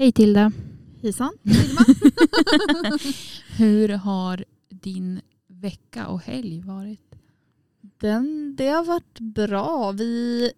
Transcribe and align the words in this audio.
Hej 0.00 0.12
Tilda. 0.12 0.52
Hejsan, 1.02 1.32
Vilma. 1.42 1.80
Hur 3.58 3.88
har 3.88 4.44
din 4.68 5.20
vecka 5.46 6.06
och 6.06 6.22
helg 6.22 6.60
varit? 6.60 7.14
Den, 7.80 8.56
det 8.56 8.68
har 8.68 8.84
varit 8.84 9.20
bra. 9.20 9.92
Vi 9.92 10.52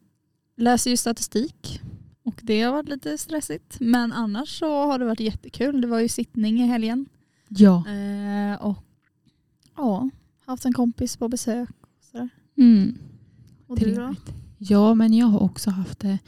läser 0.56 0.90
ju 0.90 0.96
statistik 0.96 1.80
och 2.22 2.40
det 2.42 2.62
har 2.62 2.72
varit 2.72 2.88
lite 2.88 3.18
stressigt. 3.18 3.80
Men 3.80 4.12
annars 4.12 4.58
så 4.58 4.86
har 4.86 4.98
det 4.98 5.04
varit 5.04 5.20
jättekul. 5.20 5.80
Det 5.80 5.86
var 5.86 6.00
ju 6.00 6.08
sittning 6.08 6.60
i 6.60 6.66
helgen. 6.66 7.06
Ja. 7.48 7.84
Eh, 7.88 8.62
och 8.62 8.84
ja, 9.76 10.10
haft 10.46 10.64
en 10.64 10.72
kompis 10.72 11.16
på 11.16 11.28
besök. 11.28 11.70
Och 11.70 12.04
sådär. 12.04 12.28
Mm. 12.56 12.98
Och 13.66 13.78
du 13.78 13.94
då? 13.94 14.14
Ja, 14.58 14.94
men 14.94 15.14
jag 15.14 15.26
har 15.26 15.42
också 15.42 15.70
haft 15.70 15.98
det, 15.98 16.18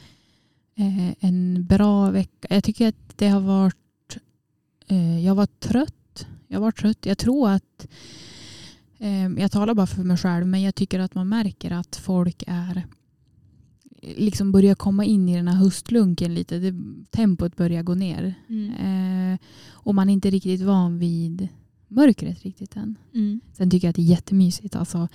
en 1.19 1.65
bra 1.65 2.11
vecka. 2.11 2.47
Jag 2.49 2.63
tycker 2.63 2.87
att 2.87 3.17
det 3.17 3.27
har 3.27 3.41
varit... 3.41 4.17
Eh, 4.87 5.25
jag 5.25 5.35
var 5.35 5.45
trött. 5.45 6.27
Jag 6.47 6.59
var 6.59 6.71
trött. 6.71 7.05
Jag 7.05 7.17
tror 7.17 7.49
att... 7.49 7.87
Eh, 8.97 9.27
jag 9.27 9.51
talar 9.51 9.73
bara 9.73 9.87
för 9.87 10.03
mig 10.03 10.17
själv, 10.17 10.47
men 10.47 10.61
jag 10.61 10.75
tycker 10.75 10.99
att 10.99 11.15
man 11.15 11.29
märker 11.29 11.71
att 11.71 11.95
folk 11.95 12.43
är 12.47 12.83
liksom 14.01 14.51
börjar 14.51 14.75
komma 14.75 15.05
in 15.05 15.29
i 15.29 15.35
den 15.35 15.47
här 15.47 15.55
höstlunken 15.55 16.33
lite. 16.33 16.59
Det, 16.59 16.75
tempot 17.09 17.55
börjar 17.55 17.83
gå 17.83 17.95
ner. 17.95 18.33
Mm. 18.49 19.33
Eh, 19.33 19.39
och 19.69 19.95
man 19.95 20.09
är 20.09 20.13
inte 20.13 20.29
riktigt 20.29 20.61
van 20.61 20.99
vid 20.99 21.47
mörkret 21.87 22.43
riktigt 22.43 22.75
än. 22.75 22.95
Mm. 23.13 23.41
Sen 23.53 23.69
tycker 23.69 23.87
jag 23.87 23.89
att 23.89 23.95
det 23.95 24.01
är 24.01 24.03
jättemysigt. 24.03 24.75
Alltså, 24.75 25.07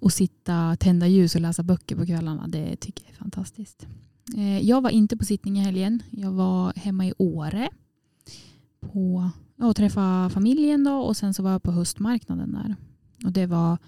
att 0.00 0.12
sitta, 0.12 0.76
tända 0.76 1.06
ljus 1.06 1.34
och 1.34 1.40
läsa 1.40 1.62
böcker 1.62 1.96
på 1.96 2.06
kvällarna. 2.06 2.48
Det 2.48 2.76
tycker 2.76 3.04
jag 3.04 3.12
är 3.12 3.16
fantastiskt. 3.16 3.86
Eh, 4.36 4.60
jag 4.60 4.80
var 4.80 4.90
inte 4.90 5.16
på 5.16 5.24
sittning 5.24 5.58
i 5.58 5.60
helgen. 5.60 6.02
Jag 6.10 6.30
var 6.30 6.72
hemma 6.76 7.06
i 7.06 7.12
Åre. 7.18 7.68
På, 8.80 9.30
och 9.58 9.76
träffade 9.76 10.30
familjen 10.30 10.84
då. 10.84 10.94
Och 10.94 11.16
sen 11.16 11.34
så 11.34 11.42
var 11.42 11.50
jag 11.50 11.62
på 11.62 11.72
höstmarknaden 11.72 12.52
där. 12.52 12.76
Och 13.24 13.32
det 13.32 13.46
var 13.46 13.78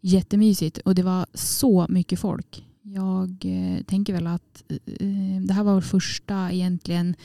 jättemysigt. 0.00 0.78
Och 0.78 0.94
det 0.94 1.02
var 1.02 1.26
så 1.34 1.86
mycket 1.88 2.20
folk. 2.20 2.66
Jag 2.82 3.44
eh, 3.44 3.82
tänker 3.82 4.12
väl 4.12 4.26
att 4.26 4.64
eh, 4.68 5.40
det 5.46 5.54
här 5.54 5.64
var 5.64 5.80
första 5.80 6.52
egentligen 6.52 7.16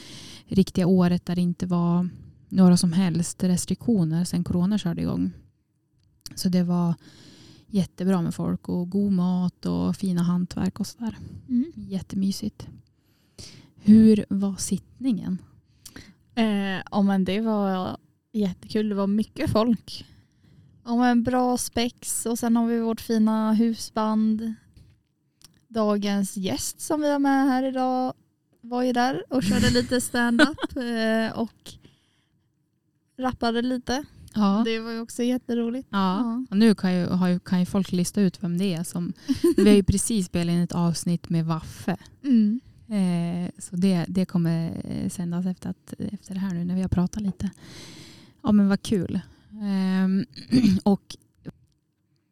riktiga 0.45 0.88
året 0.88 1.25
där 1.25 1.36
det 1.36 1.41
inte 1.41 1.65
var 1.65 2.09
några 2.49 2.77
som 2.77 2.93
helst 2.93 3.43
restriktioner 3.43 4.25
sen 4.25 4.43
corona 4.43 4.77
körde 4.77 5.02
igång. 5.02 5.31
Så 6.36 6.49
det 6.49 6.63
var 6.63 6.95
jättebra 7.72 8.22
med 8.22 8.36
folk 8.36 8.69
och 8.69 8.89
god 8.89 9.11
mat 9.11 9.66
och 9.66 9.95
fina 9.95 10.22
hantverk 10.22 10.80
och 10.80 10.88
sådär. 10.88 11.17
Mm. 11.50 11.72
Jättemysigt. 11.75 12.67
Hur 13.75 14.25
var 14.30 14.55
sittningen? 14.55 15.38
Eh, 16.36 16.81
ja, 16.92 17.02
men 17.02 17.25
det 17.25 17.42
var 17.42 17.97
jättekul. 18.31 18.89
Det 18.89 18.95
var 18.95 19.08
mycket 19.08 19.52
folk. 19.52 20.05
Ja, 20.86 20.95
men 20.95 21.23
bra 21.23 21.58
spex 21.58 22.25
och 22.25 22.39
sen 22.39 22.55
har 22.55 22.67
vi 22.67 22.80
vårt 22.80 23.02
fina 23.02 23.53
husband. 23.53 24.53
Dagens 25.67 26.38
gäst 26.38 26.81
som 26.81 27.02
vi 27.02 27.11
har 27.11 27.19
med 27.19 27.47
här 27.47 27.64
idag 27.64 28.14
var 28.61 28.83
ju 28.83 28.94
där 28.94 29.23
och 29.30 29.44
körde 29.44 29.69
lite 29.69 30.02
stand-up 30.02 30.75
eh, 30.75 31.39
och 31.39 31.73
rappade 33.17 33.61
lite. 33.61 34.05
Ja. 34.33 34.61
Det 34.65 34.79
var 34.79 34.91
ju 34.91 34.99
också 34.99 35.23
jätteroligt. 35.23 35.87
Ja. 35.91 36.45
Och 36.49 36.57
nu 36.57 36.75
kan 36.75 36.93
ju, 36.95 37.39
kan 37.39 37.59
ju 37.59 37.65
folk 37.65 37.91
lista 37.91 38.21
ut 38.21 38.43
vem 38.43 38.57
det 38.57 38.73
är. 38.73 38.83
Som, 38.83 39.13
vi 39.57 39.69
har 39.69 39.75
ju 39.75 39.83
precis 39.83 40.25
spelat 40.25 40.53
in 40.53 40.59
ett 40.61 40.71
avsnitt 40.71 41.29
med 41.29 41.45
Waffe. 41.45 41.97
Mm. 42.23 42.59
Eh, 42.87 43.52
så 43.57 43.75
det, 43.75 44.05
det 44.07 44.25
kommer 44.25 44.81
sändas 45.09 45.45
efter, 45.45 45.69
att, 45.69 45.93
efter 45.99 46.33
det 46.33 46.39
här 46.39 46.53
nu 46.53 46.65
när 46.65 46.75
vi 46.75 46.81
har 46.81 46.89
pratat 46.89 47.23
lite. 47.23 47.49
Ja 48.43 48.52
men 48.52 48.69
vad 48.69 48.81
kul. 48.81 49.19
Ehm, 49.61 50.25
och 50.83 51.15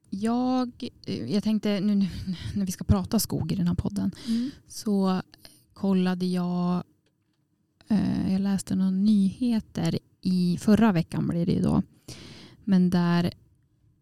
jag, 0.09 0.89
jag 1.27 1.43
tänkte 1.43 1.79
nu 1.79 2.07
när 2.55 2.65
vi 2.65 2.71
ska 2.71 2.83
prata 2.83 3.19
skog 3.19 3.51
i 3.51 3.55
den 3.55 3.67
här 3.67 3.75
podden 3.75 4.11
Mm. 4.27 4.51
så 4.67 5.21
kollade 5.73 6.25
jag, 6.25 6.75
eh, 6.75 6.81
jag 8.31 8.41
läste 8.41 8.75
några 8.75 8.91
nyheter 8.91 9.99
i 10.21 10.57
förra 10.61 10.91
veckan 10.91 11.27
blir 11.27 11.45
det 11.45 11.51
ju 11.51 11.61
då. 11.61 11.83
Men 12.63 12.89
där 12.89 13.31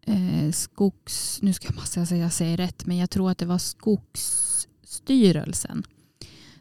eh, 0.06 0.50
skogs, 0.52 1.38
nu 1.42 1.52
ska 1.52 1.66
jag 1.68 1.76
bara 1.76 1.86
säga 1.86 2.06
så 2.06 2.14
jag 2.14 2.32
säger 2.32 2.56
rätt, 2.56 2.86
men 2.86 2.96
jag 2.96 3.10
tror 3.10 3.30
att 3.30 3.38
det 3.38 3.46
var 3.46 3.58
Skogsstyrelsen 3.58 5.82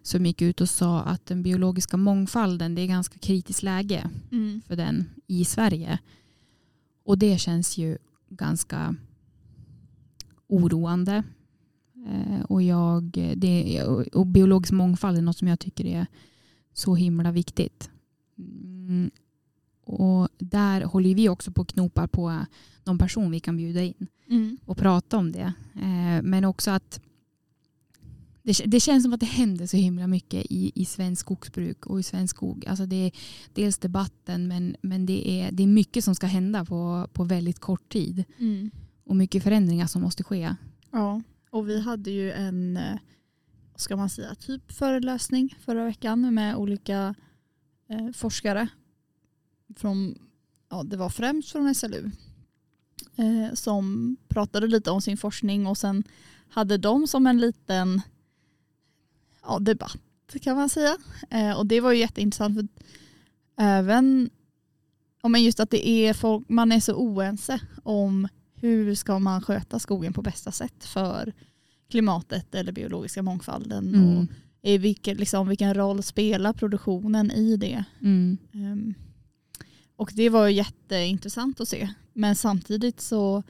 som 0.01 0.25
gick 0.25 0.41
ut 0.41 0.61
och 0.61 0.69
sa 0.69 1.01
att 1.01 1.25
den 1.25 1.43
biologiska 1.43 1.97
mångfalden, 1.97 2.75
det 2.75 2.81
är 2.81 2.87
ganska 2.87 3.19
kritiskt 3.19 3.63
läge 3.63 4.09
Mm. 4.31 4.61
för 4.67 4.75
den 4.75 5.09
i 5.27 5.45
Sverige. 5.45 5.99
Och 7.03 7.17
det 7.17 7.37
känns 7.37 7.77
ju 7.77 7.97
ganska 8.29 8.95
oroande. 10.47 11.23
Eh, 12.07 12.41
och, 12.41 12.63
jag, 12.63 13.03
det, 13.35 13.83
och 14.13 14.27
biologisk 14.27 14.71
mångfald 14.71 15.17
är 15.17 15.21
något 15.21 15.37
som 15.37 15.47
jag 15.47 15.59
tycker 15.59 15.85
är 15.85 16.05
så 16.77 16.95
himla 16.95 17.31
viktigt. 17.31 17.89
Mm. 18.37 19.11
Och 19.83 20.29
där 20.37 20.81
håller 20.81 21.15
vi 21.15 21.29
också 21.29 21.51
på 21.51 21.61
att 21.61 21.71
knopa 21.73 22.07
på 22.07 22.45
någon 22.83 22.97
person 22.97 23.31
vi 23.31 23.39
kan 23.39 23.57
bjuda 23.57 23.81
in 23.83 24.07
Mm. 24.29 24.57
och 24.65 24.77
prata 24.77 25.17
om 25.17 25.31
det. 25.31 25.53
Eh, 25.75 26.21
men 26.23 26.45
också 26.45 26.71
att 26.71 27.01
det, 28.43 28.61
det 28.65 28.79
känns 28.79 29.03
som 29.03 29.13
att 29.13 29.19
det 29.19 29.25
händer 29.25 29.67
så 29.67 29.77
himla 29.77 30.07
mycket 30.07 30.45
i, 30.49 30.71
i 30.75 30.85
svensk 30.85 31.21
skogsbruk 31.21 31.85
och 31.85 31.99
i 31.99 32.03
svensk 32.03 32.35
skog. 32.35 32.65
Alltså 32.67 32.85
det 32.85 32.95
är 32.95 33.11
dels 33.53 33.77
debatten 33.77 34.47
men, 34.47 34.75
men 34.81 35.05
det, 35.05 35.29
är, 35.29 35.51
det 35.51 35.63
är 35.63 35.67
mycket 35.67 36.03
som 36.03 36.15
ska 36.15 36.27
hända 36.27 36.65
på, 36.65 37.07
på 37.13 37.23
väldigt 37.23 37.59
kort 37.59 37.89
tid. 37.89 38.23
Mm. 38.37 38.71
Och 39.03 39.15
mycket 39.15 39.43
förändringar 39.43 39.87
som 39.87 40.01
måste 40.01 40.23
ske. 40.23 40.55
Ja, 40.91 41.21
och 41.49 41.69
vi 41.69 41.81
hade 41.81 42.11
ju 42.11 42.31
en, 42.31 42.77
eh, 42.77 42.97
ska 43.77 43.95
man 43.95 44.09
säga, 44.09 44.35
typ 44.35 44.71
föreläsning 44.71 45.55
förra 45.59 45.85
veckan 45.85 46.33
med 46.33 46.55
olika 46.55 47.15
eh, 47.89 48.11
forskare. 48.13 48.67
Från, 49.75 50.15
ja, 50.69 50.83
det 50.83 50.97
var 50.97 51.09
främst 51.09 51.51
från 51.51 51.75
SLU. 51.75 52.11
Eh, 53.15 53.53
som 53.53 54.17
pratade 54.27 54.67
lite 54.67 54.91
om 54.91 55.01
sin 55.01 55.17
forskning 55.17 55.67
och 55.67 55.77
sen 55.77 56.03
hade 56.49 56.77
de 56.77 57.07
som 57.07 57.27
en 57.27 57.41
liten 57.41 58.01
ja, 59.41 59.59
debatt 59.59 59.99
kan 60.41 60.55
man 60.55 60.69
säga. 60.69 60.97
Eh, 61.29 61.57
och 61.57 61.65
det 61.65 61.81
var 61.81 61.91
ju 61.91 61.99
jätteintressant 61.99 62.55
för 62.55 62.67
även 63.57 64.29
ja, 65.21 65.29
men 65.29 65.43
just 65.43 65.59
att 65.59 65.69
det 65.69 65.87
är 65.87 66.13
folk, 66.13 66.49
man 66.49 66.71
är 66.71 66.79
så 66.79 66.95
oense 66.95 67.59
om 67.83 68.27
hur 68.53 68.95
ska 68.95 69.19
man 69.19 69.41
sköta 69.41 69.79
skogen 69.79 70.13
på 70.13 70.21
bästa 70.21 70.51
sätt 70.51 70.85
för 70.85 71.33
klimatet 71.89 72.55
eller 72.55 72.71
biologiska 72.71 73.21
mångfalden 73.23 73.95
och 73.95 74.11
Mm. 74.11 74.27
i 74.61 74.77
vilken, 74.77 75.17
liksom, 75.17 75.47
vilken 75.47 75.73
roll 75.73 76.03
spelar 76.03 76.53
produktionen 76.53 77.31
i 77.31 77.57
det. 77.57 77.83
Mm. 78.01 78.37
Ehm, 78.53 78.93
och 79.95 80.11
det 80.15 80.29
var 80.29 80.47
ju 80.47 80.53
jätteintressant 80.55 81.61
att 81.61 81.67
se. 81.67 81.89
Men 82.13 82.35
samtidigt 82.35 83.01
så 83.01 83.43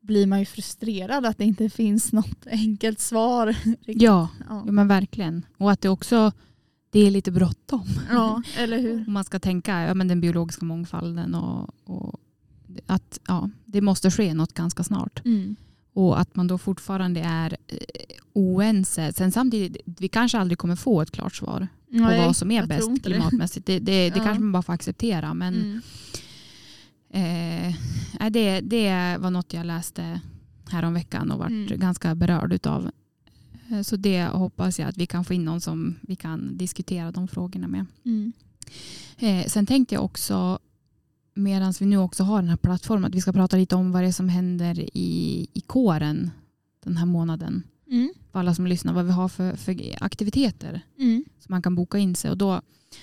blir 0.00 0.26
man 0.26 0.38
ju 0.38 0.44
frustrerad 0.44 1.26
att 1.26 1.38
det 1.38 1.44
inte 1.44 1.70
finns 1.70 2.12
något 2.12 2.46
enkelt 2.50 3.00
svar. 3.00 3.56
Ja. 3.86 4.28
ja, 4.48 4.64
men 4.64 4.88
verkligen. 4.88 5.46
Och 5.58 5.70
att 5.72 5.80
det 5.80 5.88
också 5.88 6.32
det 6.90 7.00
är 7.06 7.10
lite 7.10 7.32
bråttom. 7.32 7.86
ja, 8.10 8.42
eller 8.56 8.78
hur? 8.78 9.04
Om 9.06 9.12
man 9.12 9.24
ska 9.24 9.38
tänka 9.38 9.80
ja, 9.80 9.94
men 9.94 10.08
den 10.08 10.20
biologiska 10.20 10.64
mångfalden 10.64 11.34
och, 11.34 11.70
och 11.84 12.20
att 12.86 13.20
ja, 13.28 13.50
det 13.64 13.80
måste 13.80 14.10
ske 14.10 14.34
något 14.34 14.52
ganska 14.52 14.84
snart. 14.84 15.24
Mm. 15.24 15.56
Och 15.96 16.20
att 16.20 16.36
man 16.36 16.46
då 16.46 16.58
fortfarande 16.58 17.20
är 17.20 17.56
eh, 17.68 17.78
oense. 18.32 19.12
Sen 19.12 19.32
samtidigt, 19.32 19.76
vi 19.86 20.08
kanske 20.08 20.38
aldrig 20.38 20.58
kommer 20.58 20.76
få 20.76 21.00
ett 21.02 21.10
klart 21.10 21.34
svar 21.36 21.68
på 21.90 21.96
Nej, 21.96 22.26
vad 22.26 22.36
som 22.36 22.50
är 22.50 22.66
bäst 22.66 22.88
det. 22.94 23.00
klimatmässigt. 23.10 23.66
Det, 23.66 23.78
det, 23.78 24.10
det 24.10 24.18
Ja. 24.18 24.24
kanske 24.24 24.42
man 24.42 24.52
bara 24.52 24.62
får 24.62 24.72
acceptera. 24.72 25.34
Men 25.34 25.80
Mm. 27.10 27.74
eh, 28.20 28.30
det, 28.30 28.60
det 28.60 29.16
var 29.20 29.30
något 29.30 29.52
jag 29.52 29.66
läste 29.66 30.20
häromveckan 30.68 31.30
och 31.30 31.38
varit 31.38 31.70
Mm. 31.70 31.80
ganska 31.80 32.14
berörd 32.14 32.52
utav. 32.52 32.90
Eh, 33.70 33.80
Så 33.82 33.96
det 33.96 34.24
hoppas 34.24 34.78
jag 34.78 34.88
att 34.88 34.96
vi 34.96 35.06
kan 35.06 35.24
få 35.24 35.34
in 35.34 35.44
någon 35.44 35.60
som 35.60 35.94
vi 36.00 36.16
kan 36.16 36.56
diskutera 36.58 37.10
de 37.12 37.28
frågorna 37.28 37.68
med. 37.68 37.86
Mm. 38.04 38.32
Eh, 39.18 39.46
sen 39.46 39.66
tänkte 39.66 39.94
jag 39.94 40.04
också, 40.04 40.58
medan 41.36 41.74
vi 41.80 41.86
nu 41.86 41.96
också 41.98 42.22
har 42.24 42.40
den 42.40 42.48
här 42.48 42.56
plattformen, 42.56 43.04
att 43.04 43.14
vi 43.14 43.20
ska 43.20 43.32
prata 43.32 43.56
lite 43.56 43.76
om 43.76 43.92
vad 43.92 44.02
det 44.02 44.08
är 44.08 44.12
som 44.12 44.28
händer 44.28 44.80
i, 44.96 45.46
i 45.52 45.60
kåren 45.60 46.30
den 46.84 46.96
här 46.96 47.06
månaden. 47.06 47.62
Mm. 47.90 48.12
För 48.32 48.38
alla 48.38 48.54
som 48.54 48.66
lyssnar, 48.66 48.92
vad 48.92 49.04
vi 49.04 49.12
har 49.12 49.28
för, 49.28 49.56
för 49.56 49.76
aktiviteter 50.00 50.80
Mm. 50.98 51.24
som 51.38 51.52
man 51.52 51.62
kan 51.62 51.74
boka 51.74 51.98
in 51.98 52.14
sig. 52.14 52.30
Och 52.30 52.38
då 52.38 52.60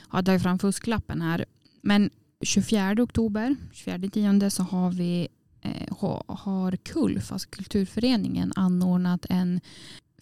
hade 0.08 0.32
jag 0.32 0.42
fram 0.42 0.60
fusklappen 0.60 1.22
här. 1.22 1.46
Men 1.82 2.10
24 2.42 2.96
oktober, 3.04 3.56
24 3.72 4.10
tionde 4.10 4.50
så 4.50 4.64
har 4.64 4.92
vi 4.92 5.28
eh, 5.62 5.96
ha, 5.98 6.24
har 6.28 6.76
KULF, 6.76 7.32
alltså 7.32 7.50
Kulturföreningen, 7.50 8.54
anordnat 8.56 9.26
en 9.30 9.60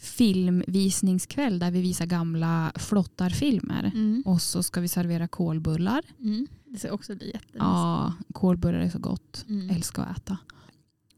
filmvisningskväll 0.01 1.59
där 1.59 1.71
vi 1.71 1.81
visar 1.81 2.05
gamla 2.05 2.71
flottarfilmer. 2.75 3.91
Mm. 3.95 4.23
Och 4.25 4.41
så 4.41 4.63
ska 4.63 4.81
vi 4.81 4.87
servera 4.87 5.27
kolbullar. 5.27 6.01
Mm. 6.19 6.47
Det 6.65 6.79
ska 6.79 6.91
också 6.91 7.15
bli 7.15 7.25
jättemysigt. 7.27 7.55
Ja, 7.59 8.13
kolbullar 8.33 8.79
är 8.79 8.89
så 8.89 8.99
gott. 8.99 9.45
Mm. 9.49 9.69
Älskar 9.69 10.03
att 10.03 10.17
äta. 10.17 10.37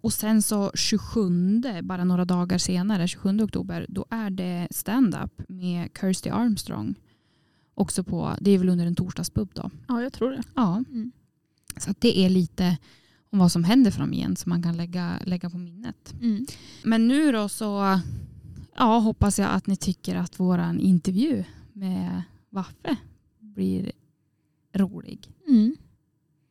Och 0.02 0.14
sen 0.14 0.42
så 0.42 0.72
27, 0.76 1.62
bara 1.84 2.04
några 2.04 2.26
dagar 2.26 2.58
senare, 2.58 3.08
27 3.08 3.42
oktober, 3.42 3.86
då 3.90 4.06
är 4.10 4.30
det 4.30 4.68
stand-up 4.72 5.42
med 5.48 5.90
Kirsty 6.02 6.30
Armstrong. 6.30 6.96
Också 7.76 8.04
på, 8.04 8.36
det 8.42 8.52
är 8.52 8.58
väl 8.58 8.70
under 8.70 8.86
en 8.86 8.96
torsdagspub 8.96 9.50
då. 9.54 9.70
Ja, 9.88 10.02
jag 10.02 10.14
tror 10.14 10.32
det. 10.32 10.44
Ja, 10.56 10.84
Mm. 10.90 11.12
så 11.78 11.94
det 12.00 12.20
är 12.20 12.30
lite 12.30 12.78
om 13.30 13.40
vad 13.40 13.52
som 13.52 13.64
händer 13.64 13.92
framgent 13.92 14.40
som 14.40 14.50
man 14.50 14.64
kan 14.64 14.78
lägga, 14.78 15.20
lägga 15.26 15.50
på 15.50 15.58
minnet. 15.58 16.14
Mm. 16.22 16.46
Men 16.84 17.08
nu 17.08 17.32
då 17.32 17.50
så 17.50 18.00
ja, 18.75 19.00
hoppas 19.00 19.40
jag 19.40 19.52
att 19.52 19.68
ni 19.68 19.75
tycker 19.75 20.16
att 20.16 20.40
våran 20.40 20.80
intervju 20.80 21.44
med 21.74 22.22
Waffe 22.50 22.98
blir 23.40 23.92
rolig. 24.74 25.30
Mm. 25.48 25.75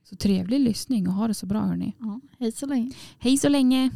Så 0.05 0.17
trevlig 0.17 0.61
lyssning 0.61 1.09
och 1.09 1.15
ha 1.15 1.29
det 1.29 1.35
så 1.35 1.47
bra 1.47 1.61
hörni. 1.61 1.97
Ja, 1.99 2.21
hej 2.39 2.53
så 2.53 2.67
länge. 2.67 2.93
Hej 3.19 3.39
så 3.39 3.49
länge! 3.49 3.91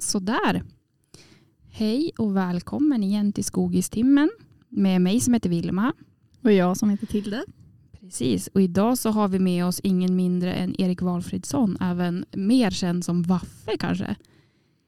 Sådär. 0.00 0.62
Hej 1.70 2.12
och 2.18 2.36
välkommen 2.36 3.02
igen 3.02 3.32
till 3.32 3.44
Skogistimmen 3.44 4.30
med 4.68 5.00
mig 5.00 5.20
som 5.20 5.34
heter 5.34 5.50
Vilma. 5.50 5.92
Och 6.44 6.52
jag 6.52 6.76
som 6.76 6.90
heter 6.90 7.06
Tilde. 7.06 7.44
Precis, 8.00 8.46
och 8.46 8.62
idag 8.62 8.98
så 8.98 9.10
har 9.10 9.28
vi 9.28 9.38
med 9.38 9.66
oss 9.66 9.80
ingen 9.80 10.16
mindre 10.16 10.54
än 10.54 10.80
Erik 10.80 11.02
Valfridsson, 11.02 11.76
även 11.80 12.24
mer 12.32 12.70
känd 12.70 13.04
som 13.04 13.22
Waffe 13.22 13.76
kanske. 13.78 14.16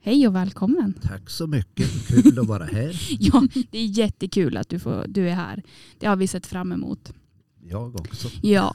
Hej 0.02 0.28
och 0.28 0.34
välkommen. 0.34 0.94
Tack 1.02 1.30
så 1.30 1.46
mycket. 1.46 2.08
Kul 2.08 2.38
att 2.38 2.46
vara 2.46 2.64
här. 2.64 3.00
Ja, 3.20 3.42
det 3.70 3.78
är 3.78 3.86
jättekul 3.86 4.56
att 4.56 4.68
du, 4.68 4.78
får, 4.78 5.04
du 5.08 5.28
är 5.28 5.34
här. 5.34 5.62
Det 5.98 6.06
har 6.06 6.16
vi 6.16 6.26
sett 6.26 6.46
fram 6.46 6.72
emot. 6.72 7.12
Jag 7.60 8.00
också. 8.00 8.28
Ja. 8.42 8.74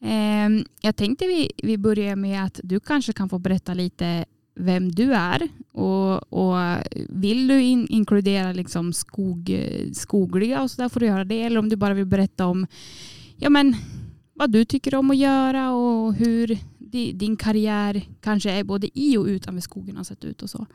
Ehm, 0.00 0.64
jag 0.80 0.96
tänkte 0.96 1.26
vi, 1.26 1.52
vi 1.62 1.78
börjar 1.78 2.16
med 2.16 2.44
att 2.44 2.60
du 2.62 2.80
kanske 2.80 3.12
kan 3.12 3.28
få 3.28 3.38
berätta 3.38 3.74
lite 3.74 4.24
vem 4.58 4.92
du 4.92 5.14
är 5.14 5.48
och, 5.72 6.32
och 6.32 6.78
vill 7.08 7.48
du 7.48 7.62
in, 7.62 7.86
inkludera 7.88 8.52
liksom 8.52 8.92
skog, 8.92 9.66
skogliga 9.92 10.62
och 10.62 10.70
så 10.70 10.82
där 10.82 10.88
får 10.88 11.00
du 11.00 11.06
göra 11.06 11.24
det 11.24 11.42
eller 11.42 11.58
om 11.58 11.68
du 11.68 11.76
bara 11.76 11.94
vill 11.94 12.06
berätta 12.06 12.46
om 12.46 12.66
ja, 13.36 13.50
men, 13.50 13.76
vad 14.34 14.50
du 14.50 14.64
tycker 14.64 14.94
om 14.94 15.10
att 15.10 15.16
göra 15.16 15.72
och 15.72 16.14
hur 16.14 16.58
di, 16.78 17.12
din 17.12 17.36
karriär 17.36 18.02
kanske 18.20 18.50
är 18.50 18.64
både 18.64 18.98
i 18.98 19.16
och 19.16 19.24
utanför 19.24 19.60
skogen 19.60 19.96
har 19.96 20.04
sett 20.04 20.24
ut 20.24 20.42
och 20.42 20.50
så. 20.50 20.66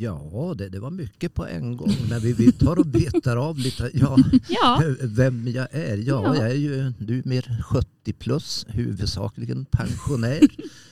Ja, 0.00 0.54
det, 0.58 0.68
det 0.68 0.80
var 0.80 0.90
mycket 0.90 1.34
på 1.34 1.46
en 1.46 1.76
gång. 1.76 1.96
Men 2.08 2.20
vi, 2.20 2.32
vi 2.32 2.52
tar 2.52 2.78
och 2.78 2.86
betar 2.86 3.36
av 3.36 3.58
lite. 3.58 3.90
Ja, 3.94 4.18
Ja, 4.48 4.82
vem 5.02 5.48
jag 5.48 5.68
är? 5.70 5.96
Ja, 5.96 6.04
Ja. 6.24 6.36
jag 6.36 6.50
är 6.50 6.54
ju 6.54 6.92
nu 6.98 7.22
mer 7.24 7.62
70 7.62 8.12
plus, 8.12 8.66
huvudsakligen 8.68 9.64
pensionär. 9.64 10.40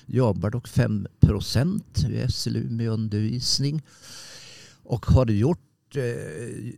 Jobbar 0.06 0.50
dock 0.50 0.68
5 0.68 1.06
procent 1.20 2.04
vid 2.08 2.34
SLU 2.34 2.70
med 2.70 2.88
undervisning. 2.90 3.82
Och 4.82 5.06
har 5.06 5.26
gjort 5.26 5.96
eh, 5.96 6.02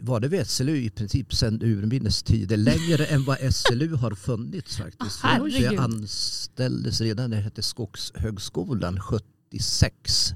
var 0.00 0.20
det 0.20 0.28
vid 0.28 0.46
SLU 0.46 0.76
i 0.76 0.90
princip 0.90 1.34
sedan 1.34 1.62
urminnes 1.62 2.22
tider. 2.22 2.56
Längre 2.56 3.04
än 3.06 3.24
vad 3.24 3.54
SLU 3.54 3.94
har 3.94 4.14
funnits 4.14 4.76
faktiskt. 4.76 5.20
Herregud. 5.22 5.60
jag 5.60 5.74
anställdes 5.74 7.00
redan 7.00 7.30
när 7.30 7.36
det 7.36 7.42
hette 7.42 7.62
Skogshögskolan 7.62 9.00
76 9.00 10.32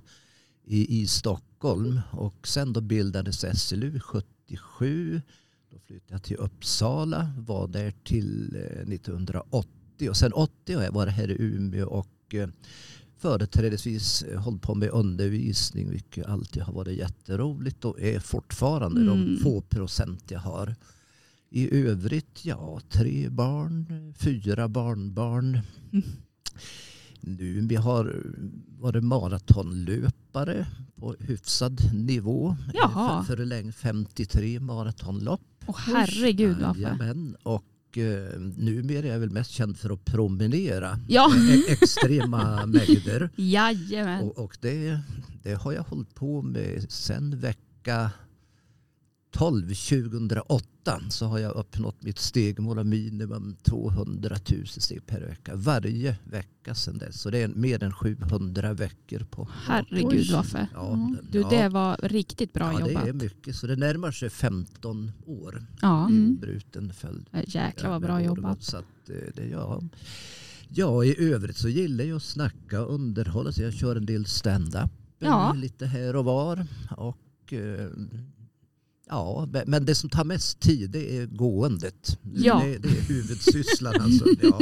i, 0.69 1.00
i 1.03 1.06
Stockholm. 1.06 2.00
Och 2.11 2.49
sen 2.49 2.73
då 2.73 2.81
bildades 2.81 3.61
SLU 3.62 4.00
77. 4.00 5.20
Då 5.70 5.79
flyttade 5.87 6.15
jag 6.15 6.23
till 6.23 6.37
Uppsala, 6.37 7.32
var 7.38 7.69
där 7.69 7.93
till 8.05 8.56
eh, 8.56 8.93
1980. 8.94 10.11
Och 10.11 10.17
sen 10.17 10.32
80 10.32 10.75
har 10.75 10.82
jag 10.82 10.93
varit 10.93 11.12
här 11.15 11.31
i 11.31 11.37
Umeå 11.43 11.87
och 11.88 12.35
eh, 12.35 12.49
företrädesvis 13.17 14.23
eh, 14.23 14.41
hållit 14.41 14.62
på 14.62 14.75
med 14.75 14.91
undervisning 14.91 15.91
vilket 15.91 16.26
alltid 16.26 16.62
har 16.62 16.73
varit 16.73 16.99
jätteroligt 16.99 17.85
och 17.85 18.00
är 18.00 18.20
fortfarande 18.20 19.00
Mm. 19.00 19.35
de 19.37 19.43
få 19.43 19.61
procent 19.61 20.31
jag 20.31 20.41
har. 20.41 20.75
I 21.50 21.76
övrigt, 21.87 22.44
ja, 22.44 22.81
tre 22.91 23.29
barn, 23.29 24.15
fyra 24.19 24.69
barnbarn. 24.69 25.61
Mm. 25.93 26.05
Nu 27.20 27.61
vi 27.67 27.76
har 27.76 28.23
varit 28.79 29.05
maratonlöpare 29.05 30.67
på 30.97 31.15
hyfsad 31.20 31.81
nivå. 31.94 32.56
Jaha. 32.75 33.25
För, 33.25 33.37
för 33.37 33.44
länge 33.44 33.73
53 33.73 34.61
maratonlopp. 34.61 35.41
och 35.67 35.79
herregud 35.79 36.59
Waffe. 36.61 36.81
Jajamän. 36.81 37.37
Och 37.43 37.99
eh, 37.99 38.38
numera 38.56 39.06
är 39.06 39.12
jag 39.12 39.19
väl 39.19 39.31
mest 39.31 39.50
känd 39.50 39.76
för 39.76 39.91
att 39.91 40.05
promenera 40.05 40.99
Ja, 41.09 41.32
e- 41.37 41.73
extrema 41.73 42.67
mängder. 42.67 43.31
jajamän. 43.37 44.23
Och, 44.25 44.38
och 44.38 44.56
det, 44.61 45.00
det 45.43 45.55
har 45.55 45.73
jag 45.73 45.82
hållit 45.82 46.15
på 46.15 46.43
med 46.43 46.87
sen 46.93 47.38
vecka 47.38 48.11
12 49.30 49.69
2008 49.75 51.00
så 51.10 51.26
har 51.26 51.38
jag 51.38 51.56
uppnått 51.56 52.02
mitt 52.02 52.19
stegmål 52.19 52.78
av 52.78 52.86
minimum 52.86 53.56
200 53.62 54.36
000 54.50 54.66
steg 54.66 55.06
per 55.06 55.20
vecka. 55.20 55.52
Varje 55.56 56.16
vecka 56.25 56.75
sedan 56.75 56.98
dess. 56.98 57.20
Så 57.20 57.30
det 57.30 57.38
är 57.38 57.48
mer 57.48 57.82
än 57.82 57.92
700 57.92 58.72
veckor 58.75 59.19
på 59.30 59.48
Herregud 59.66 60.34
Oj. 60.34 60.69
Ja, 60.75 60.92
Mm. 60.94 61.16
Du, 61.30 61.40
ja. 61.40 61.48
det 61.48 61.69
var 61.69 61.96
riktigt 62.02 62.52
bra 62.52 62.72
ja, 62.72 62.84
det 62.86 62.92
jobbat. 62.92 63.08
är 63.08 63.12
mycket. 63.12 63.56
Så 63.56 63.66
det 63.66 63.76
närmar 63.76 64.10
sig 64.12 64.30
15 64.30 65.12
år. 65.26 65.66
Ja, 65.82 66.06
Mm. 66.06 66.36
Bruten 66.40 66.92
följd. 66.92 67.28
jäklar 67.46 67.90
vad 67.90 68.02
bra 68.02 68.22
jobbat. 68.22 68.62
Så 68.62 68.76
att, 68.76 69.10
eh, 69.10 69.16
det, 69.34 69.46
ja. 69.48 69.82
ja, 70.69 71.04
i 71.04 71.32
övrigt 71.32 71.56
så 71.56 71.69
gillar 71.69 72.04
jag 72.04 72.16
att 72.16 72.22
snacka 72.22 72.84
och 72.84 72.94
underhålla. 72.94 73.52
Så 73.52 73.62
jag 73.62 73.72
kör 73.74 73.96
en 73.96 74.06
del 74.06 74.26
stand-up 74.26 74.90
Ja. 75.19 75.52
lite 75.52 75.86
här 75.86 76.16
och 76.16 76.24
var. 76.24 76.66
Och, 76.96 77.52
eh, 77.52 77.88
ja, 79.08 79.49
men- 79.66 79.84
det 79.87 79.94
som 79.94 80.10
tar 80.10 80.25
mest 80.25 80.60
tid 80.60 80.90
det 80.90 81.16
är 81.19 81.26
gåendet. 81.26 82.19
Ja. 82.34 82.62
Det, 82.64 82.78
det 82.78 82.88
är 82.88 83.02
huvudsysslan. 83.08 83.94
Alltså. 84.00 84.24
Ja, 84.43 84.60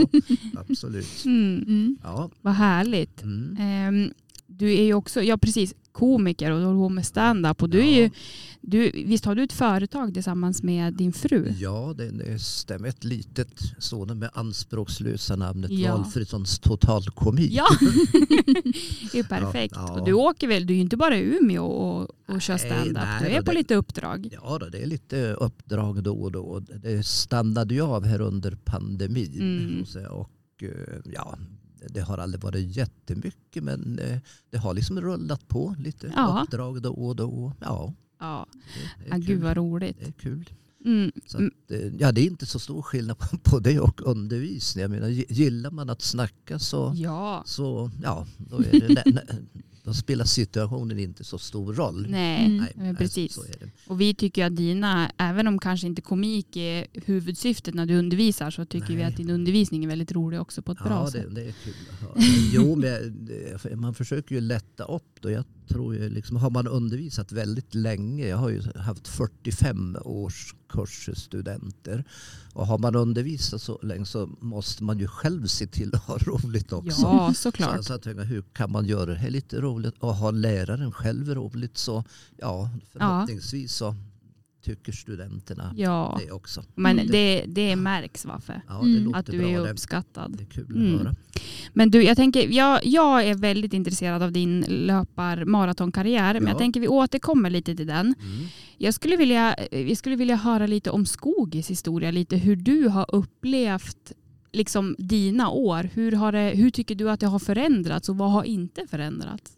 absolut. 0.69 1.25
Mm, 1.25 1.65
Mm. 1.69 1.97
Ja. 2.03 2.31
vad 2.43 2.55
härligt. 2.55 3.23
Mm. 3.23 3.57
Ehm, 3.61 4.11
du 4.59 4.73
är 4.75 4.83
ju 4.85 4.95
också, 4.95 5.23
ja 5.23 5.37
precis, 5.37 5.75
komiker 5.93 6.51
och 6.51 6.59
du 6.61 6.65
håller 6.67 6.79
på 6.79 6.89
med 6.89 7.07
stand-up. 7.07 7.63
Och 7.63 7.71
du 7.71 7.79
är 7.79 7.83
Ja. 7.85 7.99
ju, 7.99 8.11
du, 8.61 8.91
visst 8.95 9.25
har 9.25 9.35
du 9.35 9.43
ett 9.43 9.53
företag 9.53 10.15
tillsammans 10.15 10.63
med 10.63 10.95
din 10.95 11.13
fru? 11.13 11.53
Ja, 11.61 11.95
det, 11.97 12.11
det 12.11 12.39
stämmer. 12.39 12.89
Ett 12.89 13.05
litet 13.05 13.49
sådant 13.79 14.21
med 14.21 14.31
anspråkslösa 14.35 15.37
namnet 15.37 15.71
Ja. 15.71 15.97
Valfridssons 15.97 16.59
totalkomik. 16.59 17.53
Ja, 17.53 17.67
det 19.13 19.19
är 19.19 19.23
perfekt. 19.29 19.75
Ja, 19.77 19.85
ja. 19.89 20.01
Och 20.01 20.07
du 20.07 20.13
åker 20.13 20.49
väl, 20.49 20.67
du 20.67 20.73
är 20.75 20.77
ju 20.77 20.83
inte 20.83 20.97
bara 20.97 21.17
i 21.19 21.37
Umeå 21.41 21.65
och, 21.65 22.11
och 22.35 22.43
kör 22.43 22.57
stand-up. 22.57 23.03
Du 23.21 23.27
är 23.27 23.43
på 23.43 23.51
det- 23.51 23.59
lite 23.59 23.75
uppdrag. 23.75 24.29
Ja, 24.33 24.59
då, 24.61 24.69
det 24.69 24.83
är 24.83 24.87
lite 24.87 25.33
uppdrag 25.33 26.03
då 26.03 26.15
och 26.15 26.33
då. 26.33 26.61
Det 26.83 27.07
stannade 27.07 27.75
ju 27.75 27.81
av 27.81 28.05
här 28.05 28.21
under 28.21 28.59
pandemin. 28.65 29.41
Mm. 29.41 29.85
Och 30.11 30.63
eh, 30.63 30.69
ja, 31.15 31.39
det 31.91 32.01
har 32.01 32.19
aldrig 32.19 32.43
varit 32.43 32.77
jättemycket 32.77 33.63
men 33.63 33.99
eh, 33.99 34.19
det 34.51 34.59
har 34.59 34.75
liksom 34.75 35.01
rullat 35.01 35.49
på 35.49 35.75
lite 35.79 36.13
Ja. 36.17 36.41
uppdrag 36.45 36.83
då 36.83 36.91
och 36.93 37.17
då. 37.17 37.53
Ja, 37.61 37.95
Ja, 38.21 38.47
det, 38.99 39.05
det 39.11 39.15
är 39.15 39.19
gud 39.19 39.43
vad 39.43 39.57
roligt. 39.57 39.97
Det 40.01 40.07
är 40.07 40.13
kul. 40.13 40.51
Mm. 40.85 41.13
Så 41.27 41.37
att, 41.39 41.71
eh, 41.71 41.95
ja, 41.99 42.13
det 42.13 42.21
är 42.21 42.27
inte 42.27 42.47
så 42.47 42.59
stor 42.59 42.83
skillnad 42.83 43.17
på- 43.43 43.59
det 43.59 43.81
och 43.81 44.01
undervisning. 44.07 44.83
Jag 44.83 44.91
menar, 44.91 45.09
gillar 45.09 45.71
man 45.71 45.91
att 45.91 46.03
snacka 46.03 46.59
så, 46.59 46.93
Ja, 46.97 47.43
så 47.47 47.91
ja, 48.03 48.27
då, 48.39 48.57
är 48.59 48.63
det, 48.89 49.27
då 49.87 49.95
spelar 49.95 50.25
situationen 50.25 50.99
inte 50.99 51.25
så 51.25 51.39
stor 51.39 51.75
roll. 51.75 52.07
nej, 52.11 52.47
Mm. 52.47 52.57
Nej, 52.57 52.73
nej, 52.77 52.95
precis. 52.97 53.35
Så 53.35 53.43
är 53.43 53.47
det. 53.61 53.71
Och 53.87 54.01
vi 54.01 54.15
tycker 54.15 54.47
att 54.47 54.57
dina, 54.57 55.11
även 55.19 55.47
om 55.49 55.59
kanske 55.59 55.87
inte 55.87 56.03
komik 56.03 56.57
är 56.57 56.87
huvudsyftet 56.93 57.75
när 57.75 57.87
du 57.87 57.97
undervisar 57.99 58.51
så 58.51 58.65
tycker 58.65 58.89
vi 58.89 58.95
Nej. 58.95 59.05
att 59.05 59.17
din 59.17 59.31
undervisning 59.31 59.85
är 59.85 59.89
väldigt 59.89 60.13
rolig 60.13 60.41
också 60.41 60.63
på 60.63 60.73
ett 60.73 60.79
bra 60.79 60.89
Ja, 61.05 61.11
sätt. 61.11 61.25
det, 61.29 61.35
det 61.41 61.49
är 61.49 61.55
kul 61.65 61.75
höra. 62.01 62.13
Jo, 62.53 62.77
men 62.77 63.27
det- 63.27 63.77
man 63.77 63.95
försöker 63.95 64.35
ju 64.35 64.41
lätta 64.41 64.85
upp 64.85 65.19
då. 65.21 65.31
Jag 65.31 65.45
tror 65.69 65.95
ju 65.95 66.09
liksom, 66.09 66.37
har 66.37 66.51
man 66.51 66.67
undervisat 66.67 67.33
väldigt 67.33 67.75
länge, 67.75 68.27
jag 68.29 68.37
har 68.37 68.49
ju 68.49 68.63
haft 68.77 69.09
45 69.09 69.97
års 70.01 70.55
kursstudenter. 70.69 72.05
Och 72.53 72.67
har 72.67 72.79
man 72.79 72.95
undervisat 72.97 73.63
så 73.63 73.79
länge 73.83 74.07
så 74.07 74.31
måste 74.41 74.85
man 74.85 74.99
ju 74.99 75.07
själv 75.09 75.47
se 75.47 75.67
till 75.67 75.95
att 75.95 76.03
ha 76.03 76.19
roligt 76.19 76.73
också. 76.73 77.01
Ja, 77.03 77.33
Så, 77.35 77.41
såklart. 77.43 77.85
så 77.85 77.93
jag 77.93 78.03
tänker, 78.03 78.25
hur 78.25 78.43
kan 78.53 78.71
man 78.73 78.87
göra 78.87 79.07
det 79.07 79.15
här 79.19 79.31
lite 79.31 79.61
roligt 79.61 79.95
och 79.99 80.15
ha 80.15 80.31
läraren 80.31 80.93
själv 80.93 81.35
roligt 81.35 81.79
så 81.79 82.05
ja, 82.37 82.71
förhoppningsvis 82.93 83.73
så 83.75 83.95
tycker 84.67 84.93
studenterna 84.93 85.73
Ja, 85.77 86.21
det 86.27 86.33
också. 86.33 86.65
men 86.75 86.99
Mm. 86.99 87.11
det, 87.13 87.45
det 87.49 87.77
märks 87.77 88.25
varför. 88.25 88.63
Ja, 88.69 88.81
Mm. 88.83 89.15
Att 89.15 89.27
du 89.27 89.49
är 89.49 89.71
uppskattad. 89.71 90.35
det 90.37 90.43
är 90.43 90.47
kul 90.47 90.77
Mm. 90.77 90.95
att 90.95 91.01
höra. 91.01 91.15
Men 91.73 91.91
du, 91.91 92.03
jag 92.03 92.17
tänker, 92.17 92.49
jag, 92.49 92.81
jag 92.87 93.25
är 93.29 93.35
väldigt 93.35 93.73
intresserad 93.73 94.23
av 94.23 94.33
din 94.33 94.65
löpar 94.69 95.45
maratonkarriär, 95.45 96.35
men 96.35 96.43
Ja. 96.43 96.49
jag 96.49 96.59
tänker 96.59 96.81
vi 96.81 96.89
återkommer 96.89 97.51
lite 97.51 97.77
till 97.77 97.87
den. 97.87 98.07
Mm. 98.21 98.47
Jag 98.79 98.95
skulle 98.95 99.17
vilja, 99.17 99.57
jag 99.71 99.97
skulle 99.97 100.17
vilja 100.17 100.37
höra 100.37 100.67
lite 100.67 100.91
om 100.91 101.07
Skogis 101.07 101.71
historia, 101.71 102.11
lite 102.11 102.37
hur 102.37 102.57
du 102.57 102.89
har 102.89 103.07
upplevt 103.15 104.13
liksom 104.53 104.97
dina 104.99 105.51
år. 105.51 105.91
Hur, 105.95 106.13
har 106.13 106.33
det, 106.33 106.53
hur 106.55 106.71
tycker 106.71 106.95
du 106.95 107.11
att 107.11 107.21
det 107.21 107.27
har 107.27 107.39
förändrats 107.39 108.09
och 108.09 108.17
vad 108.19 108.31
har 108.33 108.45
inte 108.45 108.87
förändrats? 108.91 109.57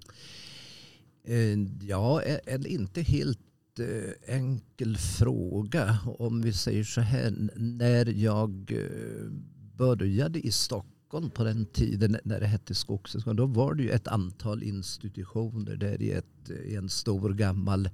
Eh, 1.27 1.59
Ja, 1.89 2.23
en 2.47 2.67
inte 2.67 3.03
helt 3.03 3.39
eh, 3.81 4.35
enkel 4.35 4.97
fråga. 4.97 5.99
Om 6.19 6.43
vi 6.43 6.53
säger 6.53 6.85
så 6.85 7.01
här, 7.01 7.51
när 7.57 8.07
jag 8.07 8.73
eh, 8.73 9.31
började 9.77 10.41
i 10.41 10.53
Stockholm 10.53 11.31
på 11.31 11.45
den 11.45 11.67
tiden 11.67 12.17
när 12.25 12.41
det 12.41 12.47
hette 12.47 12.75
Skogshögskolan, 12.75 13.37
då 13.37 13.47
var 13.47 13.75
det 13.75 13.83
ju 13.83 13.91
ett 13.91 14.09
antal 14.09 14.63
institutioner 14.63 15.77
där 15.77 16.03
i, 16.03 16.11
ett, 16.11 16.51
i 16.65 16.77
en 16.77 16.89
stor 16.89 17.35
gammal 17.35 17.89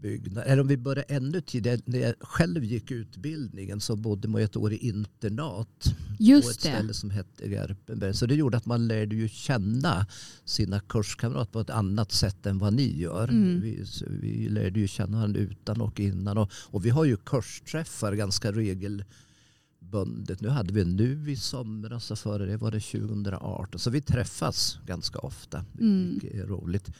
byggnad. 0.00 0.44
Eller 0.46 0.60
om 0.60 0.68
vi 0.68 0.76
börjar 0.76 1.04
ännu 1.08 1.40
tidigare, 1.40 1.80
när 1.84 1.98
jag 1.98 2.14
själv 2.20 2.64
gick 2.64 2.90
utbildningen 2.90 3.80
så 3.80 3.96
bodde 3.96 4.28
man 4.28 4.42
ett 4.42 4.56
år 4.56 4.72
i 4.72 4.76
internat 4.76 5.68
på 5.84 5.90
ett 5.90 6.20
Just 6.20 6.48
det. 6.48 6.68
ställe 6.68 6.94
som 6.94 7.10
hette 7.10 7.48
Garpenberg. 7.48 8.14
Så 8.14 8.26
det 8.26 8.34
gjorde 8.34 8.56
att 8.56 8.66
man 8.66 8.88
lärde 8.88 9.16
ju 9.16 9.28
känna 9.28 10.06
sina 10.44 10.80
kurskamrater 10.80 11.52
på 11.52 11.60
ett 11.60 11.70
annat 11.70 12.12
sätt 12.12 12.46
än 12.46 12.58
vad 12.58 12.72
ni 12.72 13.00
gör. 13.00 13.28
Mm. 13.28 13.60
Vi, 13.60 13.84
vi 14.20 14.48
lärde 14.48 14.80
ju 14.80 14.88
känna 14.88 15.16
varandra 15.16 15.40
utan 15.40 15.80
och 15.80 16.00
innan. 16.00 16.38
Och, 16.38 16.52
och 16.52 16.84
vi 16.86 16.90
har 16.90 17.04
ju 17.04 17.16
kursträffar 17.16 18.12
ganska 18.12 18.52
regelbundet. 18.52 20.40
Nu 20.40 20.48
hade 20.48 20.72
vi 20.72 20.84
nu 20.84 21.30
i 21.30 21.36
somras 21.36 22.10
och 22.10 22.18
före 22.18 22.46
det 22.46 22.56
var 22.56 22.70
det 22.70 22.80
2018. 22.80 23.80
Så 23.80 23.90
vi 23.90 24.00
träffas 24.00 24.78
ganska 24.86 25.18
ofta. 25.18 25.64
Mm. 25.80 26.10
Vilket 26.10 26.34
är 26.34 26.46
roligt. 26.46 26.90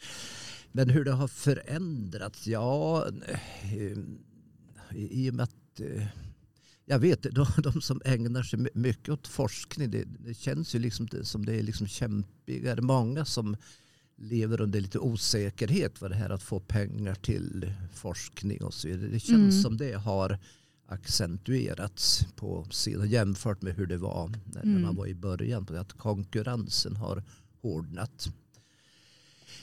Men 0.72 0.90
hur 0.90 1.04
det 1.04 1.12
har 1.12 1.28
förändrats? 1.28 2.46
Ja, 2.46 3.06
eh, 3.26 3.98
i 4.96 5.30
och 5.30 5.34
med 5.34 5.44
att 5.44 5.80
eh, 5.80 6.06
jag 6.84 6.98
vet 6.98 7.22
de, 7.22 7.46
de 7.62 7.80
som 7.80 8.00
ägnar 8.04 8.42
sig 8.42 8.58
my- 8.58 8.70
mycket 8.74 9.08
åt 9.08 9.26
forskning, 9.26 9.90
det, 9.90 10.04
det 10.04 10.34
känns 10.34 10.74
ju 10.74 10.78
liksom 10.78 11.06
det- 11.06 11.24
som 11.24 11.44
det 11.46 11.54
är 11.58 11.62
liksom 11.62 11.86
kämpigare. 11.86 12.80
Många 12.82 13.24
som 13.24 13.56
lever 14.16 14.60
under 14.60 14.80
lite 14.80 14.98
osäkerhet 14.98 16.00
vad 16.00 16.10
det 16.10 16.14
här 16.16 16.30
att 16.30 16.42
få 16.42 16.60
pengar 16.60 17.14
till 17.14 17.72
forskning 17.94 18.62
och 18.62 18.74
så 18.74 18.88
vidare. 18.88 19.08
Det 19.10 19.20
känns 19.20 19.52
Mm. 19.54 19.62
som 19.62 19.76
det 19.76 19.92
har 19.92 20.38
accentuerats 20.86 22.26
på 22.36 22.64
sidan 22.70 23.08
jämfört 23.08 23.62
med 23.62 23.74
hur 23.74 23.86
det 23.86 23.96
var 23.96 24.32
när, 24.44 24.62
Mm. 24.62 24.82
man 24.82 24.96
var 24.96 25.06
i 25.06 25.14
början. 25.14 25.66
Att 25.76 25.92
konkurrensen 25.92 26.96
har 26.96 27.22
hårdnat. 27.62 28.28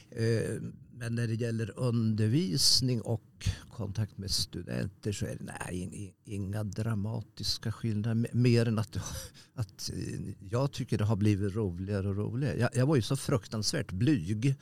Eh, 0.09 0.61
men 0.97 1.15
när 1.15 1.27
det 1.27 1.33
gäller 1.33 1.79
undervisning 1.79 3.01
och 3.01 3.49
kontakt 3.71 4.17
med 4.17 4.31
studenter 4.31 5.11
så 5.11 5.25
är 5.25 5.35
det 5.39 5.53
nej, 5.69 6.13
inga 6.25 6.63
dramatiska 6.63 7.71
skillnader. 7.71 8.27
Mer 8.31 8.67
än 8.67 8.79
att, 8.79 8.97
att 9.53 9.91
eh, 9.93 10.33
jag 10.49 10.71
tycker 10.71 10.97
det 10.97 11.03
har 11.03 11.15
blivit 11.15 11.55
roligare 11.55 12.09
och 12.09 12.17
roligare. 12.17 12.59
Jag, 12.59 12.69
jag 12.75 12.85
var 12.85 12.95
ju 12.95 13.01
så 13.01 13.15
fruktansvärt 13.15 13.91
blyg 13.91 14.55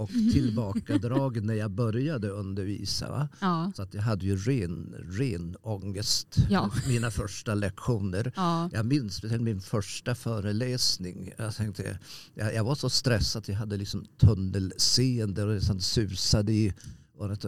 och 0.00 0.10
tillbakadragen 0.10 1.46
när 1.46 1.54
jag 1.54 1.70
började 1.70 2.28
undervisa. 2.28 3.28
Ja. 3.40 3.72
Så 3.76 3.82
att 3.82 3.94
jag 3.94 4.02
hade 4.02 4.26
ju 4.26 4.36
ren, 4.36 4.94
ren 5.10 5.56
ångest 5.62 6.36
Ja. 6.50 6.70
mina 6.88 7.10
första 7.10 7.54
lektioner. 7.54 8.32
Ja. 8.36 8.70
Jag 8.72 8.86
minns 8.86 9.22
min 9.22 9.60
första 9.60 10.14
föreläsning. 10.14 11.32
Jag, 11.38 11.54
tänkte, 11.54 11.98
jag, 12.34 12.54
jag 12.54 12.64
var 12.64 12.74
så 12.74 12.90
stressad 12.90 13.40
att 13.40 13.48
jag 13.48 13.56
hade 13.56 13.76
liksom 13.76 14.04
tunnelseende 14.20 15.44
och 15.44 15.54
liksom 15.54 15.80
susade 15.80 16.52
i. 16.52 16.72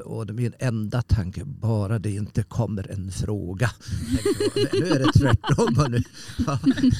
Och 0.04 0.30
min 0.34 0.52
enda 0.58 1.02
tanke, 1.02 1.44
bara 1.44 1.98
det 1.98 2.10
inte 2.10 2.42
kommer 2.42 2.90
en 2.90 3.10
fråga. 3.10 3.70
Nu 4.72 4.86
är 4.88 4.98
det 4.98 5.12
tvärtom. 5.12 5.90
Nu, 5.90 6.02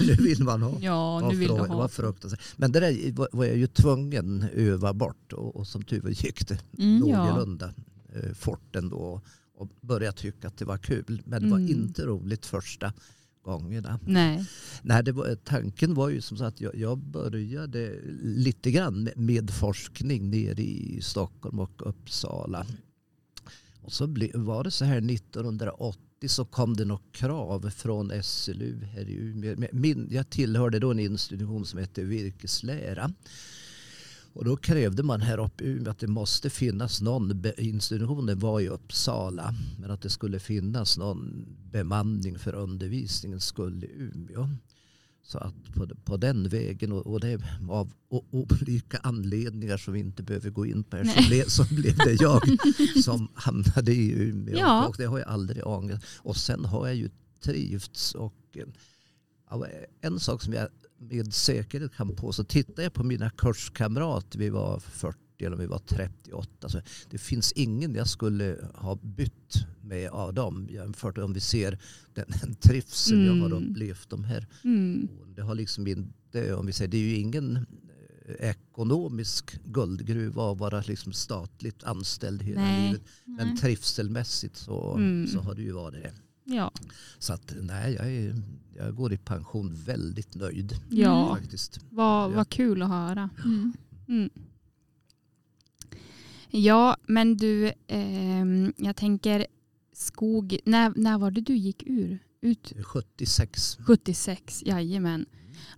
nu 0.07 0.15
vill 0.15 0.43
man 0.45 0.63
ha 0.63 0.79
ja, 0.81 1.29
nu 1.31 1.37
vill 1.37 1.49
du. 1.49 1.55
Det 1.55 1.61
var 1.61 1.67
ha. 1.69 1.89
fruktansvärt. 1.89 2.41
Men 2.57 2.73
det 2.73 2.81
där 2.81 3.13
var- 3.33 3.45
jag 3.45 3.57
ju 3.57 3.67
tvungen 3.67 4.43
att 4.43 4.51
öva 4.55 4.93
bort. 4.95 5.33
Och, 5.33 5.67
som 5.67 5.83
tur 5.83 6.01
var 6.01 6.11
gick 6.11 6.49
det 6.49 6.59
Mm, 6.79 7.09
ja. 7.09 7.25
någorlunda 7.25 7.75
eh, 8.15 8.33
fort 8.35 8.77
ändå. 8.77 9.21
Och 9.57 9.69
började 9.81 10.17
tycka 10.19 10.49
att 10.49 10.57
det 10.57 10.65
var 10.65 10.79
kul. 10.79 11.23
Men 11.27 11.43
det 11.43 11.49
var 11.51 11.59
Mm. 11.59 11.71
inte 11.71 12.03
roligt 12.07 12.47
första 12.47 12.93
gångerna. 13.43 14.01
Nej. 14.07 14.47
Nej, 14.83 15.05
det 15.05 15.13
var, 15.13 15.35
tanken 15.35 15.95
var 15.95 16.09
ju 16.09 16.21
som 16.21 16.37
sagt 16.37 16.55
att 16.55 16.61
jag, 16.61 16.75
jag 16.75 16.99
började 16.99 18.01
lite 18.23 18.71
grann 18.71 19.09
med, 19.17 19.51
forskning 19.51 20.31
nere 20.31 20.63
i 20.63 21.01
Stockholm 21.03 21.59
och 21.59 21.89
Uppsala. 21.89 22.67
Och 23.83 23.93
så 23.93 24.07
ble, 24.07 24.31
var 24.35 24.65
det 24.65 24.71
så 24.71 24.85
här 24.85 25.11
1980 25.11 25.99
så 26.29 26.45
kom 26.45 26.77
det 26.77 26.85
något 26.85 27.13
krav 27.13 27.71
från 27.71 28.23
SLU 28.23 28.85
här 28.85 29.09
i 29.09 29.15
Umeå. 29.15 29.57
Min, 29.73 30.09
jag 30.11 30.31
tillhörde 30.31 30.79
då 30.79 30.91
en 30.91 30.99
institution 30.99 31.67
som 31.67 31.79
hette 31.79 32.03
virkeslära. 32.03 33.13
Och 34.35 34.45
då 34.45 34.57
krävde 34.57 35.03
man 35.03 35.21
här 35.21 35.39
uppe 35.39 35.65
i 35.65 35.69
Umeå 35.69 35.91
att 35.91 35.99
det 35.99 36.07
måste 36.07 36.51
finnas 36.51 37.01
någon, 37.01 37.43
institutionen 37.59 38.39
var 38.39 38.61
i 38.61 38.69
Uppsala, 38.69 39.55
men 39.81 39.91
att 39.91 40.03
det 40.03 40.11
skulle 40.11 40.39
finnas 40.41 40.99
någon 40.99 41.47
bemanning 41.73 42.39
för 42.39 42.55
undervisningens 42.55 43.45
skull 43.45 43.85
i 43.85 43.91
Umeå. 43.97 44.49
Så 45.25 45.39
att 45.39 45.55
på, 45.75 45.89
på 46.05 46.17
den 46.17 46.49
vägen 46.49 46.93
och, 46.93 47.07
och 47.07 47.21
det 47.21 47.43
av 47.71 47.93
o- 48.09 48.25
olika 48.31 48.99
anledningar 48.99 49.77
som 49.77 49.95
vi 49.95 50.01
inte 50.01 50.23
behöver 50.23 50.51
gå 50.51 50.67
in 50.67 50.85
på 50.85 50.97
här 50.97 51.05
så 51.05 51.29
blev, 51.29 51.45
så 51.45 51.75
blev 51.75 51.97
det 51.97 52.13
jag 52.23 52.43
som 53.05 53.29
hamnade 53.35 53.93
i 53.95 54.13
Umeå. 54.23 54.57
Ja. 54.59 54.87
Och 54.87 54.95
det 54.99 55.05
har 55.05 55.19
jag 55.19 55.29
aldrig 55.29 55.67
ångrat. 55.67 56.05
Och 56.17 56.37
sen 56.37 56.65
har 56.65 56.87
jag 56.87 56.97
ju 56.97 57.11
trivts 57.41 58.15
och 58.15 58.35
en 60.01 60.21
sak 60.21 60.43
som 60.43 60.53
jag 60.53 60.69
med 61.11 61.35
säkerhet 61.35 61.95
kan 61.95 62.17
påstå. 62.17 62.45
Tittar 62.45 62.83
jag 62.83 62.93
på 62.93 63.05
mina 63.05 63.31
kurskamrater, 63.31 64.39
vi 64.39 64.51
var 64.51 64.79
40 64.81 65.19
eller 65.41 65.57
vi 65.57 65.67
var 65.67 65.79
38. 65.79 66.69
Så 66.69 66.81
det 67.11 67.19
finns 67.19 67.53
ingen 67.53 67.95
jag 67.95 68.09
skulle 68.09 68.57
ha 68.75 68.95
bytt 69.03 69.55
med 69.83 70.11
av 70.11 70.35
dem 70.35 70.69
jämfört 70.71 71.17
med 71.17 71.25
om 71.25 71.33
vi 71.33 71.41
ser 71.41 71.79
den, 72.15 72.25
den 72.43 72.55
trivsel 72.55 73.27
jag 73.27 73.35
har 73.35 73.47
Mm. 73.51 73.71
upplevt 73.71 74.11
de 74.11 74.25
här 74.25 74.47
Mm. 74.65 75.09
Det 75.37 75.43
har 75.43 75.55
liksom 75.55 75.87
inte, 75.87 76.55
om 76.55 76.67
vi 76.67 76.73
säger, 76.73 76.91
det 76.91 76.97
är 76.97 77.01
ju 77.01 77.17
ingen 77.17 77.57
eh, 78.27 78.51
ekonomisk 78.51 79.59
guldgruva 79.65 80.53
att 80.53 80.59
vara 80.59 80.81
liksom 80.87 81.13
statligt 81.13 81.85
anställd 81.85 82.43
hela 82.43 82.61
Nej. 82.61 82.87
livet. 82.93 83.03
Men 83.25 83.57
trivselmässigt 83.57 84.57
så, 84.57 84.95
Mm. 84.97 85.27
så 85.27 85.41
har 85.41 85.55
det 85.55 85.63
ju 85.63 85.73
varit 85.73 86.03
det. 86.03 86.13
Ja. 86.45 86.73
Så 87.19 87.33
att 87.33 87.55
nej, 87.61 87.95
jag, 87.95 88.07
är, 88.15 88.35
jag 88.77 88.95
går 88.95 89.13
i 89.13 89.17
pension 89.19 89.75
väldigt 89.75 90.35
nöjd 90.35 90.73
Ja. 90.91 91.37
faktiskt. 91.37 91.81
Vad, 91.91 92.33
vad 92.33 92.49
kul 92.49 92.83
att 92.83 92.89
höra. 92.89 93.31
Mm. 93.45 93.73
Mm. 94.09 94.31
Ja, 96.51 96.97
men 97.07 97.37
du, 97.37 97.73
ehm, 97.87 98.73
jag 98.77 98.97
tänker 98.97 99.47
skog. 99.93 100.59
När, 100.65 100.93
när 100.97 101.19
var 101.19 101.31
det 101.31 101.41
du 101.41 101.57
gick 101.57 101.83
ur? 101.87 102.19
Ut 102.41 102.73
76. 102.83 103.79
76, 103.87 104.63
jajamän. 104.67 105.27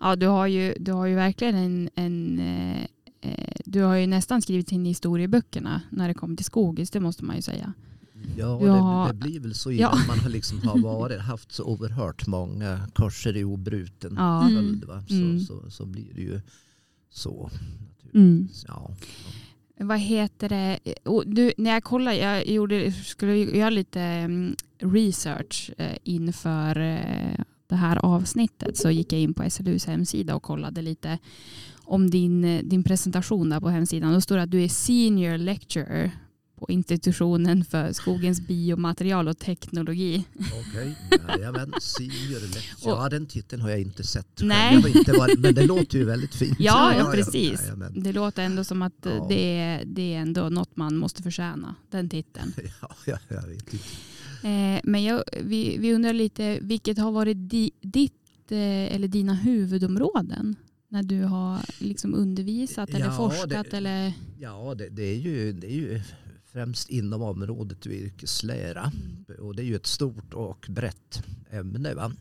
Ja, 0.00 0.16
du 0.16 0.26
har 0.26 0.46
ju, 0.46 0.74
du 0.80 0.92
har 0.92 1.06
ju 1.06 1.14
verkligen 1.14 1.54
en, 1.54 1.90
en 1.94 2.38
eh, 2.38 2.86
eh, 3.20 3.54
du 3.64 3.82
har 3.82 3.94
ju 3.94 4.06
nästan 4.06 4.42
skrivit 4.42 4.72
in 4.72 4.86
i 4.86 4.88
historieböckerna 4.88 5.82
när 5.90 6.08
det 6.08 6.14
kommer 6.14 6.36
till 6.36 6.44
skogis, 6.44 6.90
det 6.90 7.00
måste 7.00 7.24
man 7.24 7.36
ju 7.36 7.42
säga. 7.42 7.72
Ja, 8.36 8.66
Ja. 8.66 9.06
Det, 9.12 9.18
det 9.18 9.18
blir 9.30 9.40
väl 9.40 9.54
så 9.54 9.72
Ja. 9.72 9.92
innan 9.92 10.06
man 10.06 10.18
har, 10.18 10.28
liksom 10.30 10.62
har 10.62 10.78
varit, 10.78 11.20
haft 11.20 11.52
så 11.52 11.64
oerhört 11.64 12.26
många 12.26 12.80
kurser 12.94 13.36
i 13.36 13.44
obruten 13.44 14.14
Ja. 14.18 14.48
Följd. 14.54 14.84
Va? 14.84 15.04
Så, 15.08 15.14
Mm. 15.14 15.40
så, 15.40 15.70
så 15.70 15.86
blir 15.86 16.14
det 16.14 16.20
ju 16.22 16.40
så. 17.10 17.50
Mm. 18.14 18.48
Ja. 18.68 18.90
Vad 19.78 19.98
heter 20.00 20.48
det? 20.48 20.78
Du, 21.26 21.52
när 21.58 21.70
jag 21.70 21.84
kollade, 21.84 22.16
jag 22.16 22.46
gjorde, 22.48 22.92
skulle 22.92 23.36
göra 23.36 23.70
lite 23.70 24.00
mm, 24.00 24.54
research 24.78 25.70
eh, 25.78 25.96
inför 26.04 26.80
eh, 26.80 27.44
det 27.66 27.76
här 27.76 27.96
avsnittet 27.96 28.76
så 28.76 28.90
gick 28.90 29.12
jag 29.12 29.20
in 29.20 29.34
på 29.34 29.50
SLUs 29.50 29.86
hemsida 29.86 30.34
och 30.34 30.42
kollade 30.42 30.82
lite 30.82 31.18
om 31.86 32.10
din, 32.10 32.44
eh, 32.44 32.62
din 32.64 32.82
presentation 32.84 33.48
där 33.48 33.60
på 33.60 33.68
hemsidan. 33.68 34.12
Då 34.12 34.20
står 34.20 34.36
det 34.36 34.42
att 34.42 34.50
du 34.50 34.62
är 34.64 34.68
senior 34.68 35.38
lecturer 35.38 36.10
på 36.64 36.66
på 36.66 36.72
institutionen 36.72 37.64
för 37.64 37.92
skogens 37.92 38.40
biomaterial 38.40 39.28
och 39.28 39.38
teknologi. 39.38 40.24
Okej, 40.38 40.94
jajamän. 41.28 41.72
Senior 41.80 42.40
lecture. 42.40 42.90
Ja, 42.90 43.08
den 43.08 43.26
titeln 43.26 43.62
har 43.62 43.70
jag 43.70 43.80
inte 43.80 44.04
sett. 44.04 44.40
Nej. 44.42 44.74
Jag 44.82 44.96
inte 44.96 45.12
varit, 45.12 45.38
men 45.38 45.54
det 45.54 45.66
låter 45.66 45.98
ju 45.98 46.04
väldigt 46.04 46.34
fint. 46.34 46.56
Ja, 46.60 46.94
ja, 46.98 47.10
precis. 47.14 47.60
jajamän. 47.62 48.02
Det 48.02 48.12
låter 48.12 48.42
ändå 48.42 48.64
som 48.64 48.82
att 48.82 48.92
Ja. 49.02 49.26
det, 49.28 49.58
är, 49.58 49.84
det 49.84 50.14
är 50.14 50.18
ändå 50.20 50.48
något 50.48 50.76
man 50.76 50.96
måste 50.96 51.22
förtjäna, 51.22 51.74
den 51.90 52.08
titeln. 52.08 52.52
Ja, 52.80 52.88
ja, 53.06 53.18
jag 53.28 53.42
vet 53.48 53.72
inte. 53.72 53.86
Eh, 54.48 54.80
men 54.84 55.04
jag, 55.04 55.24
vi, 55.42 55.76
vi 55.78 55.92
undrar 55.94 56.12
lite, 56.12 56.58
vilket 56.62 56.98
har 56.98 57.12
varit 57.12 57.50
di, 57.50 57.70
ditt 57.80 58.52
eh, 58.52 58.94
eller 58.94 59.08
dina 59.08 59.34
huvudområden 59.34 60.56
när 60.88 61.02
du 61.02 61.22
har 61.22 61.58
liksom 61.78 62.14
undervisat 62.14 62.90
eller 62.90 63.06
Ja, 63.06 63.16
forskat? 63.16 63.70
det- 63.70 63.76
eller? 63.76 64.12
Ja, 64.40 64.74
det, 64.78 64.88
det, 64.88 65.02
är 65.02 65.16
ju, 65.16 65.52
det 65.52 65.66
är 65.66 65.76
ju 65.76 66.00
främst 66.54 66.88
inom 66.90 67.22
området 67.22 67.86
virkeslära. 67.86 68.92
Och 69.38 69.56
det 69.56 69.62
är 69.62 69.66
ju 69.66 69.76
ett 69.76 69.86
stort 69.86 70.34
och 70.34 70.66
brett 70.70 71.22
ämne. 71.50 71.94
Va? 71.94 72.12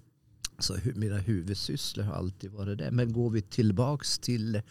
Så 0.59 0.77
mina 0.95 1.17
huvudsysslor 1.17 2.03
har 2.03 2.13
alltid 2.13 2.51
varit 2.51 2.77
det. 2.77 2.91
Men 2.91 3.13
går 3.13 3.29
vi 3.29 3.41
tillbaks 3.41 4.19
till 4.19 4.61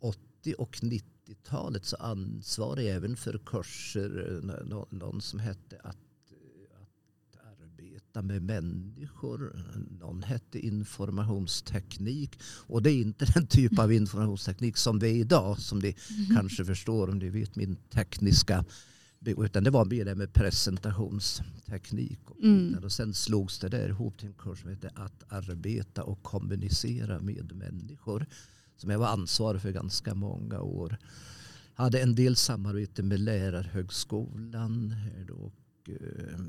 80 0.00 0.54
och 0.58 0.76
90-talet 0.82 1.84
så 1.84 1.96
ansvarar 1.96 2.80
jag 2.80 2.96
även 2.96 3.16
för 3.16 3.40
kurser. 3.46 4.40
eh, 4.58 4.64
nå- 4.68 4.86
Någon 4.90 5.20
som 5.20 5.38
hette 5.38 5.80
att 5.84 5.96
arbeta 8.16 8.22
med 8.22 8.42
människor. 8.42 9.64
Någon 10.00 10.22
hette 10.22 10.58
informationsteknik. 10.58 12.38
Och 12.66 12.82
det 12.82 12.90
är 12.90 13.00
inte 13.00 13.24
den 13.34 13.46
typ 13.46 13.78
av 13.78 13.92
informationsteknik 13.92 14.76
som 14.76 14.98
vi 14.98 15.10
är 15.10 15.14
idag. 15.14 15.58
Som 15.58 15.78
ni 15.78 15.96
kanske 16.34 16.64
förstår 16.64 17.10
om 17.10 17.18
ni 17.18 17.28
vet 17.30 17.56
min 17.56 17.76
tekniska 17.90 18.64
utan 19.24 19.64
det 19.64 19.70
var 19.70 19.84
mer 19.84 20.04
det 20.04 20.14
med 20.14 20.32
presentationsteknik. 20.32 22.20
Och, 22.30 22.42
Mm. 22.42 22.84
och 22.84 22.92
sen 22.92 23.14
slogs 23.14 23.58
det 23.58 23.68
där 23.68 23.88
ihop 23.88 24.18
till 24.18 24.26
en 24.28 24.34
kurs 24.34 24.60
som 24.60 24.70
heter 24.70 24.90
att 24.94 25.32
arbeta 25.32 26.02
och 26.02 26.22
kommunicera 26.22 27.20
med 27.20 27.52
människor. 27.54 28.26
Som 28.76 28.90
jag 28.90 28.98
var 28.98 29.06
ansvarig 29.08 29.60
för 29.62 29.72
ganska 29.72 30.14
många 30.14 30.60
år. 30.60 30.96
Hade 31.74 32.02
en 32.02 32.14
del 32.14 32.36
samarbete 32.36 33.02
med 33.02 33.20
lärarhögskolan. 33.20 34.94
Och, 35.32 35.90
eh, 35.90 36.40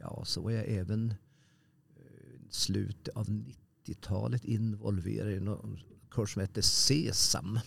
ja, 0.00 0.24
så 0.24 0.40
var 0.40 0.50
jag 0.50 0.64
även 0.68 1.14
eh, 1.96 2.46
i 2.48 2.50
slutet 2.50 3.16
av 3.16 3.26
90-talet 3.26 4.44
involverad 4.44 5.32
i 5.32 5.36
en 5.36 5.78
kurs 6.10 6.32
som 6.32 6.40
hette 6.40 6.62
SESAM 6.62 7.58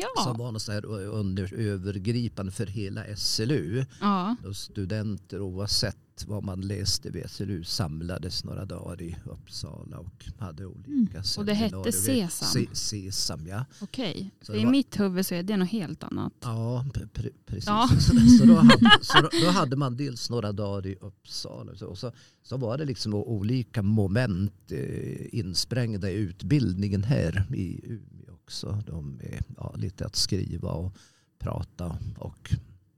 som 0.00 0.34
Ja. 0.38 0.44
var 0.44 0.52
något 0.52 0.68
här 0.68 0.84
under, 0.86 1.54
övergripande 1.54 2.52
för 2.52 2.66
hela 2.66 3.16
SLU. 3.16 3.84
ja. 4.00 4.36
Och 4.46 4.56
studenter 4.56 5.40
oavsett 5.40 5.96
vad 6.26 6.44
man 6.44 6.60
läste 6.60 7.10
vid 7.10 7.30
SLU 7.30 7.64
samlades 7.64 8.44
några 8.44 8.64
dagar 8.64 9.02
i 9.02 9.16
Uppsala 9.24 9.98
och 9.98 10.24
hade 10.38 10.66
olika 10.66 10.88
Mm. 11.18 11.22
Och 11.38 11.44
det 11.44 11.54
hette. 11.54 11.92
SESAM? 11.92 12.48
Se, 12.48 12.66
SESAM, 12.72 13.46
ja. 13.46 13.64
Okej. 13.80 14.30
För 14.42 14.52
det 14.52 14.58
I 14.60 14.64
var- 14.64 14.70
mitt 14.70 15.00
huvud 15.00 15.26
så 15.26 15.34
är 15.34 15.42
det 15.42 15.56
något 15.56 15.68
helt 15.68 16.02
annat. 16.04 16.32
Ja, 16.40 16.84
pre- 16.94 17.08
pre- 17.14 17.32
precis. 17.46 17.66
Ja. 17.66 17.88
Så, 18.38 18.44
då 18.46 18.54
hade, 18.54 18.90
så 19.02 19.20
då, 19.20 19.28
då 19.44 19.50
hade 19.50 19.76
man 19.76 19.96
dels 19.96 20.30
några 20.30 20.52
dagar 20.52 20.86
i 20.86 20.96
Uppsala 21.00 21.72
och 21.72 21.78
så, 21.78 21.86
och 21.86 21.98
så, 21.98 22.12
så 22.42 22.56
var 22.56 22.78
det 22.78 22.84
liksom 22.84 23.14
olika 23.14 23.82
moment 23.82 24.72
eh, 24.72 25.34
insprängda 25.34 26.10
i 26.10 26.14
utbildningen 26.14 27.04
här 27.04 27.44
i 27.54 27.80
Umeå 27.84 28.23
också. 28.44 28.82
De 28.86 29.10
med 29.16 29.44
ja, 29.56 29.74
lite 29.78 30.06
att 30.06 30.16
skriva 30.16 30.68
och 30.70 30.92
prata 31.38 31.98
och 32.18 32.54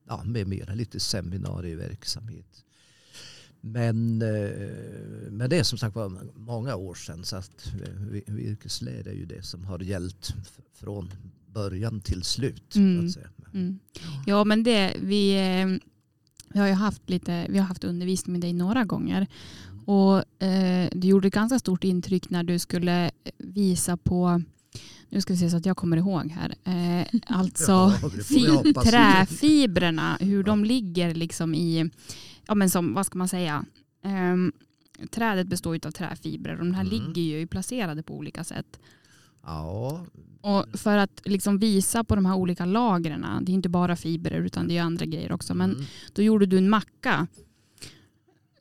ja, 0.09 0.23
med 0.25 0.47
mera 0.49 0.75
lite 0.75 1.01
seminarieverksamhet. 1.01 2.65
Men, 3.61 4.23
eh, 4.23 5.31
men 5.31 5.51
det 5.51 5.59
är 5.59 5.63
som 5.63 5.79
sagt 5.79 5.97
var 5.97 6.13
många 6.35 6.77
år 6.77 6.95
sedan 6.95 7.25
så 7.25 7.37
att 7.37 7.67
eh, 7.67 7.95
vi- 8.11 8.25
virkeslära 8.27 9.11
är 9.11 9.15
ju 9.15 9.27
det 9.27 9.43
som 9.43 9.65
har 9.65 9.79
gällt 9.81 10.35
från 10.75 11.11
början 11.47 12.01
till 12.01 12.23
slut. 12.23 12.75
Mm. 12.77 13.09
Mm. 13.55 13.79
Ja 14.27 14.45
men 14.45 14.63
det, 14.63 14.97
vi, 15.03 15.35
eh, 15.37 15.67
vi 16.53 16.59
har 16.61 16.67
ju 16.67 16.73
haft 16.73 17.11
lite, 17.11 17.47
vi 17.51 17.59
har 17.59 17.67
haft 17.67 17.85
undervisning 17.85 18.33
med 18.33 18.41
dig 18.41 18.53
några 18.53 18.85
gånger. 18.85 19.27
Och 19.87 20.43
eh, 20.43 20.89
du 20.93 21.09
gjorde 21.09 21.29
ett 21.29 21.35
ganska 21.35 21.59
stort 21.59 21.85
intryck 21.85 22.31
när 22.31 22.43
du 22.45 22.59
skulle 22.59 23.11
visa 23.39 23.97
på, 23.97 24.43
nu 25.09 25.21
ska 25.21 25.33
vi 25.33 25.39
se 25.39 25.51
så 25.51 25.57
att 25.57 25.67
jag 25.67 25.77
kommer 25.77 25.97
ihåg 25.97 26.31
här, 26.31 26.55
eh, 26.65 27.07
alltså 27.27 27.73
Ja, 28.31 28.63
det 28.65 28.73
träfibrerna, 28.75 30.17
hur 30.21 30.45
de 30.45 30.65
ligger 30.65 31.15
liksom 31.15 31.55
i, 31.55 31.91
ja 32.47 32.55
men 32.55 32.71
som, 32.71 32.95
vad 32.95 33.07
ska 33.07 33.19
man 33.19 33.29
säga, 33.29 33.65
Ehm, 34.03 34.53
trädet 35.11 35.47
består 35.47 35.75
ju 35.77 35.81
av 35.87 35.91
träfibrer 35.91 36.53
och 36.53 36.59
de 36.67 36.75
här 36.75 36.85
Mm. 36.85 36.93
ligger 36.93 37.23
ju 37.39 37.47
placerade 37.47 38.03
på 38.03 38.15
olika 38.17 38.45
sätt. 38.45 38.81
Ja, 39.43 40.05
Och 40.41 40.65
för 40.73 40.97
att 40.99 41.21
liksom 41.25 41.59
visa 41.59 42.05
på 42.05 42.15
de 42.15 42.27
här 42.27 42.35
olika 42.35 42.65
lagren, 42.65 43.27
det 43.43 43.53
är 43.53 43.55
inte 43.55 43.69
bara 43.69 43.97
fibrer 43.97 44.41
utan 44.41 44.69
det 44.69 44.77
är 44.79 44.83
andra 44.83 45.07
grejer 45.07 45.33
också, 45.33 45.55
men 45.55 45.71
mm. 45.73 45.85
då 46.13 46.23
gjorde 46.23 46.47
du 46.47 46.59
en 46.59 46.71
macka 46.71 47.27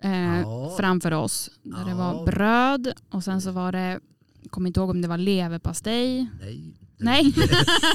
eh, 0.01 0.39
Ja. 0.39 0.75
framför 0.79 1.11
oss. 1.11 1.49
Där 1.63 1.85
det 1.85 1.91
Ja. 1.91 1.97
var 1.97 2.25
bröd 2.25 2.93
och 3.09 3.23
sen 3.23 3.41
så 3.41 3.51
var 3.51 3.71
det, 3.71 3.99
kommer 4.49 4.67
inte 4.67 4.79
ihåg 4.79 4.89
om 4.89 5.01
det 5.01 5.07
var 5.07 5.17
leverpastej. 5.17 6.29
nej. 6.41 6.73
Det, 6.97 7.05
Nej. 7.05 7.31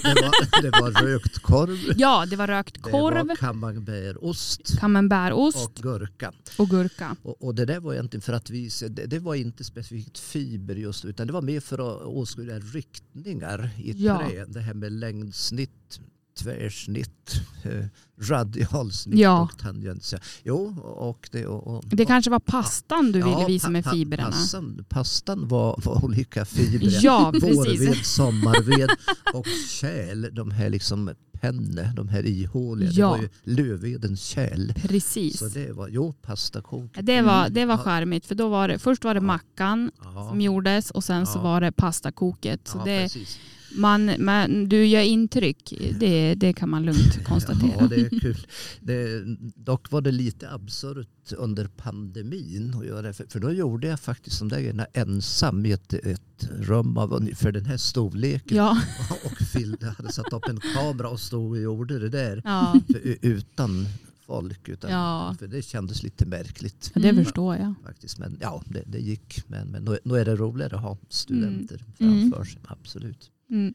det, 0.03 0.15
var, 0.23 0.63
det 0.63 0.71
var 0.81 0.91
rökt 1.03 1.39
korv. 1.39 1.79
Ja, 1.97 2.27
det 2.31 2.37
var 2.37 2.47
rökt 2.47 2.75
Det 2.75 2.81
korv, 2.91 3.27
var 3.27 3.37
camembertost 3.37 4.79
camembertost 4.79 5.79
och 5.79 5.83
gurka. 5.83 6.33
och 6.59 6.69
gurka. 6.69 7.17
Och, 7.23 7.43
och 7.45 7.55
det 7.55 7.65
där 7.65 7.81
var 7.81 7.93
egentligen 7.93 8.23
för 8.23 8.33
att 8.33 8.51
visa, 8.51 8.89
det, 8.89 9.07
det 9.07 9.19
var 9.19 9.35
inte 9.35 9.65
specifikt 9.65 10.19
fiber 10.19 10.75
just 10.75 11.05
utan 11.05 11.27
det 11.27 11.33
var 11.33 11.43
mer 11.43 11.61
för 11.61 11.79
att 11.79 12.03
åskådliggöra 12.07 12.59
riktningar 12.61 13.71
i 13.79 13.93
Ja. 14.05 14.19
trä. 14.31 14.45
Det 14.49 14.61
här 14.61 14.75
med 14.75 14.93
längdsnitt, 14.93 16.01
tvärsnitt, 16.39 17.41
eh, 17.63 17.85
radialsnitt 18.29 19.19
Ja. 19.19 19.41
och 19.43 19.59
tangential. 19.59 20.23
Jo, 20.45 20.81
och 20.81 21.29
det... 21.33 21.47
Och, 21.47 21.67
och, 21.77 21.85
Det 21.87 22.05
kanske 22.05 22.31
var 22.31 22.39
pastan 22.41 23.13
du 23.13 23.19
Ja, 23.19 23.27
ville 23.37 23.47
visa 23.49 23.71
med 23.71 23.85
fibrerna. 23.85 24.31
Pastan, 24.31 24.85
pastan 24.89 25.49
var, 25.49 25.81
var 25.85 26.05
olika 26.05 26.45
fibrer. 26.45 26.99
Ja. 27.03 27.33
Vårved, 27.41 27.97
sommarved 28.07 28.91
och 29.35 29.47
kärl. 29.69 30.35
De 30.35 30.51
här 30.51 30.71
liksom 30.71 31.11
penne, 31.41 31.93
de 31.97 32.09
här 32.09 32.27
ihåliga. 32.27 32.91
Ja. 32.91 33.07
Det 33.07 33.11
var 33.11 33.19
ju 33.23 33.29
lövvedens 33.65 34.23
kärl. 34.23 34.73
Precis. 34.75 35.39
Så 35.39 35.49
det 35.49 35.73
var, 35.73 35.89
jo, 35.89 36.13
pastakok. 36.13 36.91
Det 37.03 37.23
var, 37.23 37.49
det 37.49 37.65
var 37.65 37.77
charmigt 37.77 38.27
för 38.27 38.35
då 38.35 38.49
var 38.49 38.69
det, 38.69 38.79
först 38.79 39.05
var 39.05 39.15
det 39.15 39.21
mackan 39.21 39.91
Ja, 40.05 40.29
som 40.29 40.41
gjordes 40.41 40.91
och 40.91 41.05
sen 41.05 41.27
så 41.27 41.39
var 41.39 41.61
det 41.61 41.73
pastakoket. 41.73 42.69
Så 42.69 42.79
det, 42.79 43.03
precis. 43.03 43.39
Man, 43.75 44.11
man, 44.19 44.69
du 44.69 44.87
gör 44.87 45.03
intryck, 45.03 45.75
det, 46.01 46.35
det 46.35 46.53
kan 46.53 46.69
man 46.71 46.83
lugnt 46.83 47.25
konstatera. 47.25 47.73
Ja, 47.81 47.87
det 47.87 47.97
är 47.97 48.21
kul. 48.21 48.47
Det, 48.81 49.23
dock 49.57 49.91
var 49.91 50.01
det 50.01 50.11
lite 50.13 50.51
absurt 50.51 51.33
under 51.37 51.67
pandemin 51.67 52.75
att 52.79 52.87
göra 52.87 53.03
det. 53.03 53.13
För, 53.13 53.27
för 53.29 53.41
då 53.41 53.53
gjorde 53.53 53.87
jag 53.87 54.01
faktiskt 54.01 54.39
de 54.39 54.49
där 54.49 54.61
grejerna 54.61 54.87
ensam 54.93 55.67
i 55.67 55.73
ett, 55.73 55.93
ett 55.95 56.49
rum 56.61 56.97
av 56.97 57.13
ungefär 57.13 57.53
den 57.53 57.67
här 57.67 57.77
storleken. 57.77 58.57
Ja, 58.57 58.81
Och 59.25 59.39
film, 59.39 59.77
jag 59.81 59.89
hade 59.91 60.13
satt 60.13 60.33
upp 60.33 60.45
en 60.49 60.61
kamera 60.75 61.09
och 61.09 61.21
stod 61.21 61.51
och 61.51 61.59
gjorde 61.59 61.99
det 61.99 62.09
där. 62.09 62.43
ja, 62.45 62.81
För, 62.87 63.01
utan 63.27 63.87
folk. 64.27 64.69
Utan, 64.69 64.91
Ja. 64.91 65.37
För 65.39 65.47
det 65.47 65.63
kändes 65.63 66.03
lite 66.03 66.27
märkligt. 66.27 66.91
det 66.95 67.09
Mm. 67.09 67.25
förstår 67.25 67.57
jag. 67.57 67.75
faktiskt. 67.85 68.19
Men 68.19 68.39
ja, 68.41 68.63
det, 68.67 68.83
det 68.87 68.99
gick. 68.99 69.43
Men, 69.49 69.69
men 69.69 69.85
nu, 69.85 69.99
nu 70.05 70.15
är 70.19 70.25
det 70.25 70.37
roligare 70.37 70.77
att 70.77 70.83
ha 70.83 70.99
studenter 71.09 71.85
Mm. 71.99 72.31
framför 72.33 72.45
sig. 72.51 72.61
Absolut. 72.67 73.31
Mm. 73.51 73.75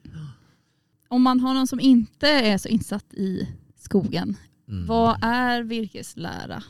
Om 1.08 1.22
man 1.22 1.40
har 1.40 1.54
någon 1.54 1.68
som 1.68 1.80
inte 1.80 2.28
är 2.28 2.58
så 2.58 2.68
insatt 2.68 3.14
i 3.14 3.48
skogen, 3.78 4.38
Mm. 4.68 4.86
vad 4.86 5.18
är 5.22 5.64
virkeslära? 5.64 6.64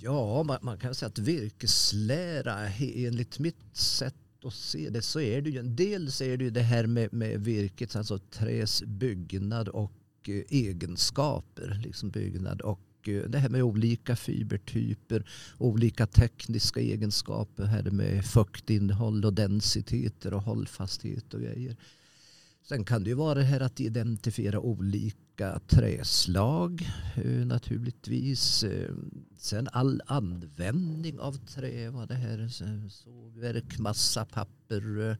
Ja, 0.00 0.42
man, 0.42 0.58
man 0.62 0.78
kan 0.78 0.94
säga 0.94 1.08
att 1.08 1.18
virkeslära 1.18 2.68
enligt 2.78 3.38
mitt 3.38 3.76
sätt 3.76 4.14
att 4.44 4.54
se 4.54 4.90
det 4.90 5.02
så 5.02 5.20
är 5.20 5.42
det 5.42 5.50
ju 5.50 5.58
en 5.58 5.76
del 5.76 6.12
så 6.12 6.24
är 6.24 6.36
det 6.36 6.44
ju 6.44 6.50
det 6.50 6.60
här 6.62 6.86
med, 6.86 7.12
med 7.12 7.44
virket, 7.44 7.96
alltså 7.96 8.18
träs 8.18 8.82
byggnad 8.82 9.68
och 9.68 9.92
eh, 10.28 10.34
egenskaper, 10.48 11.80
liksom 11.84 12.10
byggnad 12.10 12.60
och 12.60 13.08
eh, 13.08 13.22
det 13.28 13.38
här 13.38 13.48
med 13.48 13.62
olika 13.62 14.16
fibertyper, 14.16 15.30
olika 15.58 16.06
tekniska 16.06 16.80
egenskaper 16.80 17.64
här 17.64 17.82
med 17.90 18.24
fuktinnehåll 18.24 19.24
och 19.24 19.34
densiteter 19.34 20.34
och 20.34 20.42
hållfasthet 20.42 21.34
och 21.34 21.40
grejer. 21.40 21.76
Sen 22.62 22.84
kan 22.84 23.04
det 23.04 23.10
ju 23.10 23.16
vara 23.16 23.34
det 23.34 23.42
här 23.44 23.60
att 23.60 23.80
identifiera 23.80 24.60
olika 24.60 25.60
träslag 25.66 26.82
eh, 27.16 27.46
naturligtvis. 27.46 28.64
Eh, 28.64 28.94
Sen 29.36 29.68
all 29.72 30.02
användning 30.06 31.18
av 31.20 31.32
trä, 31.32 31.90
vad 31.90 32.08
det 32.08 32.14
här 32.14 32.48
så- 32.48 32.88
sågverk, 32.90 33.78
massa, 33.78 34.24
papper, 34.24 35.10
eh, 35.10 35.16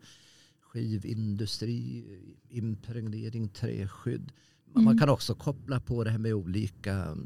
skivindustri, 0.60 2.04
impregnering, 2.48 3.48
träskydd. 3.48 4.32
Man 4.74 4.84
Mm. 4.84 4.98
kan 4.98 5.08
också 5.08 5.34
koppla 5.34 5.80
på 5.80 6.04
det 6.04 6.10
här 6.10 6.18
med 6.18 6.34
olika 6.34 7.16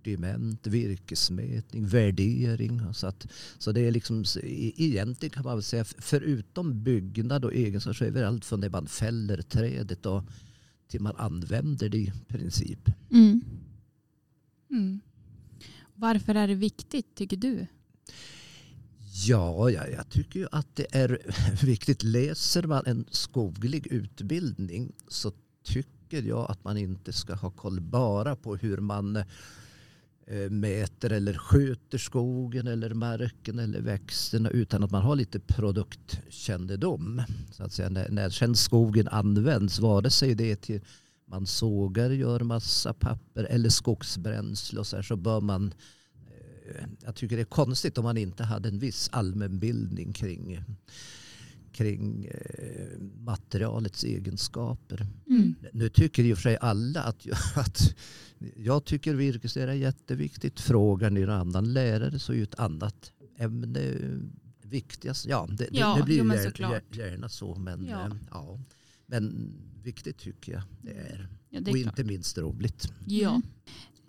sortiment, 0.00 0.66
virkesmätning, 0.66 1.86
värdering. 1.86 2.94
Så, 2.94 3.06
att, 3.06 3.26
så 3.58 3.72
det 3.72 3.80
är 3.80 3.90
liksom, 3.90 4.24
egentligen 4.42 5.30
kan 5.30 5.44
man 5.44 5.56
väl 5.56 5.62
säga, 5.62 5.84
förutom 5.84 6.82
byggnad 6.82 7.44
och 7.44 7.54
egenskaper 7.54 7.94
så 7.94 8.04
är 8.04 8.10
det 8.10 8.28
allt 8.28 8.44
från 8.44 8.60
det 8.60 8.70
man 8.70 8.86
fäller 8.86 9.42
trädet 9.42 10.06
och 10.06 10.24
till 10.88 11.00
man 11.00 11.16
använder 11.16 11.88
det 11.88 11.98
i 11.98 12.12
princip. 12.28 12.90
Mm. 13.10 13.40
Mm. 14.70 15.00
Varför 15.94 16.34
är 16.34 16.48
det 16.48 16.54
viktigt 16.54 17.14
tycker 17.14 17.36
du? 17.36 17.66
Ja, 19.26 19.70
jag, 19.70 19.92
jag 19.92 20.10
tycker 20.10 20.40
ju 20.40 20.46
att 20.52 20.76
det 20.76 20.86
är 20.90 21.18
viktigt. 21.66 22.02
Läser 22.02 22.62
man 22.62 22.82
en 22.86 23.04
skoglig 23.10 23.86
utbildning 23.86 24.92
så 25.08 25.32
tycker 25.64 26.22
jag 26.22 26.50
att 26.50 26.64
man 26.64 26.76
inte 26.76 27.12
ska 27.12 27.34
ha 27.34 27.50
koll 27.50 27.80
bara 27.80 28.36
på 28.36 28.56
hur 28.56 28.78
man 28.78 29.24
Eh, 30.30 30.50
mäter 30.50 31.12
eller 31.12 31.34
sköter 31.34 31.98
skogen 31.98 32.66
eller 32.66 32.94
marken 32.94 33.58
eller 33.58 33.80
växterna 33.80 34.50
utan 34.50 34.82
att 34.82 34.90
man 34.90 35.02
har 35.02 35.16
lite 35.16 35.40
produktkännedom. 35.40 37.22
Så 37.52 37.62
att 37.62 37.72
säga, 37.72 37.88
när, 37.88 38.08
när 38.08 38.30
sen 38.30 38.56
skogen 38.56 39.08
används, 39.08 39.78
vare 39.78 40.10
sig 40.10 40.34
det 40.34 40.52
är 40.52 40.56
till 40.56 40.80
man 41.26 41.46
sågar, 41.46 42.10
gör 42.10 42.40
massa 42.40 42.92
papper 42.92 43.44
eller 43.44 43.68
skogsbränsle 43.68 44.80
och 44.80 44.86
så, 44.86 44.96
här, 44.96 45.02
så 45.02 45.16
bör 45.16 45.40
man 45.40 45.74
eh, 46.68 46.84
jag 47.04 47.14
tycker 47.14 47.36
det 47.36 47.42
är 47.42 47.44
konstigt 47.44 47.98
om 47.98 48.04
man 48.04 48.16
inte 48.16 48.44
hade 48.44 48.68
en 48.68 48.78
viss 48.78 49.08
allmänbildning 49.12 50.12
kring, 50.12 50.64
kring 51.72 52.24
eh, 52.24 52.98
materialets 53.18 54.04
egenskaper. 54.04 55.06
Mm. 55.28 55.54
Nu 55.72 55.88
tycker 55.88 56.24
i 56.24 56.32
och 56.32 56.38
för 56.38 56.42
sig 56.42 56.58
alla 56.60 57.02
att, 57.02 57.26
att 57.56 57.94
jag 58.56 58.84
tycker 58.84 59.14
virkeslära 59.14 59.70
är 59.72 59.76
jätteviktigt. 59.76 60.60
Frågar 60.60 61.10
ni 61.10 61.20
någon 61.20 61.30
annan 61.30 61.72
lärare 61.72 62.18
så 62.18 62.32
är 62.32 62.36
ju 62.36 62.42
ett 62.42 62.58
annat 62.58 63.12
ämne 63.38 63.94
viktigast. 64.62 65.26
Ja, 65.26 65.48
det, 65.50 65.68
Ja, 65.72 65.94
det, 65.94 66.00
det 66.00 66.04
blir 66.04 66.16
jo, 66.16 66.22
ju 66.22 66.28
men 66.28 66.36
gär- 66.38 66.82
gärna 66.96 67.28
så. 67.28 67.54
Men, 67.54 67.84
Ja. 67.84 68.08
ja. 68.10 68.16
ja. 68.30 68.60
men 69.06 69.52
viktigt 69.82 70.18
tycker 70.18 70.52
jag 70.52 70.62
det 70.82 70.90
är. 70.90 71.28
Ja, 71.50 71.60
det 71.60 71.70
Och 71.70 71.78
är 71.78 71.82
klart. 71.82 71.98
inte 71.98 72.12
minst 72.12 72.38
roligt. 72.38 72.92
Ja. 73.06 73.42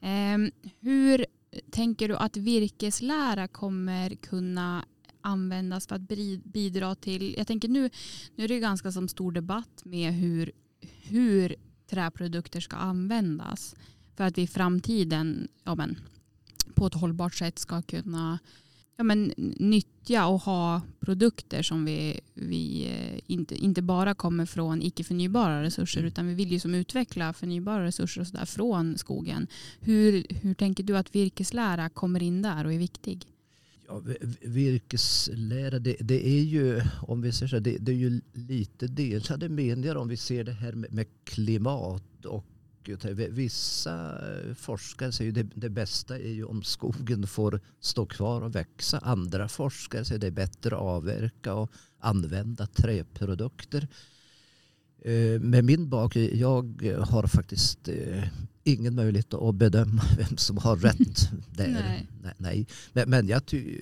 Ehm, 0.02 0.52
hur 0.80 1.26
tänker 1.72 2.08
du 2.08 2.16
att 2.16 2.38
virkeslära 2.38 3.48
kommer 3.48 4.16
kunna 4.16 4.86
användas 5.22 5.88
för 5.88 5.96
att 5.96 6.08
bidra 6.44 6.96
till, 6.96 7.36
jag 7.38 7.48
tänker 7.48 7.68
nu, 7.68 7.90
nu 8.36 8.44
är 8.44 8.48
det 8.48 8.54
ju 8.54 8.60
ganska 8.60 8.92
som 8.92 9.08
stor 9.08 9.32
debatt 9.32 9.82
med 9.86 10.14
hur, 10.14 10.52
hur 11.02 11.56
träprodukter 11.90 12.60
ska 12.60 12.76
användas 12.76 13.76
för 14.16 14.24
att 14.24 14.38
vi 14.38 14.42
i 14.42 14.48
framtiden 14.48 15.48
ja 15.64 15.76
men, 15.76 16.00
på 16.76 16.88
ett 16.88 16.94
hållbart 16.94 17.36
sätt 17.36 17.60
ska 17.60 17.82
kunna 17.82 18.40
ja 18.98 19.04
men, 19.04 19.34
nyttja 19.60 20.28
och 20.28 20.42
ha 20.42 20.82
produkter 21.00 21.64
som 21.64 21.86
vi, 21.86 22.20
vi 22.34 22.88
eh, 22.88 23.20
inte, 23.28 23.56
inte 23.56 23.82
bara 23.82 24.14
kommer 24.14 24.46
från 24.46 24.82
icke 24.82 25.04
förnybara 25.04 25.64
resurser 25.64 26.04
utan 26.04 26.28
vi 26.28 26.34
vill 26.34 26.52
ju 26.52 26.60
som 26.60 26.76
utveckla 26.76 27.34
förnybara 27.34 27.86
resurser 27.86 28.22
och 28.22 28.28
så 28.28 28.38
där 28.38 28.46
från 28.46 28.98
skogen. 28.98 29.48
Hur, 29.80 30.26
hur 30.30 30.54
tänker 30.54 30.84
du 30.84 30.98
att 30.98 31.16
virkeslära 31.16 31.90
kommer 31.90 32.24
in 32.24 32.42
där 32.42 32.66
och 32.66 32.74
är 32.74 32.78
viktig? 32.78 33.28
Ja, 33.92 34.02
virkeslära, 34.42 35.80
det, 35.80 35.96
det 36.00 36.28
är 36.28 36.44
ju, 36.44 36.82
om 37.02 37.22
vi 37.22 37.32
säger 37.32 37.48
så, 37.48 37.56
här, 37.56 37.62
det, 37.62 37.78
det 37.78 37.92
är 37.92 37.96
ju 37.96 38.22
lite 38.34 38.88
delade 38.88 39.50
meningar 39.50 39.96
om 39.96 40.08
vi 40.08 40.18
ser 40.18 40.44
det 40.44 40.52
här 40.52 40.72
med, 40.72 40.94
med 40.94 41.06
klimat 41.24 42.26
och 42.26 42.46
Vissa 43.30 44.20
eh, 44.34 44.54
forskare 44.54 45.12
säger 45.12 45.32
det, 45.32 45.44
det 45.56 45.70
bästa 45.70 46.20
är 46.20 46.32
ju 46.32 46.44
om 46.44 46.64
skogen 46.64 47.28
får 47.28 47.62
stå 47.80 48.06
kvar 48.06 48.42
och 48.42 48.56
växa. 48.56 49.00
Andra 49.00 49.48
forskare 49.48 50.06
säger 50.06 50.20
det 50.20 50.28
är 50.28 50.32
bättre 50.32 50.76
att 50.76 50.82
avverka 50.82 51.54
och 51.54 51.72
använda 52.00 52.68
träprodukter. 52.68 53.88
Eh, 55.02 55.40
med 55.42 55.66
min 55.66 55.90
bakgrund, 55.90 56.30
jag 56.34 56.82
har 57.08 57.28
faktiskt 57.28 57.88
eh, 57.88 58.24
ingen 58.64 58.96
möjlighet 58.96 59.34
att 59.34 59.56
bedöma 59.56 60.04
vem 60.18 60.38
som 60.38 60.58
har 60.58 60.76
rätt 60.76 61.30
där. 61.56 61.68
Nej. 61.68 62.08
Nej. 62.24 62.34
nej. 62.38 62.68
Men, 62.94 63.10
men 63.10 63.28
jag, 63.28 63.46
ty, 63.46 63.78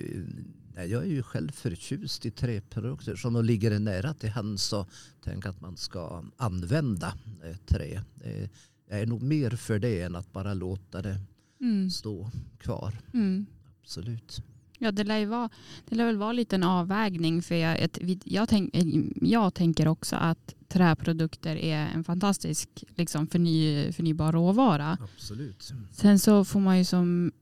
nej, 0.74 0.90
jag 0.90 1.02
är 1.02 1.08
ju 1.08 1.22
själv 1.22 1.50
förtjust 1.52 2.26
i 2.26 2.30
träprodukter. 2.30 3.16
Som 3.16 3.44
ligger 3.44 3.70
det 3.70 3.78
nära 3.78 4.14
till 4.14 4.30
hands 4.30 4.62
så 4.62 4.86
tänk 5.24 5.46
att 5.46 5.60
man 5.60 5.76
ska 5.76 6.24
använda 6.36 7.14
eh, 7.44 7.56
trä. 7.56 8.02
Eh, 8.24 8.48
Jag 8.90 9.00
är 9.00 9.06
nog 9.06 9.22
mer 9.22 9.50
för 9.50 9.78
det 9.78 10.00
än 10.02 10.16
att 10.16 10.32
bara 10.32 10.54
låta 10.54 11.02
det 11.02 11.18
Mm. 11.60 11.90
stå 11.90 12.30
kvar. 12.58 12.98
Mm. 13.14 13.46
Absolut. 13.82 14.42
Ja, 14.82 14.92
det 14.92 15.04
lär, 15.04 15.18
ju 15.18 15.26
vara, 15.26 15.48
det 15.88 15.94
lär 15.96 16.04
väl 16.06 16.16
vara 16.16 16.32
lite 16.32 16.56
en 16.56 16.62
avvägning. 16.62 17.42
För 17.42 17.54
jag, 17.54 17.80
ett- 17.80 17.98
jag, 18.24 18.48
tänk, 18.48 18.70
jag 19.22 19.54
tänker 19.54 19.88
också 19.88 20.16
att 20.16 20.54
träprodukter 20.68 21.56
är 21.56 21.86
en 21.94 22.04
fantastisk 22.04 22.68
liksom, 22.96 23.26
förny, 23.26 23.92
förnybar 23.92 24.32
råvara. 24.32 24.98
Absolut. 25.00 25.72
Sen 25.92 26.18
så 26.18 26.44
får 26.44 26.60
man 26.60 26.78
ju 26.78 26.84
som, 26.84 27.32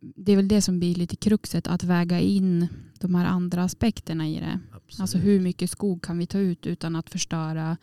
det 0.00 0.32
är 0.32 0.36
väl 0.36 0.48
det 0.48 0.62
som 0.62 0.78
blir 0.78 0.94
lite 0.94 1.16
kruxet, 1.16 1.66
att 1.66 1.84
väga 1.84 2.20
in 2.20 2.68
de 3.00 3.14
här 3.14 3.26
andra 3.26 3.64
aspekterna 3.64 4.28
i 4.28 4.34
det. 4.40 4.60
Absolut. 4.72 5.00
Alltså 5.00 5.18
hur 5.18 5.40
mycket 5.40 5.70
skog 5.70 6.02
kan 6.02 6.18
vi 6.18 6.26
ta 6.26 6.38
ut 6.38 6.66
utan 6.66 6.96
att 6.96 7.10
förstöra 7.10 7.76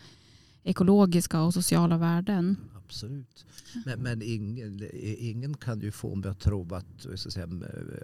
ekologiska 0.63 1.41
och 1.41 1.53
sociala 1.53 1.97
värden. 1.97 2.57
Absolut. 2.85 3.45
Men, 3.85 3.99
men 3.99 4.21
ingen, 4.21 4.89
ingen 5.19 5.53
kan 5.57 5.79
ju 5.81 5.91
få 5.91 6.15
mig 6.15 6.29
att 6.29 6.39
tro 6.39 6.73
att 6.73 7.05
jag 7.09 7.19
ska 7.19 7.29
säga, 7.31 7.47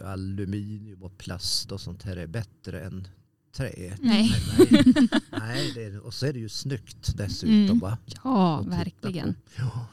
aluminium 0.06 1.04
och 1.04 1.18
plast 1.18 1.72
och 1.72 1.82
sånt 1.82 2.04
här 2.04 2.18
är 2.18 2.28
bättre 2.28 2.82
än 2.82 3.08
trä. 3.56 3.98
Nej. 4.02 4.32
Nej, 4.72 5.10
nej 5.32 5.72
det 5.76 5.84
är, 5.84 6.00
och 6.00 6.14
så 6.14 6.26
är 6.26 6.34
det 6.34 6.40
ju 6.40 6.50
snyggt 6.50 7.18
dessutom. 7.18 7.54
Mm. 7.66 7.80
Va? 7.80 7.98
Ja, 8.24 8.60
att 8.60 8.68
verkligen. 8.68 9.36
Ja, 9.58 9.88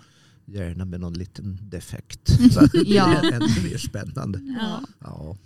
gärna 0.46 0.84
med 0.84 1.00
någon 1.00 1.14
liten 1.14 1.58
defekt. 1.62 2.28
Så 2.52 2.60
att 2.64 2.72
det 2.72 2.78
Ja. 2.86 3.14
är 3.22 3.32
ännu 3.32 3.70
mer 3.70 3.78
spännande. 3.78 4.40
Ja. 4.60 4.80
Ja. 5.00 5.36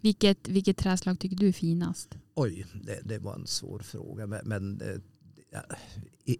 Vilket, 0.00 0.48
vilket 0.48 0.76
träslag 0.76 1.18
tycker 1.18 1.36
du 1.36 1.48
är 1.48 1.52
finast? 1.52 2.14
Oj, 2.34 2.66
det, 2.82 3.00
det 3.04 3.18
var 3.18 3.34
en 3.34 3.46
svår 3.46 3.78
fråga. 3.78 4.26
Men, 4.26 4.40
men 4.44 4.80
eh, 4.80 4.86
ja, 4.88 4.98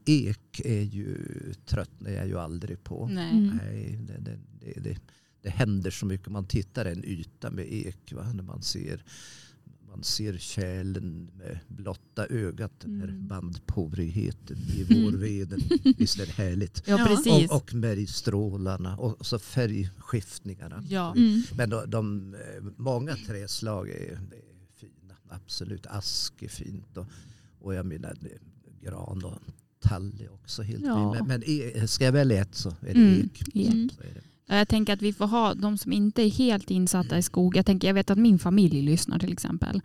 ek 0.05 0.61
är 0.65 0.83
ju, 0.83 1.17
tröttnar 1.67 2.11
jag 2.11 2.27
ju 2.27 2.39
aldrig 2.39 2.85
på. 2.85 3.09
Nej. 3.09 3.31
Mm. 3.31 3.57
Nej, 3.57 3.99
det, 4.07 4.19
det, 4.19 4.39
det, 4.61 4.81
det, 4.81 4.99
det 5.43 5.51
händer 5.51 5.91
så 5.91 6.07
mycket. 6.07 6.29
Man 6.29 6.47
tittar 6.47 6.85
en 6.85 7.05
yta 7.05 7.51
med 7.51 7.73
ek. 7.73 8.13
Va? 8.13 8.33
När 8.33 8.43
man 8.43 8.63
ser, 8.63 9.05
man 9.89 10.03
ser 10.05 10.39
kärlen 10.39 11.31
med 11.35 11.59
blotta 11.69 12.27
ögat. 12.27 12.73
Den 12.81 13.01
här 13.01 13.09
Mm. 13.09 13.27
bandporigheten 13.29 14.57
i 14.59 14.85
vårveden. 14.85 15.61
Visst 15.99 16.19
är 16.21 16.27
det 16.27 16.33
härligt. 16.33 16.83
Ja, 16.87 17.07
precis. 17.09 17.51
Och, 17.51 17.57
och 17.57 17.75
märgstrålarna 17.75 18.97
och 18.97 19.27
så 19.27 19.39
färgskiftningarna. 19.39 20.85
Ja. 20.89 21.15
Mm. 21.17 21.43
Men 21.57 21.71
de, 21.71 21.91
de, 21.91 22.35
eh, 22.35 22.63
många 22.77 23.17
träslag 23.17 23.89
är, 23.91 24.13
är 24.13 24.19
fina. 24.77 25.15
Absolut. 25.29 25.87
Ask 25.87 26.43
är 26.43 26.49
fint. 26.49 26.97
Och, 26.97 27.07
och 27.61 27.75
jag 27.75 27.87
menar 27.87 28.17
gran 28.87 29.25
och 29.25 29.39
tall 29.81 30.13
också 30.35 30.63
helt 30.63 30.85
Ja. 30.87 31.13
fint. 31.15 31.29
Men, 31.29 31.41
men 31.41 31.51
e- 31.51 31.87
ska 31.89 32.05
jag 32.05 32.13
välja 32.13 32.41
ett 32.43 32.55
så 32.55 32.69
är 32.69 32.75
det 32.81 32.91
Mm, 32.91 33.21
ek. 33.35 33.43
ek. 33.55 33.73
Mm. 33.73 33.89
Så 33.97 34.01
är 34.03 34.15
det. 34.15 34.21
Ja, 34.49 34.57
Jag 34.57 34.69
tänker 34.69 34.93
att 34.93 35.03
vi 35.03 35.13
får 35.13 35.27
ha 35.27 35.55
de 35.55 35.79
som 35.79 35.93
inte 35.93 36.23
är 36.23 36.31
helt 36.31 36.71
insatta 36.71 37.19
i 37.19 37.23
skog. 37.23 37.57
Jag, 37.57 37.67
tänker, 37.67 37.89
jag 37.89 37.95
vet 37.95 38.11
att 38.11 38.19
min 38.19 38.39
familj 38.39 38.83
lyssnar 38.83 39.19
till 39.19 39.33
exempel. 39.33 39.81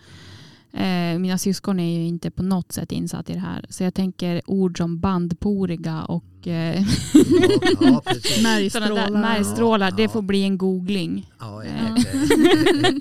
Eh, 0.73 1.19
mina 1.19 1.37
syskon 1.37 1.79
är 1.79 1.99
ju 1.99 2.07
inte 2.07 2.31
på 2.31 2.43
något 2.43 2.71
sätt 2.71 2.91
insatt 2.91 3.29
i 3.29 3.33
det 3.33 3.39
här. 3.39 3.65
Så 3.69 3.83
jag 3.83 3.93
tänker 3.93 4.41
ord 4.45 4.77
som 4.77 4.99
bandporiga 4.99 6.01
och 6.03 6.47
eh, 6.47 6.81
Ja, 6.81 6.87
ja, 7.81 8.01
precis. 8.05 8.33
sådana 8.37 8.49
Märgstrålar. 8.49 8.95
där 9.11 9.21
märgstrålar. 9.21 9.89
Ja, 9.89 9.95
det 9.97 10.09
får 10.09 10.21
bli 10.21 10.43
en 10.43 10.57
googling. 10.57 11.31
Ja, 11.39 11.63
Ja. 11.63 11.69
eh, 11.69 11.85
eh, 11.85 11.95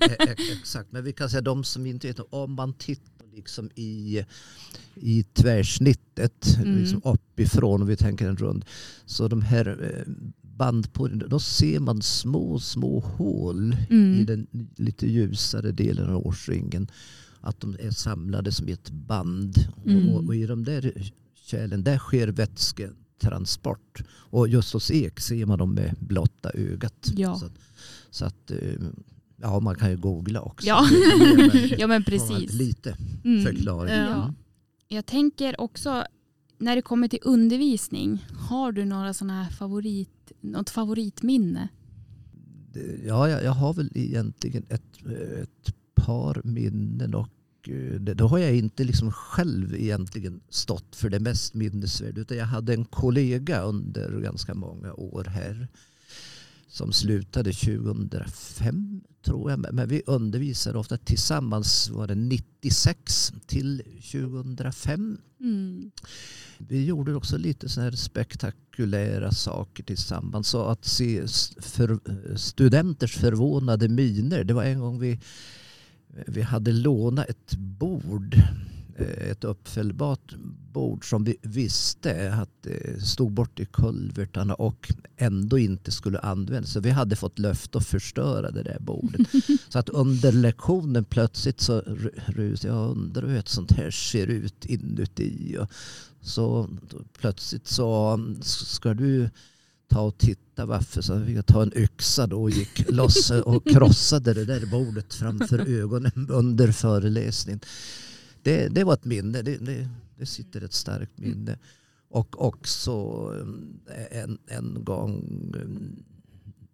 eh, 0.02 0.28
eh, 0.28 0.58
exakt. 0.60 0.92
Men 0.92 1.04
vi 1.04 1.12
kan 1.12 1.30
säga 1.30 1.40
de 1.40 1.64
som 1.64 1.86
inte 1.86 2.06
vet, 2.06 2.20
om 2.30 2.52
man 2.54 2.72
tittar 2.74 3.19
liksom 3.40 3.70
i, 3.74 4.24
i 4.94 5.22
tvärsnittet 5.22 6.56
Mm. 6.56 6.78
liksom 6.78 7.00
uppifrån 7.04 7.82
och 7.82 7.90
vi 7.90 7.96
tänker 7.96 8.28
en 8.28 8.36
rund. 8.36 8.64
Så 9.06 9.28
de 9.28 9.42
här 9.42 9.66
eh, 9.96 10.12
bandporerna, 10.42 11.26
då 11.26 11.38
ser 11.40 11.80
man 11.80 12.02
små, 12.02 12.58
små 12.60 13.00
hål 13.00 13.76
i 13.90 13.94
Mm. 13.94 14.26
den 14.26 14.46
lite 14.76 15.06
ljusare 15.06 15.72
delen 15.72 16.10
av 16.10 16.26
årsringen. 16.26 16.90
Att 17.40 17.60
de 17.60 17.76
är 17.80 17.90
samlade 17.90 18.52
som 18.52 18.68
i 18.68 18.72
ett 18.72 18.90
band. 18.90 19.54
Mm. 19.86 20.08
Och, 20.08 20.24
och 20.24 20.36
i 20.36 20.46
de 20.46 20.64
där 20.64 21.12
kärlen, 21.34 21.84
där 21.84 21.98
sker 21.98 22.28
vätsketransport. 22.28 24.02
Och 24.10 24.48
just 24.48 24.72
hos 24.72 24.90
ek 24.90 25.20
ser 25.20 25.46
man 25.46 25.58
dem 25.58 25.74
med 25.74 25.94
blotta 26.00 26.50
ögat. 26.54 27.10
Ja. 27.16 27.38
Så, 27.38 27.48
så 28.10 28.24
att, 28.24 28.50
eh, 28.50 28.86
ja 29.40 29.60
man 29.60 29.74
kan 29.74 29.90
ju 29.90 29.96
googla 29.96 30.40
också. 30.40 30.66
Ja. 30.68 30.88
Ja 31.78 31.86
men 31.86 32.04
precis. 32.04 32.52
Lite 32.52 32.96
Mm. 33.24 33.44
förklaring. 33.44 33.94
Ja. 33.94 34.08
Ja. 34.08 34.34
Jag 34.88 35.06
tänker 35.06 35.60
också 35.60 36.04
när 36.58 36.76
det 36.76 36.82
kommer 36.82 37.08
till 37.08 37.18
undervisning, 37.22 38.26
har 38.50 38.72
du 38.72 38.84
några 38.84 39.14
sådana 39.14 39.42
här 39.42 39.50
favorit, 39.50 40.32
något 40.40 40.70
favoritminne? 40.70 41.68
Ja, 43.06 43.28
jag, 43.28 43.44
jag 43.44 43.52
har 43.52 43.74
väl 43.74 43.90
egentligen 43.94 44.66
ett, 44.68 45.06
ett 45.42 45.74
par 45.94 46.40
minnen 46.44 47.14
och 47.14 47.28
eh, 47.68 48.00
då 48.00 48.26
har 48.26 48.38
jag 48.38 48.56
inte 48.56 48.84
liksom 48.84 49.12
själv 49.12 49.74
egentligen 49.74 50.40
stått 50.48 50.96
för 50.96 51.10
det 51.10 51.20
mest 51.20 51.54
minnesvärda 51.54 52.20
utan 52.20 52.36
jag 52.36 52.46
hade 52.46 52.74
en 52.74 52.84
kollega 52.84 53.60
under 53.62 54.20
ganska 54.20 54.54
många 54.54 54.92
år 54.94 55.24
här 55.24 55.68
som 56.68 56.92
slutade 56.92 57.52
2005 57.52 59.00
tror 59.22 59.50
jag. 59.50 59.72
Men 59.74 59.88
vi 59.88 60.02
undervisade 60.06 60.78
ofta 60.78 60.96
tillsammans 60.96 61.90
var 61.90 62.06
det 62.06 62.14
96 62.14 63.32
till 63.46 63.82
2005. 64.12 65.18
Mm. 65.40 65.90
Vi 66.58 66.84
gjorde 66.84 67.14
också 67.14 67.36
lite 67.38 67.68
så 67.68 67.80
här 67.80 67.90
spektakulära 67.90 69.32
saker 69.32 69.82
tillsammans. 69.82 70.48
Så 70.48 70.64
att 70.64 70.84
se 70.84 71.26
för, 71.58 71.98
studenters 72.36 73.16
förvånade 73.16 73.88
miner. 73.88 74.44
Det 74.44 74.54
var 74.54 74.64
en 74.64 74.80
gång 74.80 74.98
vi, 75.00 75.20
vi 76.26 76.42
hade 76.42 76.72
lånat 76.72 77.28
ett 77.28 77.54
bord. 77.56 78.34
eh, 78.96 79.30
Ett 79.30 79.44
uppfällbart 79.44 80.34
bord 80.72 81.08
som 81.10 81.24
vi 81.24 81.36
visste 81.42 82.34
att 82.34 82.66
stod 83.04 83.32
bort 83.32 83.60
i 83.60 83.66
kulvertarna 83.66 84.54
och 84.54 84.92
ändå 85.16 85.58
inte 85.58 85.90
skulle 85.90 86.18
användas. 86.18 86.72
Så 86.72 86.80
vi 86.80 86.90
hade 86.90 87.16
fått 87.16 87.38
löfte 87.38 87.78
att 87.78 87.86
förstöra 87.86 88.50
det 88.50 88.62
där 88.62 88.78
bordet. 88.80 89.20
Så 89.68 89.78
att 89.78 89.88
under 89.88 90.32
lektionen 90.32 91.04
plötsligt 91.04 91.60
så 91.60 91.80
ru- 91.80 92.20
rusade 92.26 92.74
jag 92.74 92.90
undrar 92.90 93.28
hur 93.28 93.36
ett 93.36 93.48
sånt 93.48 93.72
här 93.72 93.90
ser 93.90 94.26
ut 94.26 94.66
inuti. 94.66 95.56
Och 95.60 95.68
så 96.20 96.68
plötsligt 97.18 97.66
så 97.66 98.20
ska 98.42 98.94
du 98.94 99.30
ta 99.88 100.00
och 100.00 100.18
titta 100.18 100.66
varför. 100.66 101.02
Så 101.02 101.24
fick 101.24 101.36
jag 101.36 101.46
ta 101.46 101.62
en 101.62 101.72
yxa 101.76 102.26
då 102.26 102.42
och 102.42 102.50
gick 102.50 102.90
loss 102.90 103.30
och 103.30 103.66
krossade 103.70 104.34
det 104.34 104.44
där 104.44 104.66
bordet 104.66 105.14
framför 105.14 105.58
ögonen 105.58 106.26
under 106.30 106.72
föreläsningen. 106.72 107.60
Det, 108.42 108.68
det 108.68 108.84
var 108.84 108.94
ett 108.94 109.04
minne. 109.04 109.42
Det, 109.42 109.56
det, 109.56 109.88
det 110.20 110.26
sitter 110.26 110.60
ett 110.64 110.72
starkt 110.72 111.18
minne. 111.18 111.58
Och 112.08 112.46
också 112.46 112.92
eh, 113.86 114.22
en, 114.22 114.38
en 114.46 114.84
gång 114.84 115.24
eh, 115.56 115.68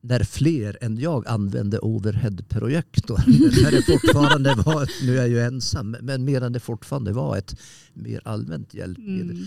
när 0.00 0.24
fler 0.24 0.78
än 0.80 0.98
jag 0.98 1.26
använde 1.28 1.78
overheadprojektor. 1.78 3.18
När 3.62 3.70
det 3.76 3.82
fortfarande 3.82 4.54
var, 4.54 4.90
nu 5.06 5.12
är 5.12 5.16
jag 5.16 5.28
ju 5.28 5.40
ensam, 5.40 5.96
men 6.02 6.24
medan 6.24 6.52
det 6.52 6.61
fortfarande 6.61 7.12
var 7.12 7.37
ett 7.37 7.56
mer 7.94 8.20
allmänt 8.24 8.74
hjälpmedel 8.74 9.30
Mm. 9.30 9.46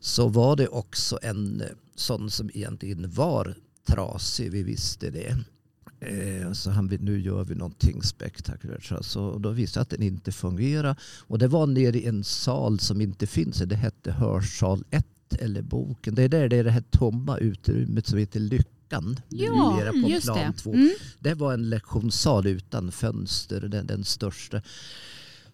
så 0.00 0.28
var 0.28 0.56
det 0.56 0.68
också 0.68 1.18
en 1.22 1.60
eh, 1.60 1.66
sån 1.96 2.30
som 2.30 2.50
egentligen 2.54 3.10
var 3.10 3.54
trasig. 3.86 4.50
Vi 4.50 4.62
visste 4.62 5.10
det. 5.10 5.36
Eh, 6.06 6.52
Så 6.52 6.70
han, 6.70 6.86
nu 7.00 7.20
gör 7.20 7.44
vi 7.44 7.54
någonting 7.54 8.02
spektakulärt. 8.02 8.92
Så- 9.04 9.38
då 9.38 9.50
visste 9.50 9.78
jag 9.78 9.82
att 9.82 9.90
den 9.90 10.02
inte 10.02 10.32
fungerar. 10.32 10.96
Och 11.26 11.38
det 11.38 11.48
var 11.48 11.66
nere 11.66 11.98
i 11.98 12.06
en 12.06 12.24
sal 12.24 12.78
som 12.80 13.00
inte 13.00 13.26
finns. 13.26 13.56
Det 13.58 13.76
hette 13.76 14.12
Hörsal 14.12 14.84
1 14.90 15.06
eller 15.38 15.62
boken. 15.62 16.14
Det 16.14 16.22
är 16.22 16.28
där 16.28 16.48
det 16.48 16.56
är 16.56 16.64
det 16.64 16.70
här 16.70 16.84
tomma 16.90 17.38
utrymmet 17.38 18.06
som 18.06 18.18
heter 18.18 18.40
Lyckan. 18.40 19.16
Ja, 19.28 19.82
på 20.02 20.08
just 20.10 20.26
plan 20.26 20.52
det. 20.52 20.58
två. 20.58 20.72
Mm. 20.74 20.90
Det 21.20 21.34
var 21.34 21.54
en 21.54 21.70
lektionssal 21.70 22.46
utan 22.46 22.92
fönster, 22.92 23.60
den, 23.60 23.86
den 23.86 24.04
största. 24.04 24.62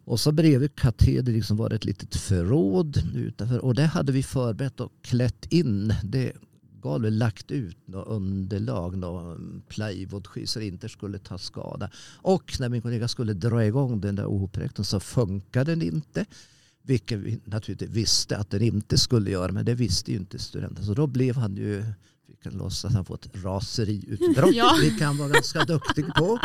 Och 0.05 0.21
så 0.21 0.33
bredvid 0.33 0.75
katedern 0.75 1.35
liksom 1.35 1.57
var 1.57 1.69
det 1.69 1.77
ett 1.77 1.85
litet 1.85 2.17
förråd 2.17 3.03
utanför. 3.15 3.59
Och 3.59 3.75
det 3.75 3.87
hade 3.87 4.13
vi 4.13 4.23
förberett 4.23 4.81
och 4.81 4.93
klätt 5.03 5.47
in. 5.53 5.95
Det 6.05 6.33
vi 7.01 7.11
lagt 7.11 7.51
ut 7.51 7.77
något 7.88 8.09
underlag, 8.09 8.97
någon 8.99 9.62
plywoodskiva 9.69 10.47
så 10.47 10.59
det 10.59 10.67
inte 10.67 10.88
skulle 10.88 11.19
ta 11.19 11.38
skada. 11.38 11.91
Och 12.17 12.57
när 12.61 12.69
min 12.69 12.83
kollega 12.83 13.09
skulle 13.09 13.33
dra 13.33 13.64
igång 13.64 14.01
den 14.01 14.14
där 14.17 14.27
OH-projektorn 14.27 14.85
så 14.85 15.01
funkade 15.01 15.73
den 15.73 15.83
inte. 15.83 16.25
Vilket 16.83 17.19
vi 17.19 17.41
naturligtvis 17.45 17.91
visste 17.91 18.37
att 18.37 18.51
den 18.51 18.62
inte 18.62 18.99
skulle 18.99 19.31
göra, 19.31 19.53
men 19.53 19.64
det 19.64 19.75
visste 19.75 20.11
ju 20.12 20.17
inte 20.17 20.38
studenten. 20.38 20.85
Så 20.85 20.95
då 20.95 21.07
blev 21.07 21.37
han 21.37 21.57
ju, 21.57 21.85
vi 22.27 22.35
kan 22.43 22.53
låtsas 22.53 22.85
att 22.85 22.93
han 22.93 23.05
fått 23.05 23.29
raseriutbrott, 23.33 24.55
Ja. 24.55 24.77
vilket 24.81 25.07
han 25.07 25.17
var 25.19 25.29
ganska 25.29 25.64
duktig 25.64 26.07
på. 26.14 26.38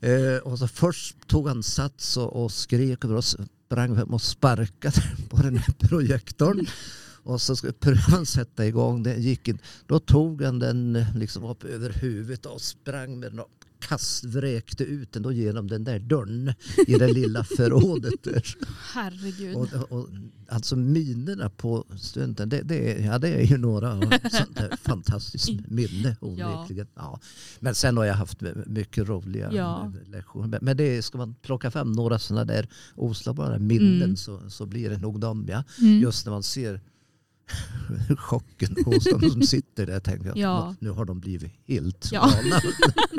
Eh, 0.00 0.36
och 0.44 0.58
så 0.58 0.68
först 0.68 1.28
tog 1.28 1.48
han 1.48 1.62
sats 1.62 2.16
och, 2.16 2.44
och 2.44 2.52
skrek 2.52 3.04
över 3.04 3.16
oss, 3.16 3.36
sprang 3.66 3.96
fram 3.96 4.14
och 4.14 4.22
sparkade 4.22 5.02
på 5.28 5.36
den 5.36 5.56
här 5.56 5.74
projektorn. 5.78 6.66
Och 7.28 7.40
så 7.40 7.56
skulle 7.56 7.72
pröva 7.72 8.18
att 8.20 8.28
sätta 8.28 8.66
igång 8.66 9.02
den. 9.02 9.22
Gick 9.22 9.48
in. 9.48 9.58
Då 9.86 9.98
tog 9.98 10.42
han 10.42 10.58
den 10.58 10.96
eh, 10.96 11.16
liksom 11.16 11.44
upp 11.44 11.64
över 11.64 11.90
huvudet 11.92 12.46
och 12.46 12.60
sprang 12.60 13.18
med 13.20 13.30
den 13.32 13.40
och 13.40 13.48
kast, 13.80 14.24
vräkte 14.24 14.84
ut 14.84 15.12
den 15.12 15.22
då 15.22 15.32
genom 15.32 15.66
den 15.68 15.84
där 15.84 15.98
dörren 15.98 16.52
i 16.86 16.92
det 16.94 17.12
lilla 17.12 17.44
förrådet. 17.56 18.22
Där. 18.22 18.56
Herregud. 18.94 19.56
Och, 19.56 19.68
och, 19.92 20.08
alltså 20.48 20.76
minerna 20.76 21.50
på 21.50 21.84
studenten, 21.96 22.48
det, 22.48 22.62
det, 22.62 22.92
är, 23.02 23.06
ja, 23.06 23.18
det 23.18 23.28
är 23.28 23.42
ju 23.44 23.56
några 23.58 23.92
av 23.92 24.00
sånt 24.30 24.56
där 24.56 24.76
fantastiskt 24.82 25.48
minne 25.68 26.16
onekligen. 26.20 26.86
Ja. 26.94 27.20
Men 27.60 27.74
sen 27.74 27.96
har 27.96 28.04
jag 28.04 28.14
haft 28.14 28.42
mycket 28.66 29.08
roliga 29.08 29.52
Ja. 29.52 29.92
lektioner. 30.06 30.46
Men- 30.48 30.58
Men 30.62 30.76
det 30.76 31.02
ska 31.02 31.18
man 31.18 31.34
plocka 31.34 31.70
fram 31.70 31.92
några 31.92 32.18
sådana 32.18 32.44
där 32.44 32.68
oslagbara 32.94 33.58
minnen 33.58 34.02
Mm. 34.02 34.16
så, 34.16 34.50
så 34.50 34.66
blir 34.66 34.90
det 34.90 34.98
nog 34.98 35.20
dem. 35.20 35.46
Ja. 35.48 35.64
Mm. 35.80 36.00
Just 36.00 36.26
när 36.26 36.32
man 36.32 36.42
ser 36.42 36.80
chocken 38.18 38.76
hos 38.84 39.04
de 39.04 39.30
som 39.30 39.42
sitter 39.42 39.86
där 39.86 40.00
tänker 40.00 40.26
jag 40.28 40.36
Ja. 40.38 40.74
nu 40.80 40.90
har 40.90 41.04
de 41.04 41.20
blivit 41.20 41.52
helt 41.66 42.08
Ja. 42.12 42.20
galna. 42.20 42.60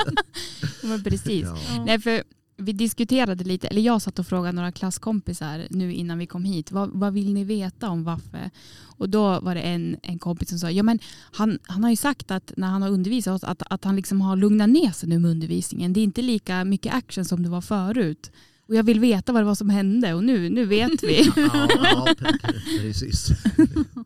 Men 0.84 1.04
precis. 1.04 1.44
Ja. 1.44 1.84
Nej, 1.86 2.00
för 2.00 2.24
vi 2.62 2.74
diskuterade 2.74 3.44
lite, 3.44 3.68
eller 3.68 3.82
jag 3.82 4.02
satt 4.02 4.20
och 4.20 4.28
frågade 4.28 4.52
några 4.56 4.72
klasskompisar 4.72 5.68
nu 5.70 5.94
innan 5.94 6.18
vi 6.18 6.28
kom 6.28 6.44
hit. 6.44 6.72
Vad, 6.72 6.90
vad 6.94 7.14
vill 7.14 7.34
ni 7.34 7.44
veta 7.44 7.90
om 7.90 8.04
Waffe? 8.04 8.50
Och 8.98 9.10
då 9.10 9.40
var 9.40 9.56
det 9.56 9.62
en, 9.62 9.98
en 10.04 10.20
kompis 10.20 10.50
som 10.50 10.60
sa, 10.60 10.72
ja 10.72 10.84
men 10.84 11.00
han, 11.32 11.60
han 11.64 11.84
har 11.84 11.90
ju 11.90 11.96
sagt 11.96 12.32
att 12.32 12.54
när 12.58 12.68
han 12.68 12.82
har 12.82 12.90
undervisat 12.90 13.36
oss 13.36 13.44
att, 13.44 13.64
att 13.70 13.84
han 13.84 13.96
liksom 13.96 14.22
har 14.22 14.36
lugnat 14.36 14.70
ner 14.70 14.92
sig 14.92 15.10
nu 15.10 15.20
med 15.20 15.32
undervisningen. 15.32 15.94
Det 15.94 16.00
är 16.00 16.04
inte 16.04 16.22
lika 16.22 16.64
mycket 16.66 16.94
action 16.94 17.26
som 17.26 17.44
det 17.44 17.50
var 17.50 17.62
förut. 17.62 18.32
Och 18.70 18.76
jag 18.76 18.84
vill 18.84 19.00
veta 19.00 19.32
vad 19.32 19.42
det 19.42 19.46
var 19.46 19.56
som 19.56 19.70
hände 19.70 20.14
och 20.14 20.24
nu, 20.24 20.50
nu 20.50 20.66
vet 20.66 21.04
vi 21.04 21.24
Ja, 21.36 21.68
ja, 21.76 22.08
pre- 22.18 22.40
pre- 22.40 22.80
precis. 22.82 23.28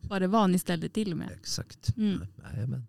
vad 0.10 0.22
det 0.22 0.28
var 0.28 0.48
ni 0.48 0.60
ställde 0.60 0.90
till 0.90 1.16
med. 1.16 1.30
Exakt. 1.40 1.98
Mm. 1.98 2.22
Jajamän. 2.54 2.84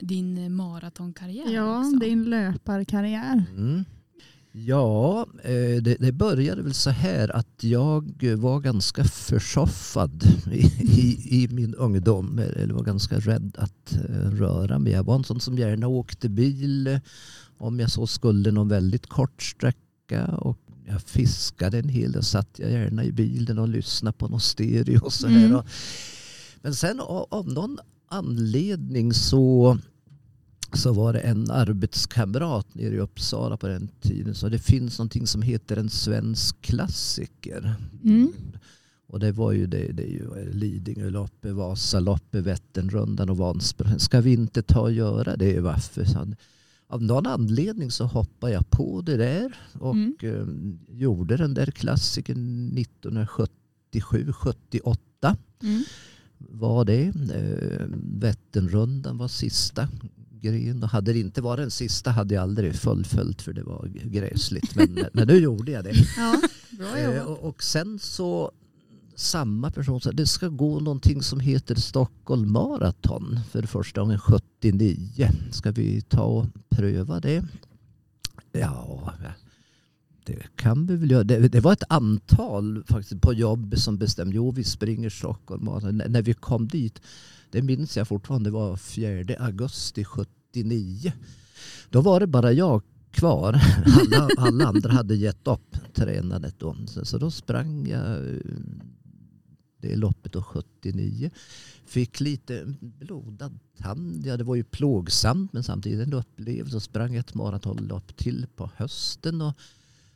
Din 0.00 0.38
eh, 0.38 0.48
maratonkarriär 0.48 1.50
Ja, 1.54 1.78
också. 1.78 1.96
din 1.96 2.24
löparkarriär. 2.24 3.44
Mm. 3.56 3.84
Ja, 4.54 5.26
eh, 5.42 5.82
det, 5.82 5.96
det 6.00 6.12
började 6.12 6.62
väl 6.62 6.74
så 6.74 6.90
här 6.90 7.36
att 7.36 7.56
jag 7.60 8.22
var 8.36 8.60
ganska 8.60 9.04
försoffad 9.04 10.24
i, 10.52 10.66
i, 10.78 11.42
i 11.42 11.48
min 11.50 11.74
ungdom. 11.74 12.38
Eller 12.38 12.74
var 12.74 12.82
ganska 12.82 13.18
rädd 13.18 13.56
att 13.58 13.92
eh, 13.92 14.30
röra 14.30 14.78
mig. 14.78 14.92
Jag 14.92 15.04
var 15.04 15.14
en 15.14 15.24
sån 15.24 15.40
som 15.40 15.58
gärna 15.58 15.86
åkte 15.88 16.28
bil 16.28 17.00
om 17.58 17.80
jag 17.80 17.90
så 17.90 18.06
skulle 18.06 18.50
någon 18.50 18.68
väldigt 18.68 19.06
kort 19.06 19.42
sträcka. 19.42 20.26
Och 20.26 20.58
jag 20.86 21.02
fiskade 21.02 21.78
en 21.78 21.88
hel 21.88 22.12
del. 22.12 22.22
Satt 22.22 22.58
jag 22.58 22.70
gärna 22.70 23.04
i 23.04 23.12
bilen 23.12 23.58
och 23.58 23.68
lyssnade 23.68 24.16
på 24.16 24.28
någon 24.28 24.40
stereo 24.40 25.00
och 25.04 25.12
så 25.12 25.28
här. 25.28 25.46
Mm. 25.46 25.62
Men 26.62 26.74
sen 26.74 27.00
av, 27.00 27.26
av 27.30 27.48
någon 27.48 27.78
anledning 28.08 29.12
så 29.12 29.78
så 30.76 30.92
var 30.92 31.12
det 31.12 31.20
en 31.20 31.50
arbetskamrat 31.50 32.74
nere 32.74 32.94
i 32.94 32.98
Uppsala 32.98 33.56
på 33.56 33.68
den 33.68 33.88
tiden. 34.00 34.34
Så 34.34 34.48
det 34.48 34.58
finns 34.58 34.98
någonting 34.98 35.26
som 35.26 35.42
heter 35.42 35.76
en 35.76 35.90
svensk 35.90 36.60
klassiker. 36.62 37.74
Mm. 38.04 38.32
Och 39.06 39.20
det 39.20 39.32
var 39.32 39.52
ju 39.52 39.66
det, 39.66 39.92
det 39.92 40.02
är 40.02 40.10
ju 40.10 40.50
Lidingöloppet, 40.52 41.52
Vasaloppet, 41.54 42.44
Vätternrundan 42.44 43.30
och 43.30 43.36
Vansbro. 43.36 43.98
Ska 43.98 44.20
vi 44.20 44.32
inte 44.32 44.62
ta 44.62 44.80
och 44.80 44.92
göra 44.92 45.36
det 45.36 45.60
varför? 45.60 46.04
Så 46.04 46.26
Av 46.86 47.02
någon 47.02 47.26
anledning 47.26 47.90
så 47.90 48.04
hoppade 48.04 48.52
jag 48.52 48.70
på 48.70 49.00
det 49.00 49.16
där 49.16 49.54
och 49.78 49.94
Mm. 49.94 50.14
eh, 50.22 50.46
gjorde 50.98 51.36
den 51.36 51.54
där 51.54 51.66
klassikern 51.70 52.70
1977-78 53.92 55.36
Mm. 55.62 55.82
var 56.38 56.84
det. 56.84 57.02
Eh, 57.34 57.86
Vätternrundan 58.18 59.18
var 59.18 59.28
sista 59.28 59.88
grejen. 60.42 60.82
Och 60.82 60.88
hade 60.88 61.12
det 61.12 61.18
inte 61.18 61.42
varit 61.42 61.58
den 61.58 61.70
sista 61.70 62.10
hade 62.10 62.34
jag 62.34 62.42
aldrig 62.42 62.74
fullföljt 62.74 63.42
för 63.42 63.52
det 63.52 63.62
var 63.62 63.90
gräsligt. 63.94 64.74
Men, 64.74 64.98
men 65.12 65.26
nu 65.26 65.36
gjorde 65.36 65.72
jag 65.72 65.84
det. 65.84 65.94
Ja, 66.16 66.40
bra 66.70 66.98
Eh, 66.98 67.22
och, 67.22 67.38
och 67.48 67.62
sen 67.62 67.98
så 67.98 68.52
samma 69.14 69.70
person 69.70 70.00
sa 70.00 70.12
det 70.12 70.26
ska 70.26 70.48
gå 70.48 70.80
någonting 70.80 71.22
som 71.22 71.40
heter 71.40 71.74
Stockholm 71.74 72.52
Marathon 72.52 73.40
för 73.50 73.62
första 73.62 74.00
gången 74.00 74.18
79. 74.18 75.28
Ska 75.50 75.70
vi 75.70 76.00
ta 76.00 76.22
och 76.22 76.46
pröva 76.68 77.20
det? 77.20 77.44
Ja, 78.52 79.12
det 80.24 80.56
kan 80.56 80.86
vi 80.86 80.96
väl 80.96 81.10
göra. 81.10 81.24
Det, 81.24 81.48
det, 81.48 81.60
var 81.60 81.72
ett 81.72 81.82
antal 81.88 82.84
faktiskt 82.86 83.20
på 83.20 83.32
jobbet 83.32 83.80
som 83.80 83.98
bestämde. 83.98 84.36
Jo, 84.36 84.50
vi 84.50 84.64
springer 84.64 85.10
Stockholm 85.10 85.64
Marathon. 85.64 86.00
N 86.00 86.12
när 86.12 86.22
vi 86.22 86.34
kom 86.34 86.68
dit, 86.68 87.00
det 87.52 87.62
minns 87.62 87.96
jag 87.96 88.08
fortfarande, 88.08 88.50
det 88.50 88.54
var 88.54 88.76
4 88.76 89.36
augusti 89.38 90.04
79. 90.04 91.12
Då 91.90 92.00
var 92.00 92.20
det 92.20 92.26
bara 92.26 92.52
jag 92.52 92.82
kvar. 93.10 93.52
Alla, 93.86 94.28
alla 94.36 94.66
andra 94.66 94.92
hade 94.92 95.14
gett 95.14 95.46
upp 95.46 95.76
tränandet 95.94 96.54
då. 96.58 96.76
Så, 96.86 97.04
så 97.04 97.18
då 97.18 97.30
sprang 97.30 97.88
jag 97.88 98.18
det 99.82 99.96
loppet 99.96 100.32
då 100.32 100.42
79. 100.42 101.30
Fick 101.84 102.20
lite 102.20 102.74
blodad 102.80 103.58
tand. 103.78 104.26
Ja, 104.26 104.36
det 104.36 104.44
var 104.44 104.54
ju 104.54 104.64
plågsamt 104.64 105.52
men 105.52 105.62
samtidigt 105.62 106.06
en 106.06 106.14
upplevelse. 106.14 106.76
Och 106.76 106.82
sprang 106.82 107.14
ett 107.14 107.34
maratonlopp 107.34 108.16
till 108.16 108.46
på 108.56 108.70
hösten. 108.76 109.42
Och 109.42 109.54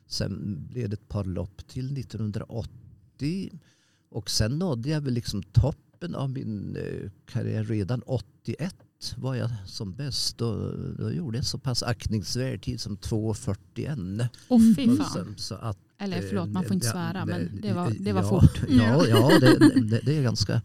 sen 0.06 0.56
blev 0.70 0.88
det 0.88 0.94
ett 0.94 1.08
par 1.08 1.24
lopp 1.24 1.68
till 1.68 1.98
1980. 1.98 3.60
Och 4.08 4.30
sen 4.30 4.58
nådde 4.58 4.88
jag 4.88 5.00
väl 5.00 5.14
liksom 5.14 5.42
toppen 5.96 6.14
av 6.14 6.30
min 6.30 6.76
eh, 6.76 7.10
karriär 7.26 7.64
redan 7.64 8.02
81 8.06 8.74
var 9.16 9.34
jag 9.34 9.50
som 9.66 9.94
bäst. 9.94 10.38
Då, 10.38 10.72
då 10.98 11.12
gjorde 11.12 11.38
jag 11.38 11.44
så 11.44 11.58
pass 11.58 11.82
aktningsvärd 11.82 12.62
tid 12.62 12.80
som 12.80 12.96
2.41. 12.96 14.28
Åh 14.48 14.60
fy 14.76 14.88
Och 14.88 14.96
fan. 14.96 15.34
Så 15.38 15.54
att, 15.54 15.78
Eller 15.98 16.22
förlåt, 16.22 16.48
man 16.48 16.64
får 16.64 16.72
inte 16.72 16.86
svära 16.86 17.24
nej, 17.24 17.38
men 17.38 17.60
det 17.60 17.72
var, 17.72 17.92
det 18.00 18.12
var 18.12 18.22
ja, 18.22 18.28
fort. 18.28 18.62
Ja, 18.68 19.06
ja 19.06 19.38
det, 19.40 19.80
det, 19.80 20.00
det 20.02 20.18
är 20.18 20.22
ganska 20.22 20.62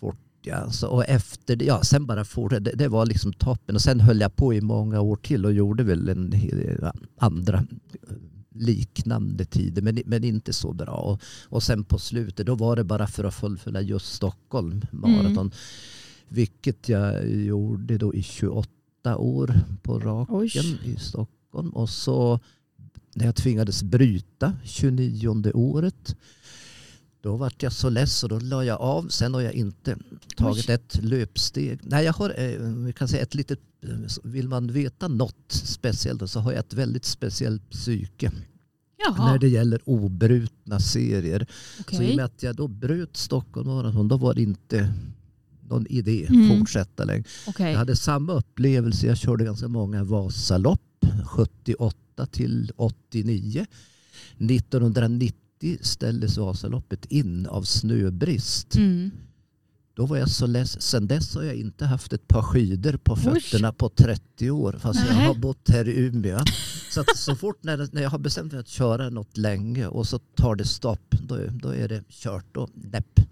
fort. 0.00 0.16
Ja. 0.42 0.70
Så, 0.70 0.88
och 0.88 1.04
efter 1.08 1.56
det, 1.56 1.64
ja, 1.64 1.82
sen 1.82 2.06
bara 2.06 2.24
fort, 2.24 2.50
det, 2.50 2.60
det 2.60 2.88
var 2.88 3.06
liksom 3.06 3.32
toppen. 3.32 3.74
Och 3.74 3.82
sen 3.82 4.00
höll 4.00 4.20
jag 4.20 4.36
på 4.36 4.54
i 4.54 4.60
många 4.60 5.00
år 5.00 5.16
till 5.16 5.46
och 5.46 5.52
gjorde 5.52 5.82
väl 5.82 6.08
en 6.08 6.34
andra 7.16 7.66
liknande 8.54 9.44
tider 9.44 9.82
men, 9.82 10.02
men 10.06 10.24
inte 10.24 10.52
så 10.52 10.72
bra. 10.72 10.94
Och, 10.94 11.22
och 11.44 11.62
sen 11.62 11.84
på 11.84 11.98
slutet 11.98 12.46
då 12.46 12.54
var 12.54 12.76
det 12.76 12.84
bara 12.84 13.06
för 13.06 13.24
att 13.24 13.34
fullfölja 13.34 13.80
just 13.80 14.12
Stockholm 14.12 14.82
maraton. 14.90 15.50
Vilket 16.28 16.88
jag 16.88 17.30
gjorde 17.30 17.98
då 17.98 18.14
i 18.14 18.22
28 18.22 18.68
år 19.16 19.54
på 19.82 19.98
raken 19.98 20.36
Oj. 20.36 20.80
i 20.84 20.96
Stockholm. 20.96 21.70
Och 21.70 21.90
så 21.90 22.40
när 23.14 23.24
jag 23.24 23.36
tvingades 23.36 23.82
bryta 23.82 24.52
29 24.64 25.50
året 25.54 26.16
då 27.22 27.36
vart 27.36 27.62
jag 27.62 27.72
så 27.72 27.88
less 27.88 28.22
och 28.22 28.28
då 28.28 28.38
la 28.38 28.64
jag 28.64 28.80
av. 28.80 29.08
Sen 29.08 29.34
har 29.34 29.40
jag 29.40 29.52
inte 29.52 29.96
tagit 30.36 30.68
ett 30.68 30.98
löpsteg. 31.02 31.80
Nej, 31.82 32.04
jag 32.04 32.12
har 32.12 32.40
eh, 32.40 32.58
vi 32.60 32.92
kan 32.92 33.08
säga 33.08 33.22
ett 33.22 33.34
litet, 33.34 33.60
vill 34.22 34.48
man 34.48 34.66
veta 34.72 35.08
något 35.08 35.52
speciellt 35.52 36.30
så 36.30 36.40
har 36.40 36.52
jag 36.52 36.60
ett 36.60 36.74
väldigt 36.74 37.04
speciellt 37.04 37.70
psyke 37.70 38.32
Jaha, 39.04 39.26
när 39.32 39.38
det 39.38 39.48
gäller 39.48 39.80
obrutna 39.84 40.80
serier. 40.80 41.46
Så 41.90 42.02
i 42.02 42.12
och 42.12 42.16
med 42.16 42.24
att 42.24 42.42
jag 42.42 42.56
då 42.56 42.68
bröt 42.68 43.16
Stockholm 43.16 43.68
Marathon 43.68 44.08
då 44.08 44.16
var 44.16 44.34
det 44.34 44.42
inte 44.42 44.94
någon 45.68 45.86
idé 45.86 46.26
Mm. 46.28 46.58
fortsätta 46.58 47.04
längre. 47.04 47.24
Okej. 47.46 47.70
Jag 47.70 47.78
hade 47.78 47.96
samma 47.96 48.32
upplevelse. 48.32 49.06
Jag 49.06 49.18
körde 49.18 49.44
ganska 49.44 49.68
många 49.68 50.04
Vasalopp 50.04 50.80
78 51.24 52.26
till 52.26 52.72
89. 52.76 53.66
1990 54.38 55.78
ställdes 55.80 56.38
Vasaloppet 56.38 57.04
in 57.06 57.46
av 57.46 57.62
snöbrist. 57.62 58.74
Mm. 58.74 59.10
Då 59.94 60.06
var 60.06 60.16
jag 60.16 60.30
så 60.30 60.46
less. 60.46 60.82
Sen 60.82 61.06
dess 61.06 61.34
har 61.34 61.42
jag 61.42 61.54
inte 61.54 61.84
haft 61.84 62.12
ett 62.12 62.28
par 62.28 62.42
skidor 62.42 62.96
på 62.96 63.16
fötterna 63.16 63.72
på 63.72 63.88
30 63.88 64.50
år. 64.50 64.76
Fast 64.80 65.00
jag 65.08 65.16
Nej. 65.16 65.26
har 65.26 65.34
bott 65.34 65.68
här 65.68 65.88
i 65.88 65.98
Umeå. 65.98 66.38
Så, 66.90 67.04
så 67.16 67.36
fort 67.36 67.58
när, 67.64 67.88
när 67.92 68.02
jag 68.02 68.10
har 68.10 68.18
bestämt 68.18 68.52
mig 68.52 68.60
att 68.60 68.68
köra 68.68 69.10
något 69.10 69.36
länge 69.36 69.86
och 69.86 70.06
så 70.08 70.18
tar 70.18 70.54
det 70.54 70.64
stopp. 70.64 71.10
Då, 71.10 71.38
då 71.50 71.74
är 71.74 71.88
det 71.88 72.04
kört 72.08 72.56
och 72.56 72.70
näpp. 72.74 73.06
Då 73.16 73.22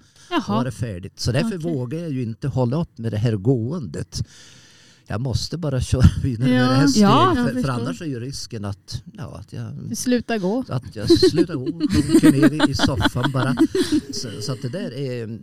var 0.49 0.55
Jaha, 0.55 0.65
det 0.65 0.71
färdigt. 0.73 1.21
Så 1.21 1.33
därför 1.33 1.47
Okej. 1.59 1.59
vågar 1.59 1.99
jag 1.99 2.11
ju 2.11 2.23
inte 2.23 2.49
hålla 2.49 2.81
upp 2.83 2.99
med 2.99 3.13
det 3.13 3.19
här 3.19 3.37
gåendet. 3.37 4.23
Jag 5.07 5.21
måste 5.21 5.59
bara 5.59 5.81
köra 5.81 6.11
vidare 6.23 6.49
med 6.51 6.61
Ja. 6.61 6.69
det 6.69 6.75
här 6.75 6.87
steget. 6.87 7.11
Ja, 7.11 7.33
jag 7.37 7.53
för, 7.53 7.63
för 7.63 7.69
annars 7.69 8.03
är 8.03 8.07
ju 8.07 8.21
risken 8.21 8.65
att, 8.65 9.03
ja, 9.13 9.37
att 9.39 9.53
jag 9.53 9.73
Du 9.89 9.97
slutar 9.97 10.39
gå. 10.39 10.65
att 10.69 10.97
jag 10.97 11.19
slutar 11.19 11.55
gå 11.55 11.63
och 11.65 11.93
sjunker 11.93 12.33
ner 12.33 12.69
i- 12.69 12.71
i 12.71 12.75
soffan 12.75 13.33
bara. 13.33 13.57
Så, 14.13 14.29
så 14.43 14.53
att 14.53 14.63
det 14.63 14.69
där 14.69 14.95
är, 14.95 15.39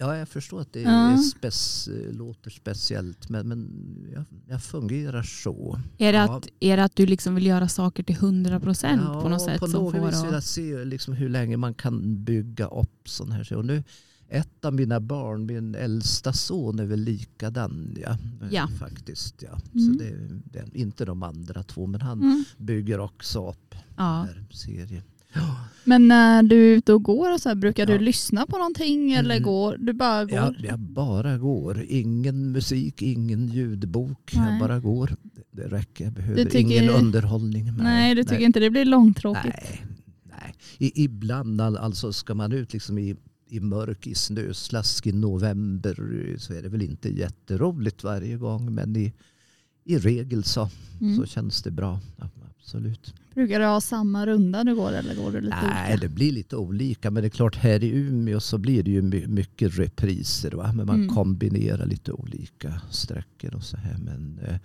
ja 0.00 0.16
jag 0.16 0.28
förstår 0.28 0.60
att 0.60 0.72
det 0.72 0.80
Ja. 0.80 1.16
spec, 1.36 1.88
låter 2.12 2.50
speciellt 2.50 3.28
men, 3.28 3.48
men 3.48 3.68
jag, 4.14 4.24
jag 4.48 4.62
fungerar 4.62 5.22
så. 5.22 5.80
är 5.98 6.12
det, 6.12 6.18
Ja. 6.18 6.36
att, 6.36 6.48
är 6.60 6.76
det 6.76 6.84
att 6.84 6.96
du 6.96 7.06
liksom 7.06 7.34
vill 7.34 7.46
göra 7.46 7.68
saker 7.68 8.02
till 8.02 8.14
100 8.16 8.60
procent 8.60 9.02
på 9.22 9.28
något 9.28 9.42
sätt? 9.42 9.60
på 9.60 9.66
något 9.66 9.94
vis 9.94 10.24
vill 10.24 10.32
jag 10.32 10.42
se 10.42 10.84
liksom 10.84 11.14
hur 11.14 11.28
länge 11.28 11.56
man 11.56 11.74
kan 11.74 12.24
bygga 12.24 12.66
upp 12.66 13.08
sån 13.08 13.32
här. 13.32 13.52
Och 13.56 13.64
nu, 13.64 13.82
ett 14.28 14.64
av 14.64 14.74
mina 14.74 15.00
barn, 15.00 15.46
min 15.46 15.74
äldsta 15.74 16.32
son 16.32 16.78
är 16.78 16.84
väl 16.86 17.00
likadan. 17.00 17.96
Ja, 18.02 18.16
Ja. 18.50 18.68
Faktiskt, 18.78 19.42
ja. 19.42 19.58
Mm. 19.74 19.86
Så 19.86 19.98
det, 20.04 20.16
det, 20.44 20.78
inte 20.78 21.04
de 21.04 21.22
andra 21.22 21.62
två 21.62 21.86
men 21.86 22.00
han 22.00 22.18
Mm. 22.22 22.44
bygger 22.58 22.98
också 23.00 23.50
upp 23.50 23.74
Ja. 23.96 24.26
den 24.28 24.36
här 24.36 24.46
serien. 24.50 25.02
Men 25.84 26.08
när 26.08 26.42
du 26.42 26.72
är 26.72 26.76
ute 26.76 26.92
och 26.92 27.02
går, 27.02 27.32
och 27.32 27.40
så 27.40 27.48
här, 27.48 27.56
brukar 27.56 27.86
du 27.86 27.98
lyssna 27.98 28.46
på 28.46 28.58
någonting 28.58 29.12
eller 29.12 29.34
Mm. 29.36 29.42
går? 29.46 29.76
Du 29.80 29.92
bara 29.92 30.24
går? 30.24 30.34
Jag, 30.34 30.54
jag 30.60 30.78
bara 30.78 31.38
går. 31.38 31.84
Ingen 31.88 32.52
musik, 32.52 33.02
ingen 33.02 33.48
ljudbok. 33.48 34.30
Jag 34.34 34.40
Nej. 34.42 34.60
bara 34.60 34.80
går. 34.80 35.16
Det, 35.52 35.62
räcker. 35.68 36.04
Jag 36.04 36.12
behöver 36.12 36.44
tycker- 36.44 36.58
ingen 36.58 36.88
underhållning. 36.90 37.72
Nej, 37.76 38.14
du 38.14 38.24
tycker 38.24 38.44
inte 38.44 38.60
det 38.60 38.70
blir 38.70 38.84
långtråkigt? 38.84 39.44
Nej. 39.44 39.86
nej. 40.24 40.54
I, 40.78 41.04
ibland 41.04 41.60
all- 41.60 41.76
alltså 41.76 42.12
ska 42.12 42.34
man 42.34 42.52
ut 42.52 42.72
liksom 42.72 42.98
i, 42.98 43.16
i 43.48 43.60
mörk, 43.60 44.06
i 44.06 44.14
snöslask 44.14 45.06
i 45.06 45.12
november 45.12 46.34
så 46.38 46.52
är 46.54 46.62
det 46.62 46.68
väl 46.68 46.82
inte 46.82 47.08
jätteroligt 47.08 48.04
varje 48.04 48.36
gång. 48.36 48.74
Men 48.74 48.96
i, 48.96 49.12
i 49.84 49.98
regel 49.98 50.44
så, 50.44 50.68
Mm. 51.00 51.16
så 51.16 51.26
känns 51.26 51.62
det 51.62 51.70
bra. 51.70 52.00
Ja, 52.16 52.28
absolut. 52.60 53.14
Brukar 53.34 53.60
du 53.60 53.66
ha 53.66 53.80
samma 53.80 54.26
runda 54.26 54.64
du 54.64 54.74
går 54.76 54.92
eller 54.92 55.14
går 55.14 55.32
du 55.32 55.40
lite 55.40 55.56
Nej, 55.62 55.92
olika? 55.92 56.00
det 56.06 56.14
blir 56.14 56.32
lite 56.32 56.56
olika. 56.56 57.10
Men 57.10 57.22
det 57.22 57.26
är 57.26 57.30
klart 57.30 57.56
här 57.56 57.84
i 57.84 57.90
Umeå 57.90 58.40
så 58.40 58.58
blir 58.58 58.82
det 58.82 58.90
ju 58.90 59.02
my- 59.02 59.26
mycket 59.26 59.78
repriser. 59.78 60.50
Va? 60.50 60.72
Men 60.72 60.86
man 60.86 60.96
Mm. 60.96 61.08
kombinerar 61.14 61.86
lite 61.86 62.12
olika 62.12 62.80
sträckor 62.90 63.54
och 63.54 63.62
så 63.64 63.76
här. 63.76 63.98
Men 63.98 64.38
eh, 64.38 64.56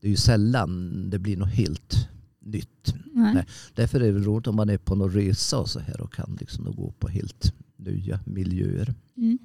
det 0.00 0.06
är 0.06 0.10
ju 0.10 0.16
sällan 0.16 1.10
det 1.10 1.18
blir 1.18 1.36
något 1.36 1.48
helt 1.54 2.08
nytt. 2.40 2.94
Nej. 3.12 3.34
Nej. 3.34 3.46
Därför 3.74 4.00
är 4.00 4.12
det 4.12 4.18
roligt 4.18 4.46
om 4.46 4.56
man 4.56 4.70
är 4.70 4.78
på 4.78 4.94
någon 4.94 5.10
resa 5.12 5.58
och 5.58 5.68
så 5.70 5.80
här 5.80 6.00
och 6.00 6.12
kan 6.12 6.36
liksom 6.40 6.64
gå 6.76 6.92
på 6.98 7.08
helt 7.08 7.54
nya 7.76 8.20
miljöer. 8.26 8.94
Mm. 9.16 9.38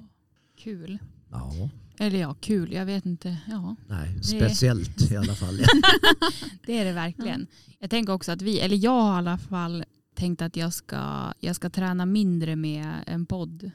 Kul. 0.58 0.98
Ja, 1.30 1.70
Eller 2.00 2.18
ja, 2.18 2.34
kul. 2.40 2.72
Jag 2.72 2.86
vet 2.86 3.06
inte. 3.06 3.36
Ja, 3.48 3.76
nej, 3.88 4.22
speciellt 4.22 5.12
i 5.12 5.16
alla 5.16 5.34
fall. 5.34 5.60
Ja. 5.60 5.66
det 6.66 6.78
är 6.78 6.84
det 6.84 6.92
verkligen. 6.92 7.46
Jag 7.78 7.90
tänker 7.90 8.12
också 8.12 8.32
att 8.32 8.42
vi, 8.42 8.60
eller 8.60 8.76
jag 8.76 9.00
har 9.00 9.14
i 9.14 9.18
alla 9.18 9.38
fall 9.38 9.84
tänkt 10.14 10.42
att 10.42 10.56
jag 10.56 10.72
ska, 10.74 11.32
jag 11.40 11.56
ska 11.56 11.70
träna 11.70 12.06
mindre 12.06 12.56
med 12.56 12.94
en 13.06 13.26
podd 13.26 13.70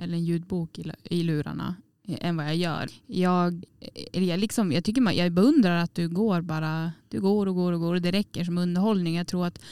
eller 0.00 0.14
en 0.14 0.24
ljudbok 0.24 0.78
i, 0.78 0.92
i 1.04 1.22
lurarna 1.22 1.76
eh, 2.08 2.16
än 2.20 2.36
vad 2.36 2.46
jag 2.46 2.56
gör. 2.56 2.90
Jag, 3.06 3.64
eller 4.12 4.26
jag, 4.26 4.38
liksom, 4.38 4.72
jag, 4.72 4.84
tycker 4.84 5.00
man, 5.00 5.16
jag 5.16 5.32
beundrar 5.32 5.76
att 5.76 5.94
du 5.94 6.08
går 6.08 6.40
bara, 6.40 6.92
du 7.08 7.20
går 7.20 7.46
och 7.46 7.54
går 7.54 7.72
och 7.72 7.80
går 7.80 7.94
och 7.94 8.02
det 8.02 8.12
räcker 8.12 8.44
som 8.44 8.58
underhållning. 8.58 9.16
Jag 9.16 9.26
tror 9.26 9.46
att 9.46 9.62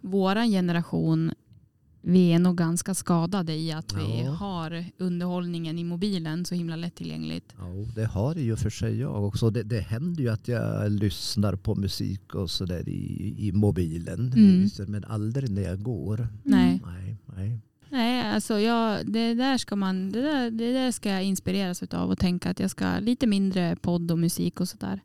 våran 0.00 0.50
generation 0.50 1.32
vi 2.06 2.32
är 2.32 2.38
nog 2.38 2.56
ganska 2.56 2.94
skadade 2.94 3.54
i 3.54 3.72
att 3.72 3.92
vi 3.92 4.22
Ja. 4.24 4.30
har 4.30 4.84
underhållningen 4.98 5.78
i 5.78 5.84
mobilen 5.84 6.44
så 6.44 6.54
himla 6.54 6.76
lättillgängligt. 6.76 7.54
Ja, 7.58 7.64
det 7.94 8.04
har 8.04 8.34
ju 8.34 8.56
för 8.56 8.70
sig 8.70 9.00
jag 9.00 9.24
också. 9.24 9.50
Det, 9.50 9.62
det 9.62 9.80
händer 9.80 10.22
ju 10.22 10.28
att 10.28 10.48
jag 10.48 10.92
lyssnar 10.92 11.56
på 11.56 11.74
musik 11.74 12.34
och 12.34 12.50
så 12.50 12.64
där 12.64 12.88
i, 12.88 13.34
i 13.48 13.52
mobilen. 13.52 14.32
Mm. 14.32 14.68
Men 14.88 15.04
aldrig 15.04 15.50
när 15.50 15.62
jag 15.62 15.82
går. 15.82 16.28
Nej. 16.42 16.80
Nej, 16.86 17.16
nej. 17.36 17.60
Nej, 17.88 18.32
alltså 18.34 18.58
jag, 18.60 19.12
det, 19.12 19.34
där 19.34 19.58
ska 19.58 19.76
man, 19.76 20.12
det, 20.12 20.22
där, 20.22 20.50
det 20.50 20.72
där 20.72 20.90
ska 20.92 21.10
jag 21.10 21.24
inspireras 21.24 21.82
av 21.82 22.10
och 22.10 22.18
tänka 22.18 22.50
att 22.50 22.60
jag 22.60 22.70
ska 22.70 22.98
lite 22.98 23.26
mindre 23.26 23.76
podd 23.76 24.10
och 24.10 24.18
musik 24.18 24.60
och 24.60 24.68
sådär. 24.68 25.00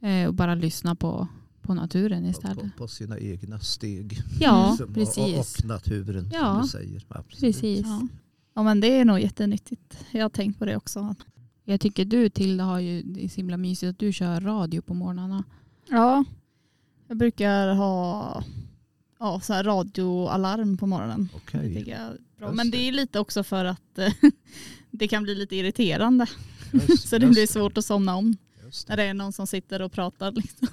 Eh, 0.00 0.28
och 0.28 0.34
bara 0.34 0.54
lyssna 0.54 0.94
på, 0.94 1.28
på 1.62 1.74
naturen 1.74 2.22
På, 2.22 2.28
istället. 2.30 2.76
på 2.76 2.88
sina 2.88 3.18
egna 3.18 3.58
steg. 3.58 4.22
Ja, 4.40 4.76
och- 4.88 4.94
precis. 4.94 5.18
Och, 5.18 5.64
och 5.64 5.64
naturen 5.68 6.28
Ja, 6.32 6.54
som 6.54 6.62
du 6.62 6.68
säger. 6.68 7.02
Absolut. 7.08 7.40
Precis. 7.40 7.86
Ja. 7.86 8.08
ja 8.54 8.62
men 8.62 8.80
det 8.80 8.86
är 8.98 9.04
nog 9.04 9.20
jättenyttigt. 9.20 9.98
Jag 10.10 10.22
har 10.24 10.28
tänkt 10.30 10.58
på 10.58 10.64
det 10.64 10.76
också. 10.76 11.14
Jag 11.64 11.80
tycker 11.80 12.04
du 12.04 12.28
Tilda 12.28 12.64
har 12.64 12.78
ju, 12.78 13.02
det 13.02 13.24
är 13.24 13.28
så 13.28 13.36
himla 13.36 13.56
mysigt 13.56 13.90
att 13.90 13.98
du 13.98 14.12
kör 14.12 14.40
radio 14.40 14.80
på 14.82 14.94
morgnarna. 14.94 15.44
Ja, 15.88 16.24
jag 17.08 17.16
brukar 17.16 17.74
ha 17.74 18.44
ja, 19.18 19.40
så 19.40 19.52
här 19.52 19.64
radioalarm 19.64 20.76
på 20.76 20.86
morgonen. 20.86 21.28
Okej. 21.34 21.68
Det 21.68 21.78
tycker 21.78 21.90
jag 21.92 22.00
är 22.00 22.16
bra. 22.38 22.52
Men 22.52 22.70
det. 22.70 22.76
det 22.78 22.88
är 22.88 22.92
lite 22.92 23.18
också 23.18 23.44
för 23.44 23.64
att 23.64 23.98
eh, 23.98 24.12
det 24.90 25.08
kan 25.08 25.22
bli 25.22 25.34
lite 25.34 25.56
irriterande. 25.56 26.26
Just- 26.72 27.08
Så 27.08 27.18
det 27.18 27.26
blir 27.26 27.46
svårt 27.46 27.78
att 27.78 27.84
somna 27.84 28.16
om 28.16 28.36
just 28.64 28.88
när 28.88 28.96
det 28.96 29.02
är 29.02 29.14
någon 29.14 29.32
som 29.32 29.46
sitter 29.46 29.82
och 29.82 29.92
pratar. 29.92 30.32
Liksom. 30.32 30.68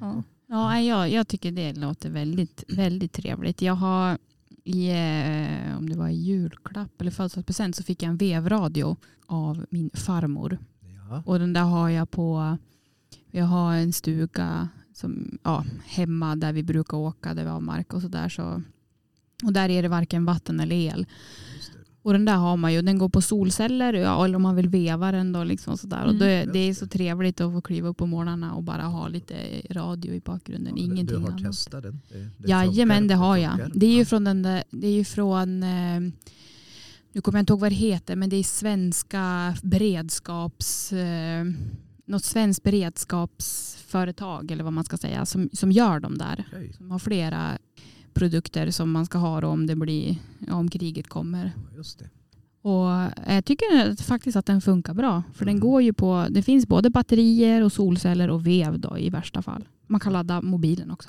Ja. 0.00 0.22
Ja. 0.46 0.80
Jag, 0.80 1.10
jag 1.10 1.28
tycker 1.28 1.52
det 1.52 1.72
låter 1.72 2.10
väldigt, 2.10 2.64
väldigt 2.68 3.12
trevligt. 3.12 3.62
Jag 3.62 3.74
har 3.74 4.18
i, 4.64 4.90
eh, 4.90 5.78
om 5.78 5.88
det 5.88 5.96
var 5.96 6.08
i 6.08 6.14
julklapp 6.14 7.00
eller 7.00 7.10
födelsedagspresent 7.10 7.76
så 7.76 7.82
fick 7.82 8.02
jag 8.02 8.10
en 8.10 8.16
vevradio 8.16 8.96
av 9.26 9.66
min 9.70 9.90
farmor. 9.94 10.58
Ja. 10.80 11.22
Och 11.26 11.38
den 11.38 11.52
där 11.52 11.62
har 11.62 11.88
jag 11.88 12.10
på, 12.10 12.58
jag 13.30 13.44
har 13.44 13.74
en 13.74 13.92
stuga 13.92 14.68
som, 14.94 15.38
ja, 15.42 15.64
hemma 15.84 16.36
där 16.36 16.52
vi 16.52 16.62
brukar 16.62 16.96
åka 16.96 17.34
där 17.34 17.44
vi 17.44 17.50
har 17.50 17.60
mark 17.60 17.92
och 17.92 18.02
sådär. 18.02 18.28
Så, 18.28 18.62
och 19.44 19.52
där 19.52 19.68
är 19.68 19.82
det 19.82 19.88
varken 19.88 20.24
vatten 20.24 20.60
eller 20.60 20.76
el. 20.76 21.06
Det. 22.02 22.08
Och 22.08 22.12
den 22.12 22.24
där 22.24 22.36
har 22.36 22.56
man 22.56 22.72
ju, 22.72 22.82
den 22.82 22.98
går 22.98 23.08
på 23.08 23.20
solceller 23.22 23.92
ja, 23.92 24.24
eller 24.24 24.36
om 24.36 24.42
man 24.42 24.56
vill 24.56 24.68
veva 24.68 25.12
den 25.12 25.32
då 25.32 25.44
liksom 25.44 25.78
sådär. 25.78 26.02
Och 26.04 26.10
Mm. 26.14 26.18
det, 26.18 26.52
det 26.52 26.58
är 26.58 26.74
så 26.74 26.86
trevligt 26.86 27.40
att 27.40 27.52
få 27.52 27.60
kliva 27.60 27.88
upp 27.88 27.96
på 27.96 28.06
morgnarna 28.06 28.54
och 28.54 28.62
bara 28.62 28.82
ha 28.82 29.08
lite 29.08 29.34
radio 29.70 30.14
i 30.14 30.20
bakgrunden. 30.20 30.72
Ja, 30.76 30.82
Ingenting 30.84 31.06
Du 31.06 31.16
har 31.16 31.28
annat. 31.28 31.42
testat 31.42 31.82
den? 31.82 32.00
Det, 32.08 32.18
det 32.38 32.48
Jajamän, 32.48 33.08
det 33.08 33.14
har 33.14 33.36
jag. 33.36 33.58
Det 33.74 33.86
är 33.86 33.94
ju 33.94 34.04
från 34.04 34.24
den 34.24 34.42
där, 34.42 34.64
det 34.70 34.86
är 34.86 34.92
ju 34.94 35.04
från, 35.04 35.62
eh, 35.62 36.00
nu 37.12 37.20
kommer 37.20 37.38
jag 37.38 37.42
inte 37.42 37.52
ihåg 37.52 37.60
vad 37.60 37.70
det 37.70 37.76
heter, 37.76 38.16
men 38.16 38.30
det 38.30 38.36
är 38.36 38.42
svenska 38.44 39.54
beredskaps, 39.62 40.92
eh, 40.92 41.44
något 42.06 42.24
svenskt 42.24 42.62
beredskapsföretag 42.62 44.50
eller 44.50 44.64
vad 44.64 44.72
man 44.72 44.84
ska 44.84 44.96
säga 44.96 45.26
som, 45.26 45.50
som 45.52 45.72
gör 45.72 46.00
de 46.00 46.18
där. 46.18 46.44
Okej, 46.52 46.72
Som 46.72 46.90
har 46.90 46.98
flera 46.98 47.58
produkter 48.14 48.70
som 48.70 48.90
man 48.90 49.06
ska 49.06 49.18
ha 49.18 49.40
då 49.40 49.48
om 49.48 49.66
det 49.66 49.76
blir, 49.76 50.16
om 50.50 50.70
kriget 50.70 51.08
kommer. 51.08 51.52
just 51.76 51.98
det. 51.98 52.08
Och 52.68 52.88
jag 53.32 53.44
tycker 53.44 54.02
faktiskt 54.02 54.36
att 54.36 54.46
den 54.46 54.60
funkar 54.60 54.94
bra. 54.94 55.22
För 55.34 55.44
den 55.44 55.54
Mm. 55.56 55.60
går 55.60 55.82
ju 55.82 55.92
på, 55.92 56.26
det 56.30 56.42
finns 56.42 56.66
både 56.66 56.90
batterier 56.90 57.62
och 57.62 57.72
solceller 57.72 58.30
och 58.30 58.46
vev 58.46 58.80
då 58.80 58.98
i 58.98 59.10
värsta 59.10 59.42
fall. 59.42 59.64
Man 59.86 60.00
kan 60.00 60.12
ladda 60.12 60.42
mobilen 60.42 60.90
också. 60.90 61.08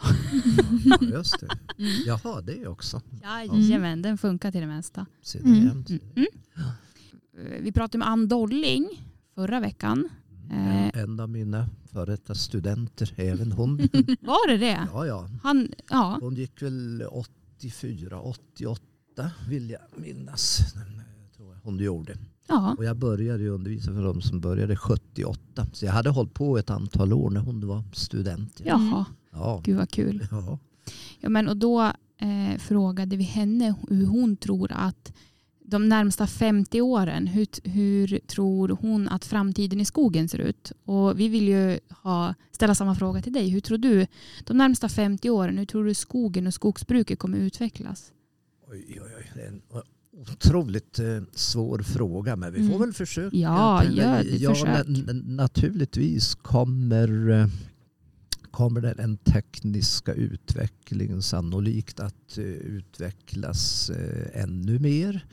Ja, 0.86 0.98
just 1.02 1.40
det. 1.40 1.48
Mm. 1.78 1.92
Jaha, 2.08 2.42
det 2.42 2.68
också. 2.68 3.02
Jajamän, 3.24 4.02
den 4.02 4.18
funkar 4.18 4.52
till 4.52 4.62
det 4.62 4.68
mesta. 4.68 5.06
Mm. 5.44 5.58
Mm. 5.60 5.84
Mm. 6.16 6.28
Vi 7.64 7.72
pratade 7.72 7.98
med 7.98 8.08
Ann 8.08 8.28
Dolling 8.28 8.88
förra 9.36 9.60
veckan. 9.60 10.10
En, 10.54 10.92
en 11.04 11.20
av 11.20 11.30
mina 11.30 11.68
före 11.92 12.12
detta 12.12 12.36
studenter, 12.36 13.14
även 13.16 13.52
hon. 13.52 13.78
Var 14.22 14.48
det 14.48 14.58
det? 14.58 14.88
Ja, 14.94 15.06
ja. 15.06 15.30
Han, 15.44 15.68
ja. 15.90 16.18
Hon 16.22 16.36
gick 16.36 16.62
väl 16.62 17.04
84, 17.12 18.22
88 18.22 18.82
vill 19.50 19.70
jag 19.70 19.82
minnas. 19.96 20.60
Eh, 20.76 20.82
Tror 21.38 21.54
jag 21.54 21.60
hon 21.64 21.78
gjorde. 21.80 22.18
ja. 22.48 22.76
Och 22.78 22.86
jag 22.86 22.98
började 22.98 23.44
ju 23.44 23.50
undervisa 23.50 23.94
för 23.94 24.04
de 24.04 24.22
som 24.22 24.40
började 24.42 24.76
78. 24.76 25.66
Så 25.74 25.86
jag 25.86 25.92
hade 25.94 26.10
hållit 26.10 26.34
på 26.34 26.58
ett 26.58 26.70
antal 26.70 27.14
år 27.14 27.30
när 27.30 27.42
hon 27.42 27.68
var 27.68 27.84
student. 27.94 28.62
Jaha, 28.66 29.06
Ja. 29.32 29.62
gud 29.64 29.78
vad 29.78 29.90
kul. 29.92 30.28
ja. 30.32 30.60
Ja, 31.20 31.30
men, 31.30 31.48
och 31.48 31.58
då 31.58 31.82
eh, 32.18 32.58
frågade 32.60 33.16
vi 33.18 33.24
henne 33.24 33.76
hur 33.90 34.06
hon 34.06 34.38
tror 34.38 34.72
att 34.72 35.14
de 35.66 35.90
närmsta 35.90 36.28
50 36.28 36.82
åren, 36.82 37.28
hur, 37.28 37.48
hur 37.70 38.20
tror 38.28 38.70
hon 38.82 39.08
att 39.10 39.26
framtiden 39.26 39.82
i 39.82 39.86
skogen 39.86 40.30
ser 40.30 40.40
ut? 40.40 40.72
Och 40.86 41.20
vi 41.20 41.28
vill 41.28 41.48
ju 41.48 41.80
ha, 41.90 42.34
ställa 42.52 42.76
samma 42.76 42.96
fråga 42.96 43.22
till 43.22 43.34
dig. 43.34 43.50
Hur 43.50 43.60
tror 43.60 43.78
du 43.78 44.08
de 44.44 44.58
närmsta 44.58 44.90
50 44.90 45.30
åren, 45.30 45.58
hur 45.58 45.66
tror 45.66 45.86
du 45.86 45.94
skogen 45.94 46.48
och 46.48 46.54
skogsbruket 46.54 47.20
kommer 47.20 47.38
utvecklas? 47.38 48.12
Oj, 48.72 48.86
oj, 48.90 49.12
oj. 49.18 49.32
Det 49.36 49.42
är 49.42 49.48
en 49.48 49.62
otroligt 50.32 51.00
eh, 51.00 51.22
svår 51.34 51.80
fråga 51.80 52.36
men 52.36 52.54
vi 52.54 52.60
får 52.60 52.66
Mm. 52.76 52.80
väl 52.80 52.94
försöka. 52.94 53.38
Ja, 53.38 53.84
gör 53.84 54.20
ett 54.20 54.40
ja 54.42 54.50
försök. 54.50 54.68
na- 54.70 54.86
na- 54.86 55.28
Naturligtvis 55.36 56.36
kommer, 56.36 57.30
eh, 57.30 57.48
kommer 58.52 58.82
den, 58.82 59.18
tekniska 59.18 60.14
utvecklingen 60.14 61.22
sannolikt 61.22 62.00
att 62.00 62.38
eh, 62.38 62.44
utvecklas 62.46 63.90
eh, 63.90 64.44
ännu 64.44 64.80
mer. 64.80 65.26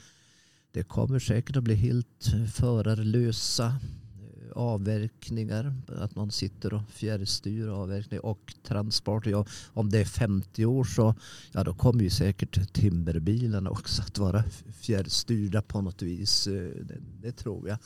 Det 0.72 0.82
kommer 0.82 1.18
säkert 1.18 1.56
att 1.56 1.64
bli 1.64 1.74
helt 1.74 2.32
förarlösa 2.52 3.66
eh, 3.66 4.52
avverkningar. 4.52 5.74
Att 5.88 6.16
man 6.16 6.30
sitter 6.30 6.74
och 6.74 6.82
fjärrstyr 6.90 7.68
avverkning 7.68 8.20
och 8.20 8.54
transport. 8.62 9.26
Ja, 9.26 9.46
om 9.72 9.90
det 9.90 9.98
är 9.98 10.04
50 10.04 10.64
år 10.64 10.84
så 10.84 11.14
ja, 11.52 11.64
då 11.64 11.74
kommer 11.74 12.02
ju 12.02 12.10
säkert 12.10 12.72
timmerbilarna 12.72 13.70
också 13.70 14.02
att 14.02 14.18
vara 14.18 14.44
fjärrstyrda 14.80 15.62
på 15.62 15.80
något 15.80 16.02
vis. 16.02 16.46
Eh, 16.46 16.70
det, 16.84 16.98
det 17.22 17.32
tror 17.32 17.68
jag. 17.68 17.78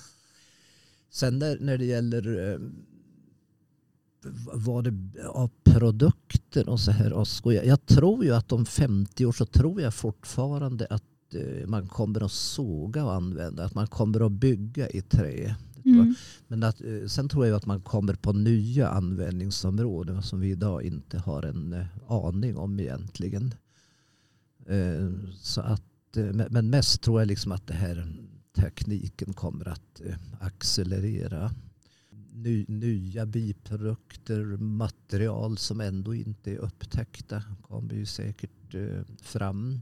Sen 1.11 1.39
när, 1.39 1.59
när 1.61 1.79
det 1.79 1.85
gäller 1.85 2.53
eh, 2.53 2.59
vad 4.53 4.85
det 4.85 4.95
av 5.29 5.51
produkter 5.65 6.69
och 6.69 6.81
så 6.81 6.91
här. 6.91 7.13
Och 7.13 7.55
jag, 7.55 7.67
jag 7.67 7.87
tror 7.87 8.25
ju 8.25 8.35
att 8.35 8.53
om 8.53 8.67
50 8.67 9.27
år 9.27 9.33
så 9.33 9.47
tror 9.47 9.81
jag 9.81 9.95
fortfarande 9.95 10.87
att 10.91 11.05
eh, 11.35 11.67
man 11.67 11.89
kommer 11.89 12.25
att 12.25 12.33
såga 12.33 13.05
och 13.05 13.15
använda. 13.15 13.65
Att 13.65 13.75
man 13.75 13.87
kommer 13.87 14.27
att 14.27 14.33
bygga 14.33 14.89
i 14.89 15.03
trä. 15.03 15.57
Mm. 15.85 16.15
Men 16.49 16.63
att, 16.63 16.81
eh, 16.81 17.07
sen 17.07 17.29
tror 17.29 17.47
jag 17.47 17.57
att 17.57 17.67
man 17.67 17.81
kommer 17.81 18.15
på 18.15 18.33
nya 18.33 18.89
användningsområden 18.89 20.23
som 20.23 20.41
vi 20.41 20.51
idag 20.51 20.83
inte 20.83 21.19
har 21.19 21.43
en 21.43 21.73
eh, 21.73 21.87
aning 22.09 22.57
om 22.57 22.81
egentligen. 22.81 23.55
Så 25.41 25.61
att, 25.61 26.17
men- 26.51 26.71
mest 26.71 27.03
tror 27.03 27.21
jag 27.21 27.29
liksom 27.29 27.53
att 27.53 27.67
det 27.67 27.75
här 27.75 28.13
tekniken 28.57 29.33
kommer 29.33 29.69
att 29.69 30.01
accelerera. 30.41 31.51
Ny, 32.33 32.65
nya 32.69 33.27
biprodukter, 33.27 34.45
material 34.57 35.59
som 35.59 35.81
ändå 35.81 36.15
inte 36.15 36.53
är 36.53 36.57
upptäckta 36.57 37.43
kommer 37.63 37.95
ju 37.95 38.07
säkert 38.07 38.75
fram. 39.23 39.81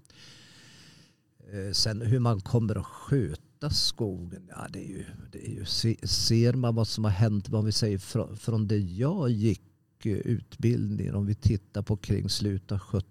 Eh, 1.51 1.73
sen 1.73 2.03
hur 2.03 2.19
man 2.19 2.41
kommer 2.41 2.79
att 2.79 2.87
sköta 2.87 3.71
skogen, 3.71 4.43
ja, 4.49 4.67
det 4.73 4.79
är 4.79 4.89
ju, 4.89 5.05
det 5.33 5.47
är 5.47 5.51
ju, 5.51 5.65
ser 6.07 6.53
man 6.53 6.75
vad 6.75 6.89
som 6.89 7.05
har 7.05 7.11
hänt, 7.11 7.49
vad 7.49 7.65
vi 7.65 7.73
säger 7.73 7.99
från, 7.99 8.37
från 8.37 8.69
det 8.69 8.79
jag 8.79 9.31
gick 9.31 10.07
eh, 10.07 10.13
utbildningen, 10.13 11.15
om 11.15 11.27
vi 11.27 11.35
tittar 11.35 11.83
på 11.83 11.97
kring 11.97 12.29
slutet 12.29 12.73
av 12.73 12.79
70 12.79 13.07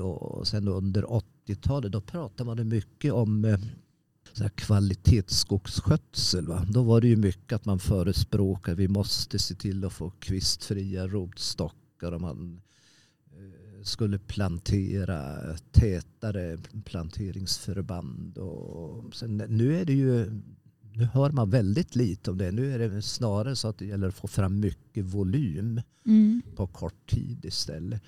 och 0.00 0.48
sen 0.48 0.68
under 0.68 1.02
80-talet, 1.02 1.92
då 1.92 2.00
pratade 2.00 2.44
man 2.44 2.68
mycket 2.68 3.12
om 3.12 3.44
eh, 3.44 3.58
så 4.32 4.42
här 4.42 4.50
kvalitetsskogsskötsel. 4.50 6.46
Va? 6.46 6.66
Då 6.70 6.82
var 6.82 7.00
det 7.00 7.08
ju 7.08 7.16
mycket 7.16 7.52
att 7.52 7.64
man 7.64 7.78
förespråkade 7.78 8.76
vi 8.76 8.88
måste 8.88 9.38
se 9.38 9.54
till 9.54 9.84
att 9.84 9.92
få 9.92 10.10
kvistfria 10.10 11.06
rotstockar 11.06 12.12
och 12.12 12.20
man 12.20 12.60
skulle 13.86 14.18
plantera 14.18 15.36
tätare 15.72 16.58
planteringsförband. 16.84 18.38
Och 18.38 19.14
sen, 19.14 19.36
nu 19.48 19.76
är 19.80 19.84
det 19.84 19.92
ju 19.92 20.30
nu 20.92 21.04
hör 21.04 21.30
man 21.30 21.50
väldigt 21.50 21.96
lite 21.96 22.30
om 22.30 22.38
det. 22.38 22.52
Nu 22.52 22.72
är 22.72 22.78
det 22.78 23.02
snarare 23.02 23.56
så 23.56 23.68
att 23.68 23.78
det 23.78 23.86
gäller 23.86 24.08
att 24.08 24.14
få 24.14 24.28
fram 24.28 24.60
mycket 24.60 25.04
volym 25.04 25.80
Mm. 26.06 26.42
på 26.56 26.66
kort 26.66 27.10
tid 27.10 27.44
istället. 27.44 28.02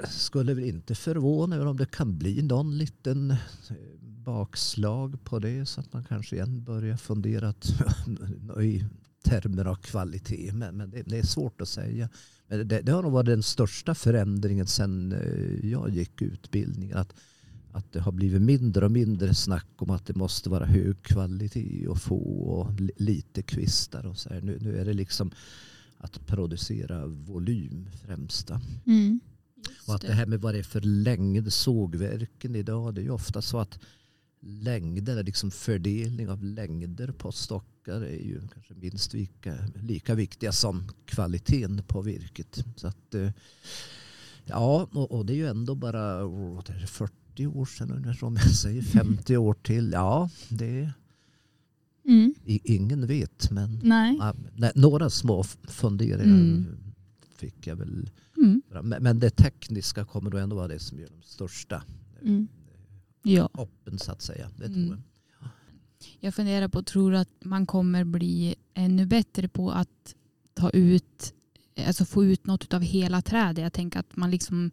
Jag 0.00 0.08
skulle 0.08 0.54
väl 0.54 0.64
inte 0.64 0.94
förvåna 0.94 1.56
mig 1.56 1.66
om 1.66 1.76
det 1.76 1.90
kan 1.90 2.18
bli 2.18 2.42
någon 2.42 2.78
liten 2.78 3.30
eh, 3.30 3.36
bakslag 4.00 5.24
på 5.24 5.38
det 5.38 5.66
så 5.66 5.80
att 5.80 5.92
man 5.92 6.04
kanske 6.04 6.36
igen 6.36 6.64
börjar 6.64 6.96
fundera 6.96 7.48
att, 7.48 7.72
termer 9.28 9.64
av 9.64 9.74
kvalitet. 9.74 10.52
Men, 10.52 10.76
men 10.76 10.90
det, 10.90 11.02
det 11.06 11.18
är 11.18 11.26
svårt 11.26 11.60
att 11.60 11.68
säga. 11.68 12.08
Men 12.48 12.68
det, 12.68 12.80
det 12.80 12.92
har 12.92 13.02
nog 13.02 13.12
varit 13.12 13.26
den 13.26 13.42
största 13.42 13.94
förändringen 13.94 14.66
sedan 14.66 15.12
eh, 15.12 15.70
jag 15.70 15.90
gick 15.90 16.22
utbildningen. 16.22 16.96
Att, 16.96 17.14
att 17.72 17.92
det 17.92 18.00
har 18.00 18.12
blivit 18.12 18.42
mindre 18.42 18.84
och 18.84 18.90
mindre 18.92 19.34
snack 19.34 19.66
om 19.76 19.90
att 19.90 20.06
det 20.06 20.16
måste 20.16 20.50
vara 20.50 20.66
hög 20.66 21.02
kvalitet 21.02 21.86
och 21.88 21.98
få 21.98 22.18
och 22.42 22.80
li- 22.80 22.92
lite 22.96 23.42
kvistar. 23.42 24.06
Och 24.06 24.18
så 24.18 24.28
här. 24.28 24.40
Nu, 24.40 24.58
nu 24.60 24.78
är 24.78 24.84
det 24.84 24.92
liksom 24.92 25.30
att 25.98 26.26
producera 26.26 27.06
volym 27.06 27.88
främst. 28.06 28.46
då. 28.46 28.60
Mm. 28.86 29.20
Och 29.86 29.94
att 29.94 30.00
det 30.00 30.12
här 30.12 30.26
med 30.26 30.40
vad 30.40 30.54
det 30.54 30.58
är 30.58 30.62
för 30.62 30.80
längd 30.80 31.52
sågverken 31.52 32.56
idag. 32.56 32.94
Det 32.94 33.00
är 33.00 33.02
ju 33.02 33.10
ofta 33.10 33.42
så 33.42 33.58
att 33.58 33.78
längder, 34.40 35.22
liksom 35.22 35.50
fördelning 35.50 36.28
av 36.28 36.44
längder 36.44 37.12
på 37.12 37.32
stockar 37.32 38.00
är 38.00 38.24
ju 38.24 38.40
kanske 38.54 38.74
minst 38.74 39.12
lika, 39.12 39.54
lika 39.82 40.14
viktiga 40.14 40.52
som 40.52 40.88
kvaliteten 41.04 41.82
på 41.86 42.02
virket. 42.02 42.64
Så 42.76 42.86
att, 42.86 43.14
eh, 43.14 43.30
ja, 44.44 44.88
och, 44.92 45.10
och 45.12 45.26
det 45.26 45.32
är 45.32 45.36
ju 45.36 45.46
ändå 45.46 45.74
bara 45.74 46.24
oh, 46.26 46.62
det 46.66 46.72
är 46.72 46.86
40 46.86 47.46
år 47.46 47.66
sedan 47.66 47.90
ungefär, 47.92 48.26
om 48.26 48.36
jag 48.36 48.50
säger 48.50 48.82
50 48.82 49.36
år 49.36 49.54
till. 49.54 49.90
Ja, 49.92 50.30
det 50.48 50.80
är, 50.80 50.92
Mm. 52.04 52.34
ingen 52.44 53.06
vet 53.06 53.50
men 53.50 53.80
Nej. 53.82 54.18
nej, 54.56 54.72
några 54.74 55.10
små 55.10 55.42
funderingar 55.68 56.34
Mm. 56.40 56.66
fick 57.36 57.66
jag 57.66 57.76
väl 57.76 58.10
Mm. 58.36 58.62
Men, 58.82 59.02
men 59.02 59.18
det 59.18 59.30
tekniska 59.30 60.04
kommer 60.04 60.30
då 60.30 60.38
ändå 60.38 60.56
vara 60.56 60.68
det 60.68 60.78
som 60.78 60.98
gör 60.98 61.08
de 61.08 61.22
största 61.22 61.82
Mm. 62.22 62.48
Ja. 63.22 63.48
hoppen 63.52 63.98
så 63.98 64.12
att 64.12 64.22
säga. 64.22 64.50
Det 64.56 64.64
Mm. 64.66 64.86
tror 64.86 64.96
jag. 64.96 65.02
Jag 66.20 66.34
funderar 66.34 66.68
på, 66.68 66.82
tror 66.82 67.14
att 67.14 67.28
man 67.40 67.66
kommer 67.66 68.04
bli 68.04 68.54
ännu 68.74 69.06
bättre 69.06 69.48
på 69.48 69.70
att 69.70 70.14
ta 70.54 70.70
ut, 70.70 71.34
alltså 71.86 72.04
få 72.04 72.24
ut 72.24 72.46
något 72.46 72.74
av 72.74 72.82
hela 72.82 73.22
trädet. 73.22 73.62
Jag 73.62 73.72
tänker 73.72 74.00
att 74.00 74.16
man 74.16 74.30
liksom, 74.30 74.70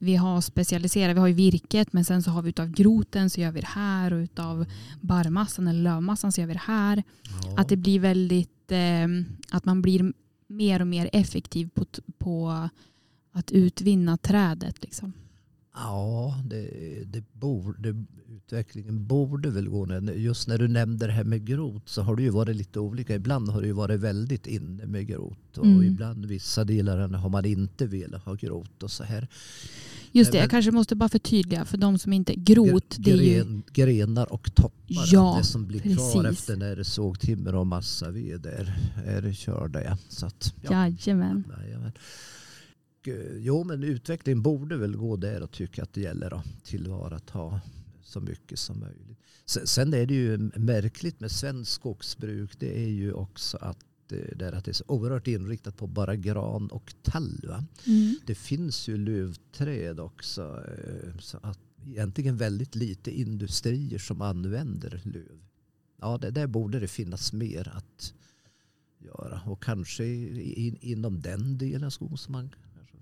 vi, 0.00 0.16
har 0.16 0.40
specialiserat, 0.40 1.16
vi 1.16 1.20
har 1.20 1.26
ju 1.26 1.34
virket 1.34 1.92
men 1.92 2.04
sen 2.04 2.22
så 2.22 2.30
har 2.30 2.42
vi 2.42 2.48
utav 2.48 2.70
groten 2.70 3.30
så 3.30 3.40
gör 3.40 3.52
vi 3.52 3.60
det 3.60 3.66
här 3.66 4.12
och 4.12 4.18
utav 4.18 4.66
barrmassan 5.00 5.68
eller 5.68 5.82
lövmassan 5.82 6.32
så 6.32 6.40
gör 6.40 6.48
vi 6.48 6.54
det 6.54 6.58
här. 6.64 7.02
Ja. 7.44 7.54
Att 7.58 7.68
det 7.68 7.76
blir 7.76 8.00
väldigt, 8.00 8.72
eh, 8.72 9.06
att 9.50 9.64
man 9.64 9.82
blir 9.82 10.12
mer 10.46 10.80
och 10.80 10.86
mer 10.86 11.10
effektiv 11.12 11.68
på, 11.74 11.86
på 12.18 12.68
att 13.32 13.52
utvinna 13.52 14.16
trädet. 14.16 14.82
Liksom. 14.82 15.12
Ja, 15.76 16.40
det, 16.44 16.68
det 17.06 17.24
borde, 17.32 18.04
utvecklingen 18.36 19.06
borde 19.06 19.50
väl 19.50 19.68
gå. 19.68 19.86
ner. 19.86 20.12
Just 20.12 20.48
när 20.48 20.58
du 20.58 20.68
nämnde 20.68 21.06
det 21.06 21.12
här 21.12 21.24
med 21.24 21.46
grot 21.46 21.88
så 21.88 22.02
har 22.02 22.16
det 22.16 22.22
ju 22.22 22.30
varit 22.30 22.56
lite 22.56 22.80
olika. 22.80 23.14
Ibland 23.14 23.48
har 23.48 23.60
det 23.60 23.66
ju 23.66 23.72
varit 23.72 24.00
väldigt 24.00 24.46
inne 24.46 24.86
med 24.86 25.06
grot 25.06 25.58
och 25.58 25.64
Mm. 25.66 25.82
ibland 25.82 26.26
vissa 26.26 26.64
delar 26.64 27.08
har 27.08 27.28
man 27.28 27.44
inte 27.44 27.86
velat 27.86 28.22
ha 28.22 28.34
grot 28.34 28.82
och 28.82 28.90
så 28.90 29.04
här. 29.04 29.28
Just 30.12 30.32
det, 30.32 30.38
jag 30.38 30.50
kanske 30.50 30.70
måste 30.70 30.96
bara 30.96 31.08
förtydliga 31.08 31.64
för 31.64 31.78
de 31.78 31.98
som 31.98 32.12
inte, 32.12 32.34
grot 32.34 32.96
det 32.98 33.10
är 33.10 33.16
ju, 33.16 33.34
Gren, 33.34 33.62
grenar 33.72 34.32
och 34.32 34.54
toppar. 34.54 34.72
Ja, 34.86 35.36
det 35.38 35.44
som 35.46 35.66
blir 35.66 35.80
kvar 35.80 36.22
precis. 36.22 36.38
efter 36.40 36.56
när 36.56 36.76
det 36.76 36.84
sågtimmer 36.84 37.54
och 37.54 37.66
massaved 37.66 38.46
är, 38.46 38.76
är 39.06 39.32
körda. 39.32 39.84
Ja. 39.84 39.96
Så 40.08 40.26
att, 40.26 40.54
ja. 40.62 40.72
jajamän. 40.72 41.44
Jajamän. 41.62 41.92
Och, 43.06 43.12
eh, 43.12 43.36
Jo 43.38 43.64
men 43.64 43.82
utvecklingen 43.82 44.42
borde 44.42 44.76
väl 44.76 44.96
gå 44.96 45.16
där 45.16 45.42
och 45.42 45.50
tycka 45.50 45.82
att 45.82 45.92
det 45.92 46.00
gäller 46.00 46.34
att 46.34 46.64
tillvarata 46.64 47.60
så 48.02 48.20
mycket 48.20 48.58
som 48.58 48.80
möjligt. 48.80 49.18
Sen- 49.46 49.94
är 49.94 50.06
det 50.06 50.14
ju 50.14 50.38
märkligt 50.56 51.20
med 51.20 51.30
svenskt 51.30 51.72
skogsbruk. 51.72 52.50
Det 52.60 52.84
är 52.84 52.88
ju 52.88 53.12
också 53.12 53.56
att 53.60 54.12
eh, 54.12 54.36
där 54.36 54.52
att 54.52 54.64
det 54.64 54.70
är 54.70 54.72
så 54.72 54.84
oerhört 54.88 55.26
inriktat 55.26 55.76
på 55.76 55.86
bara 55.86 56.16
gran 56.16 56.70
och 56.70 56.94
tall. 57.02 57.54
Mm. 57.86 58.16
Det 58.26 58.34
finns 58.34 58.88
ju 58.88 58.96
lövträd 58.96 60.00
också. 60.00 60.64
eh, 60.68 61.18
Så 61.20 61.38
att 61.42 61.58
egentligen 61.86 62.36
väldigt 62.36 62.74
lite 62.74 63.10
industrier 63.20 63.98
som 63.98 64.22
använder 64.22 65.00
löv. 65.04 65.38
Ja, 66.00 66.18
det, 66.18 66.30
där 66.30 66.46
borde 66.46 66.80
det 66.80 66.88
finnas 66.88 67.32
mer 67.32 67.68
att 67.76 68.14
göra. 68.98 69.40
Och 69.46 69.62
kanske 69.62 70.04
in, 70.06 70.76
inom 70.80 71.20
den 71.20 71.58
delen 71.58 71.84
av 71.84 71.90
skogen 71.90 72.16
som 72.18 72.32
man 72.32 72.50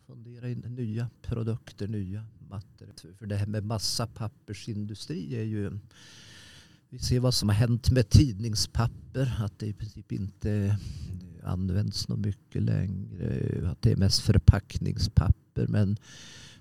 Fundera 0.07 0.49
in 0.49 0.59
nya 0.59 1.11
produkter, 1.23 1.89
nya 1.89 2.27
mattor. 2.49 2.89
För 3.19 3.27
det 3.27 3.37
här 3.37 3.47
med 3.47 3.65
massa 3.65 4.07
pappersindustri 4.07 5.37
är 5.37 5.43
ju 5.43 5.79
vi 6.89 6.99
ser 6.99 7.21
vad 7.21 7.35
som 7.35 7.49
har 7.49 7.57
hänt 7.57 7.91
med 7.91 8.09
tidningspapper. 8.09 9.37
Att 9.39 9.59
det 9.59 9.67
i 9.67 9.73
princip 9.73 10.13
inte 10.13 10.79
används 11.43 12.09
något 12.09 12.19
mycket 12.19 12.63
längre. 12.63 13.71
Att 13.71 13.83
det 13.83 13.93
är 13.93 13.97
mest 13.97 14.21
förpackningspapper. 14.21 15.67
Men 15.67 15.97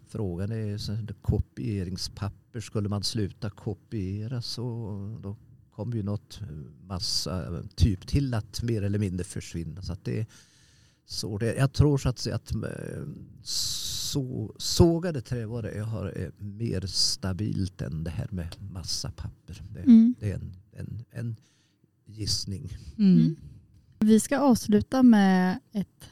frågan 0.07 0.51
är 0.51 1.13
kopieringspapper. 1.21 2.59
Skulle 2.59 2.89
man 2.89 3.03
sluta 3.03 3.49
kopiera 3.49 4.41
så 4.41 5.19
då 5.23 5.35
kommer 5.71 5.95
ju 5.95 6.03
något 6.03 6.41
massa 6.87 7.63
typ 7.75 8.07
till 8.07 8.33
att 8.33 8.63
mer 8.63 8.81
eller 8.81 8.99
mindre 8.99 9.23
försvinna. 9.23 9.81
Så 9.81 9.93
att 9.93 10.05
det 10.05 10.19
är 10.19 10.25
så 11.05 11.37
det, 11.37 11.55
jag 11.55 11.73
tror 11.73 11.97
så 11.97 12.09
att, 12.09 12.27
att 12.27 12.55
eh, 12.55 12.61
så, 13.43 14.53
sågade 14.57 15.21
trävaror 15.21 15.69
är, 15.69 15.81
har, 15.81 16.05
är 16.05 16.31
mer 16.37 16.81
stabilt 16.87 17.81
än 17.81 18.03
det 18.03 18.09
här 18.11 18.27
med 18.31 18.55
massa 18.71 19.11
papper. 19.11 19.63
Det, 19.73 19.79
Mm. 19.79 20.15
det 20.19 20.31
är 20.31 20.35
en, 20.35 20.53
en, 20.71 21.05
en 21.11 21.35
gissning. 22.05 22.77
Mm. 22.97 23.17
Mm. 23.19 23.35
Vi 23.99 24.19
ska 24.19 24.39
avsluta 24.39 25.03
med 25.03 25.59
ett 25.71 26.09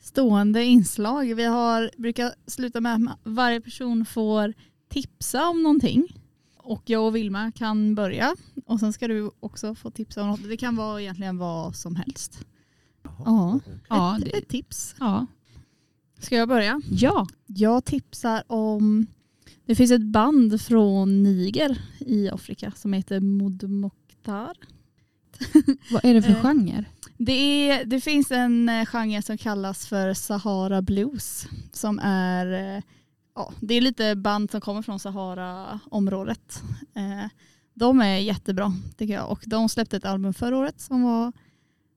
stående 0.00 0.64
inslag. 0.64 1.34
Vi 1.34 1.44
har, 1.44 1.90
brukar 1.96 2.34
sluta 2.46 2.80
med 2.80 2.94
att 2.94 3.18
varje 3.22 3.60
person 3.60 4.04
får 4.04 4.54
tipsa 4.88 5.48
om 5.48 5.62
någonting. 5.62 6.16
Och 6.56 6.82
jag 6.86 7.06
och 7.06 7.16
Vilma 7.16 7.52
kan 7.52 7.94
börja. 7.94 8.36
Och 8.66 8.80
sen 8.80 8.92
ska 8.92 9.08
du 9.08 9.30
också 9.40 9.74
få 9.74 9.90
tipsa 9.90 10.22
om 10.22 10.28
något. 10.28 10.48
Det 10.48 10.56
kan 10.56 10.76
vara 10.76 11.02
egentligen 11.02 11.38
vad 11.38 11.76
som 11.76 11.96
helst. 11.96 12.46
Ja. 13.02 13.60
Ja, 13.88 14.18
ett, 14.18 14.34
ett 14.34 14.48
tips. 14.48 14.94
Ja. 14.98 15.26
Ska 16.18 16.36
jag 16.36 16.48
börja? 16.48 16.80
ja. 16.90 17.26
Jag 17.46 17.84
tipsar 17.84 18.42
om, 18.46 19.06
det 19.66 19.74
finns 19.74 19.90
ett 19.90 20.02
band 20.02 20.60
från 20.60 21.22
Niger 21.22 21.80
i 21.98 22.30
Afrika 22.30 22.72
som 22.76 22.92
heter 22.92 23.20
Mod 23.20 23.70
Mokhtar. 23.70 24.56
Vad 25.92 26.04
är 26.04 26.14
det 26.14 26.22
för 26.22 26.30
Eh, 26.30 26.40
genre? 26.42 26.84
Det, 27.18 27.32
är, 27.70 27.84
det 27.84 28.00
finns 28.00 28.30
en 28.30 28.68
eh, 28.68 28.86
genre 28.86 29.22
som 29.22 29.38
kallas 29.38 29.86
för 29.86 30.14
Sahara 30.14 30.82
Blues. 30.82 31.46
Som 31.72 31.98
är, 32.02 32.76
eh, 32.76 32.82
ja, 33.34 33.52
det 33.60 33.74
är 33.74 33.80
lite 33.80 34.16
band 34.16 34.50
som 34.50 34.60
kommer 34.60 34.82
från 34.82 34.98
Sahara-området. 34.98 36.62
De 37.74 38.00
är 38.00 38.18
jättebra 38.18 38.72
tycker 38.96 39.14
jag. 39.14 39.30
Och 39.30 39.42
de 39.46 39.68
släppte 39.68 39.96
ett 39.96 40.04
album 40.04 40.34
förra 40.34 40.56
året 40.56 40.80
som 40.80 41.02
var 41.02 41.32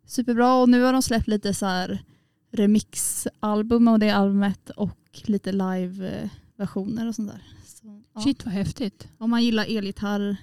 superbra. 0.06 0.54
Och 0.54 0.70
nu 0.70 0.82
har 0.82 0.94
de 0.94 1.02
släppt 1.02 1.28
lite 1.28 1.54
så 1.54 1.66
här 1.66 2.04
remixalbum 2.52 3.88
av 3.88 4.00
det 4.00 4.10
albumet 4.10 4.70
och 4.70 5.22
lite 5.24 5.52
live-versioner 5.52 7.08
och 7.08 7.16
sånt 7.16 7.32
där. 7.32 7.44
Så, 7.66 8.02
ja. 8.14 8.22
Shit 8.22 8.46
vad 8.46 8.54
häftigt. 8.54 9.08
Om 9.18 9.30
man 9.30 9.44
gillar 9.44 9.78
elgitarr, 9.78 10.38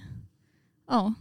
ja. 0.87 1.13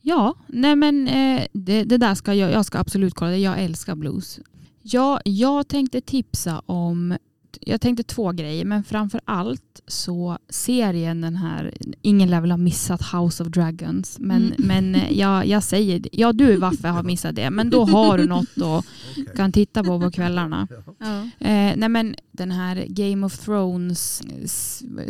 Ja, 0.00 0.34
nej 0.46 0.76
men 0.76 1.08
eh, 1.08 1.46
det, 1.52 1.84
det 1.84 1.98
där 1.98 2.14
ska 2.14 2.34
jag, 2.34 2.50
jag 2.50 2.66
ska 2.66 2.78
absolut 2.78 3.14
kolla. 3.14 3.30
det. 3.30 3.38
Jag 3.38 3.62
älskar 3.62 3.94
blues. 3.94 4.40
Ja, 4.82 5.20
jag 5.24 5.68
tänkte 5.68 6.00
tipsa 6.00 6.62
om, 6.66 7.16
jag 7.60 7.80
tänkte 7.80 8.02
två 8.02 8.32
grejer, 8.32 8.64
men 8.64 8.84
framför 8.84 9.20
allt 9.24 9.80
så 9.86 10.38
serien 10.48 11.20
den 11.20 11.36
här, 11.36 11.74
ingen 12.02 12.30
lär 12.30 12.40
väl 12.40 12.50
ha 12.50 12.58
missat 12.58 13.02
House 13.12 13.42
of 13.42 13.48
Dragons, 13.48 14.16
men, 14.20 14.42
Mm. 14.42 14.54
men 14.58 14.94
eh, 14.94 15.18
jag, 15.18 15.46
jag 15.46 15.62
säger, 15.62 16.02
ja 16.12 16.32
du 16.32 16.56
Vaffe 16.56 16.88
har 16.88 17.02
missat 17.02 17.34
det, 17.36 17.50
men 17.50 17.70
då 17.70 17.84
har 17.84 18.18
du 18.18 18.26
något 18.26 18.48
att 18.56 18.62
Okej. 18.62 19.26
kan 19.36 19.52
titta 19.52 19.84
på 19.84 20.00
på 20.00 20.10
kvällarna. 20.10 20.68
Ja. 20.98 21.22
Eh, 21.48 21.72
nej 21.76 21.88
men 21.88 22.14
den 22.32 22.50
här 22.50 22.86
Game 22.88 23.26
of 23.26 23.38
Thrones, 23.38 24.22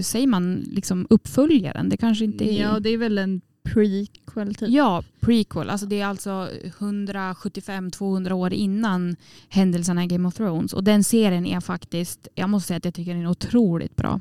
säger 0.00 0.26
man 0.26 0.54
liksom 0.54 1.06
uppföljaren? 1.10 1.88
Det 1.88 1.96
kanske 1.96 2.24
inte 2.24 2.44
är... 2.54 2.62
Ja, 2.62 2.80
det 2.80 2.90
är 2.90 2.98
väl 2.98 3.18
en 3.18 3.40
prequel 3.64 4.54
typ. 4.54 4.68
Ja, 4.68 5.04
prequel. 5.20 5.70
Alltså 5.70 5.86
det 5.86 6.00
är 6.00 6.06
alltså 6.06 6.48
175-200 6.78 8.32
år 8.32 8.52
innan 8.52 9.16
händelserna 9.48 10.04
i 10.04 10.06
Game 10.06 10.28
of 10.28 10.34
Thrones. 10.34 10.72
Och 10.72 10.84
den 10.84 11.04
serien 11.04 11.46
är 11.46 11.60
faktiskt, 11.60 12.28
jag 12.34 12.50
måste 12.50 12.66
säga 12.66 12.76
att 12.76 12.84
jag 12.84 12.94
tycker 12.94 13.14
den 13.14 13.22
är 13.22 13.30
otroligt 13.30 13.96
bra. 13.96 14.20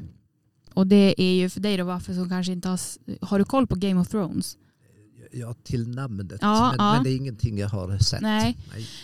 Och 0.73 0.87
det 0.87 1.21
är 1.21 1.33
ju 1.33 1.49
för 1.49 1.59
dig 1.59 1.77
då 1.77 1.83
varför 1.83 2.13
som 2.13 2.29
kanske 2.29 2.51
inte 2.51 2.69
har, 2.69 2.79
har 3.21 3.39
du 3.39 3.45
koll 3.45 3.67
på 3.67 3.75
Game 3.75 4.01
of 4.01 4.07
Thrones? 4.07 4.57
Ja, 5.31 5.53
till 5.63 5.87
namnet. 5.87 6.37
Ja, 6.41 6.69
men, 6.69 6.85
ja. 6.85 6.93
men 6.93 7.03
det 7.03 7.09
är 7.09 7.15
ingenting 7.15 7.57
jag 7.57 7.69
har 7.69 7.97
sett. 7.97 8.21
Nej. 8.21 8.57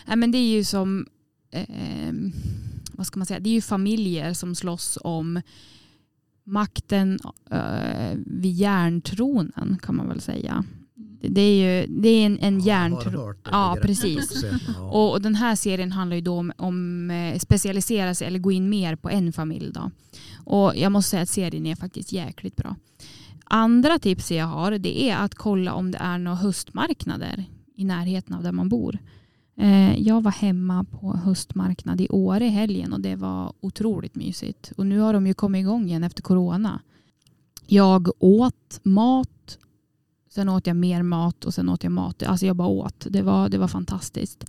Nej 0.06 0.18
men 0.18 0.32
det 0.32 0.38
är 0.38 0.50
ju 0.50 0.64
som, 0.64 1.08
eh, 1.52 2.14
vad 2.92 3.08
ska 3.08 3.20
man 3.20 3.26
säga, 3.26 3.40
det 3.40 3.50
är 3.50 3.54
ju 3.54 3.62
familjer 3.62 4.34
som 4.34 4.56
slåss 4.56 4.98
om 5.02 5.42
makten 6.50 7.20
eh, 7.52 8.18
vid 8.26 8.54
järntronen 8.54 9.78
kan 9.82 9.96
man 9.96 10.08
väl 10.08 10.22
säga. 10.22 10.64
Det, 11.22 11.42
är 11.42 11.82
ju 11.82 11.88
det 11.88 12.10
är 12.10 12.26
en, 12.26 12.40
en 12.40 12.60
det 12.60 12.66
Ja, 13.52 13.78
precis. 13.82 14.44
Och, 14.80 15.12
och 15.12 15.22
den 15.22 15.36
här 15.36 15.56
serien 15.56 15.92
handlar 15.92 16.16
ju 16.16 16.22
då 16.22 16.34
om, 16.34 16.52
om 16.58 17.12
eh, 17.12 17.40
specialisera 17.40 18.16
sig 18.16 18.28
eller 18.28 18.40
gå 18.40 18.52
in 18.52 18.70
mer 18.70 18.96
på 18.96 19.10
en 19.10 19.34
familj. 19.34 19.72
Då. 19.72 19.92
Och 20.46 20.74
jag 20.76 20.92
måste 20.92 21.10
säga 21.10 21.24
att 21.24 21.30
serien 21.30 21.66
är 21.66 21.76
faktiskt 21.76 22.12
jäkligt 22.12 22.56
bra. 22.56 22.76
Andra 23.44 24.00
tips 24.00 24.32
jag 24.32 24.46
har 24.46 24.72
det 24.72 25.04
är 25.04 25.18
att 25.18 25.36
kolla 25.36 25.74
om 25.74 25.92
det 25.92 25.98
är 25.98 26.18
några 26.18 26.38
höstmarknader 26.38 27.46
i 27.76 27.84
närheten 27.84 28.36
av 28.36 28.44
där 28.44 28.52
man 28.52 28.70
bor. 28.70 28.98
Eh, 29.60 30.00
jag 30.00 30.22
var 30.22 30.32
hemma 30.32 30.84
på 30.84 31.14
höstmarknad 31.14 32.02
i 32.02 32.10
Åre 32.10 32.46
i 32.46 32.50
helgen 32.50 32.94
och 32.94 33.02
det 33.02 33.16
var 33.16 33.54
otroligt 33.60 34.16
mysigt. 34.16 34.72
Och 34.78 34.86
nu 34.86 35.00
har 35.00 35.14
de 35.14 35.28
ju 35.28 35.34
kommit 35.34 35.60
igång 35.60 35.88
igen 35.88 36.04
efter 36.04 36.22
corona. 36.22 36.82
Jag 37.68 38.10
åt 38.20 38.80
mat, 38.84 39.58
sen 40.30 40.50
åt 40.50 40.68
jag 40.68 40.76
mer 40.76 41.04
mat 41.04 41.46
och 41.46 41.54
sen 41.54 41.70
åt 41.70 41.84
jag 41.84 41.92
mat. 41.92 42.24
Alltså 42.24 42.46
jag 42.46 42.56
bara 42.56 42.68
åt. 42.68 43.08
Det 43.10 43.22
var, 43.22 43.50
det 43.50 43.58
var 43.58 43.68
fantastiskt. 43.68 44.46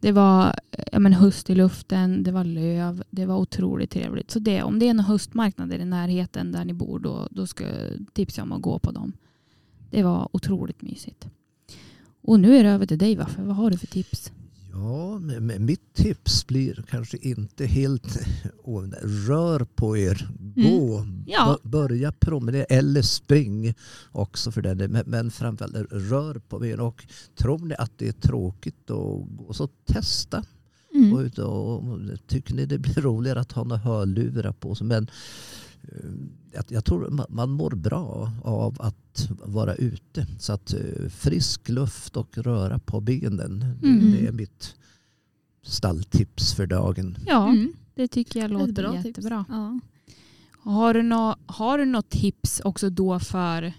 Det 0.00 0.12
var 0.12 0.46
eh, 0.70 0.84
ja, 0.92 0.98
men 0.98 1.12
höst 1.12 1.50
i 1.50 1.54
luften, 1.54 2.22
det 2.22 2.32
var 2.32 2.44
löv, 2.44 3.02
det 3.10 3.26
var 3.26 3.36
otroligt 3.36 3.90
trevligt. 3.90 4.30
Så 4.30 4.38
det, 4.38 4.62
om 4.62 4.78
det 4.78 4.88
är 4.88 4.94
några 4.94 5.08
höstmarknader 5.08 5.78
i 5.78 5.84
närheten 5.84 6.52
där 6.52 6.64
ni 6.64 6.72
bor 6.72 6.98
då, 6.98 7.28
då 7.30 7.46
ska 7.46 7.64
jag 7.64 8.06
tipsa 8.12 8.42
om 8.42 8.52
att 8.52 8.62
gå 8.62 8.78
på 8.78 8.90
dem. 8.90 9.12
Det 9.90 10.02
var 10.02 10.28
otroligt 10.32 10.82
mysigt. 10.82 11.28
Och 12.22 12.40
nu 12.40 12.56
är 12.56 12.64
det 12.64 12.70
över 12.70 12.86
till 12.86 12.98
dig 12.98 13.16
varför? 13.16 13.42
Vad 13.42 13.56
har 13.56 13.70
du 13.70 13.78
för 13.78 13.86
tips? 13.86 14.32
Ja, 14.72 15.18
men 15.18 15.64
mitt 15.64 15.94
tips 15.94 16.46
blir 16.46 16.84
kanske 16.90 17.16
inte 17.16 17.66
helt 17.66 18.18
oh, 18.64 18.84
rör 19.02 19.64
på 19.64 19.96
er. 19.96 20.28
Gå, 20.56 20.98
Mm. 20.98 21.24
Ja. 21.26 21.58
Bör- 21.62 21.68
börja 21.70 22.12
promenera 22.12 22.64
eller 22.64 23.02
spring 23.02 23.74
också 24.12 24.50
för 24.52 24.62
den. 24.62 24.78
Men, 24.78 25.02
men 25.06 25.30
framförallt 25.30 25.92
rör 25.92 26.34
på 26.48 26.66
er. 26.66 26.80
Och 26.80 27.06
tror 27.38 27.58
ni 27.58 27.74
att 27.78 27.92
det 27.96 28.08
är 28.08 28.12
tråkigt 28.12 28.90
att 28.90 29.36
gå 29.36 29.52
så 29.52 29.66
testa. 29.66 30.44
Mm. 30.94 31.18
Ut 31.18 31.38
och, 31.38 31.74
och, 31.74 31.98
tycker 32.26 32.54
ni 32.54 32.66
det 32.66 32.78
blir 32.78 32.94
roligare 33.02 33.40
att 33.40 33.52
ha 33.52 33.64
några 33.64 33.82
hörlurar 33.82 34.52
på 34.52 34.74
sig. 34.74 34.86
Men 34.86 35.10
jag, 36.52 36.64
jag 36.68 36.84
tror 36.84 37.10
man, 37.10 37.26
man 37.28 37.50
mår 37.50 37.70
bra 37.70 38.32
av 38.44 38.76
att 38.80 39.28
vara 39.44 39.74
ute. 39.74 40.26
Så 40.38 40.52
att 40.52 40.74
eh, 40.74 41.08
frisk 41.08 41.68
luft 41.68 42.16
och 42.16 42.38
röra 42.38 42.78
på 42.78 43.00
benen. 43.00 43.64
Mm. 43.82 44.12
Det 44.12 44.26
är 44.26 44.32
mitt 44.32 44.74
stalltips 45.62 46.54
för 46.54 46.66
dagen. 46.66 47.16
Ja, 47.26 47.48
Mm. 47.48 47.72
det 47.94 48.08
tycker 48.08 48.40
jag 48.40 48.50
låter 48.50 48.72
bra 48.72 48.96
jättebra. 49.04 49.44
Ja. 49.48 49.80
Har 50.58 50.94
du, 50.94 51.02
nå, 51.02 51.36
har 51.46 51.78
du 51.78 51.84
något 51.84 52.10
tips 52.10 52.60
också 52.64 52.90
då 52.90 53.18
för, 53.18 53.72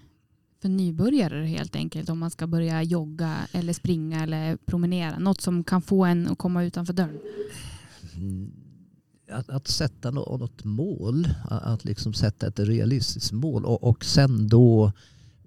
för 0.61 0.69
nybörjare 0.69 1.45
helt 1.45 1.75
enkelt 1.75 2.09
om 2.09 2.19
man 2.19 2.31
ska 2.31 2.47
börja 2.47 2.83
jogga 2.83 3.35
eller 3.51 3.73
springa 3.73 4.23
eller 4.23 4.55
promenera? 4.57 5.19
Något 5.19 5.41
som 5.41 5.63
kan 5.63 5.81
få 5.81 6.05
en 6.05 6.27
att 6.27 6.37
komma 6.37 6.63
utanför 6.63 6.93
dörren? 6.93 7.19
Mm, 8.15 8.51
att, 9.31 9.49
att 9.49 9.67
sätta 9.67 10.11
något, 10.11 10.39
något 10.39 10.63
mål, 10.63 11.27
att 11.49 11.63
att 11.63 11.85
liksom 11.85 12.13
sätta 12.13 12.47
ett 12.47 12.59
realistiskt 12.59 13.31
mål 13.31 13.65
och, 13.65 13.83
och 13.83 14.05
sen 14.05 14.47
då 14.47 14.91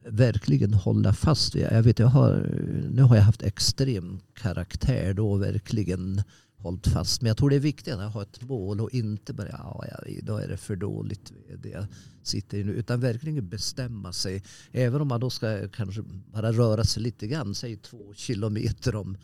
verkligen 0.04 0.74
hålla 0.74 1.12
fast 1.12 1.54
vid. 1.54 1.62
Jag 1.70 1.82
vet, 1.82 1.98
jag 1.98 2.06
har, 2.06 2.50
nu 2.90 3.02
har 3.02 3.16
jag 3.16 3.22
haft 3.22 3.42
extrem 3.42 4.20
karaktär 4.34 5.14
då 5.14 5.36
verkligen 5.36 6.22
hållit 6.62 6.86
fast. 6.86 7.22
Men 7.22 7.28
jag 7.28 7.36
tror 7.36 7.50
det 7.50 7.56
är 7.56 7.60
viktigt 7.60 7.94
att 7.94 8.12
ha 8.12 8.22
ett 8.22 8.42
mål 8.42 8.80
och 8.80 8.90
inte 8.90 9.32
bara 9.32 9.48
ja, 9.48 9.84
ja, 9.90 10.06
idag 10.06 10.44
är 10.44 10.48
det 10.48 10.56
för 10.56 10.76
dåligt 10.76 11.32
det 11.62 11.68
jag 11.68 11.86
sitter 12.22 12.58
i 12.58 12.64
nu. 12.64 12.72
Utan 12.72 13.00
verkligen 13.00 13.48
bestämma 13.48 14.12
sig. 14.12 14.42
Även 14.72 15.00
om 15.00 15.08
man 15.08 15.20
då 15.20 15.30
ska 15.30 15.68
kanske 15.68 16.02
bara 16.32 16.52
röra 16.52 16.84
sig 16.84 17.02
lite 17.02 17.26
grann, 17.26 17.54
säg 17.54 17.76
två 17.76 18.14
kilometer 18.14 18.94
om 18.96 19.16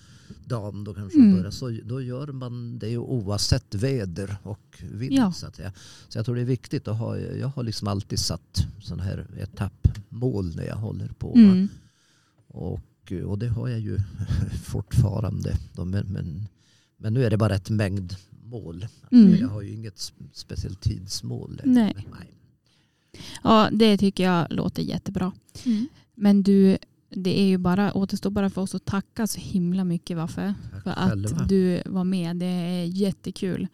dagen 0.45 0.85
då 0.85 0.95
kanske 0.95 1.19
Mm. 1.19 1.37
börja, 1.37 1.51
så 1.51 1.79
då 1.85 2.03
gör 2.03 2.27
man 2.27 2.79
det 2.79 2.89
ju 2.89 2.99
oavsett 2.99 3.75
väder 3.75 4.37
och 4.43 4.83
vind. 4.93 5.13
Ja. 5.13 5.33
Så, 5.33 5.47
att 5.47 5.57
säga. 5.57 5.73
så 6.09 6.19
jag 6.19 6.25
tror 6.25 6.35
det 6.35 6.41
är 6.41 6.45
viktigt 6.45 6.89
att 6.89 6.99
ha, 6.99 7.19
jag 7.19 7.49
har 7.49 7.63
liksom 7.63 7.89
alltid 7.89 8.19
satt 8.19 8.67
sådana 8.81 9.03
här 9.03 9.27
etappmål 9.39 10.57
när 10.57 10.65
jag 10.65 10.77
håller 10.77 11.09
på. 11.09 11.35
Mm. 11.35 11.69
Och, 12.49 13.13
och 13.27 13.39
det 13.39 13.49
har 13.49 13.69
jag 13.69 13.81
ju 13.81 13.99
fortfarande. 14.65 15.59
Men, 15.77 15.91
men, 15.91 16.49
men 16.99 17.15
nu 17.15 17.25
är 17.25 17.31
det 17.31 17.37
bara 17.37 17.55
ett 17.55 17.71
mängdmål. 17.71 18.87
Mm. 19.13 19.37
Jag 19.41 19.49
har 19.49 19.63
ju 19.63 19.73
inget 19.75 19.97
sp- 19.97 20.29
speciellt 20.33 20.81
tidsmål. 20.81 21.61
Nej. 21.65 21.95
Nej. 21.97 22.35
Ja, 23.43 23.69
det 23.73 23.99
tycker 23.99 24.25
jag 24.25 24.47
låter 24.51 24.83
jättebra. 24.83 25.33
Mm. 25.67 25.87
Men 26.15 26.43
du, 26.43 26.79
det 27.11 27.41
är 27.41 27.47
ju 27.47 27.59
bara, 27.59 27.93
återstår 27.93 28.31
bara 28.31 28.51
för 28.51 28.63
oss 28.63 28.75
att 28.75 28.85
tacka 28.85 29.27
så 29.27 29.41
himla 29.41 29.85
mycket 29.85 30.17
Vaffe 30.17 30.55
Tack 30.73 30.83
för 30.83 30.91
själva. 30.93 31.37
att 31.37 31.49
du 31.49 31.83
var 31.87 32.05
med. 32.05 32.37
Det 32.37 32.47
är 32.47 32.85
jättekul 32.85 33.67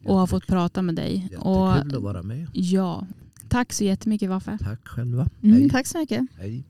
att 0.00 0.06
ha 0.06 0.26
fått 0.26 0.46
prata 0.46 0.82
med 0.82 0.94
dig. 0.94 1.28
Och 1.38 1.68
Jättekul 1.76 1.96
att 1.96 2.02
vara 2.02 2.22
med. 2.22 2.46
ja, 2.52 3.06
tack 3.48 3.72
så 3.72 3.84
jättemycket 3.84 4.28
Vaffe. 4.28 4.58
Tack 4.60 4.88
själva. 4.88 5.28
Mm. 5.42 5.68
Tack 5.70 5.86
så 5.86 5.98
mycket. 5.98 6.26
Hej. 6.38 6.64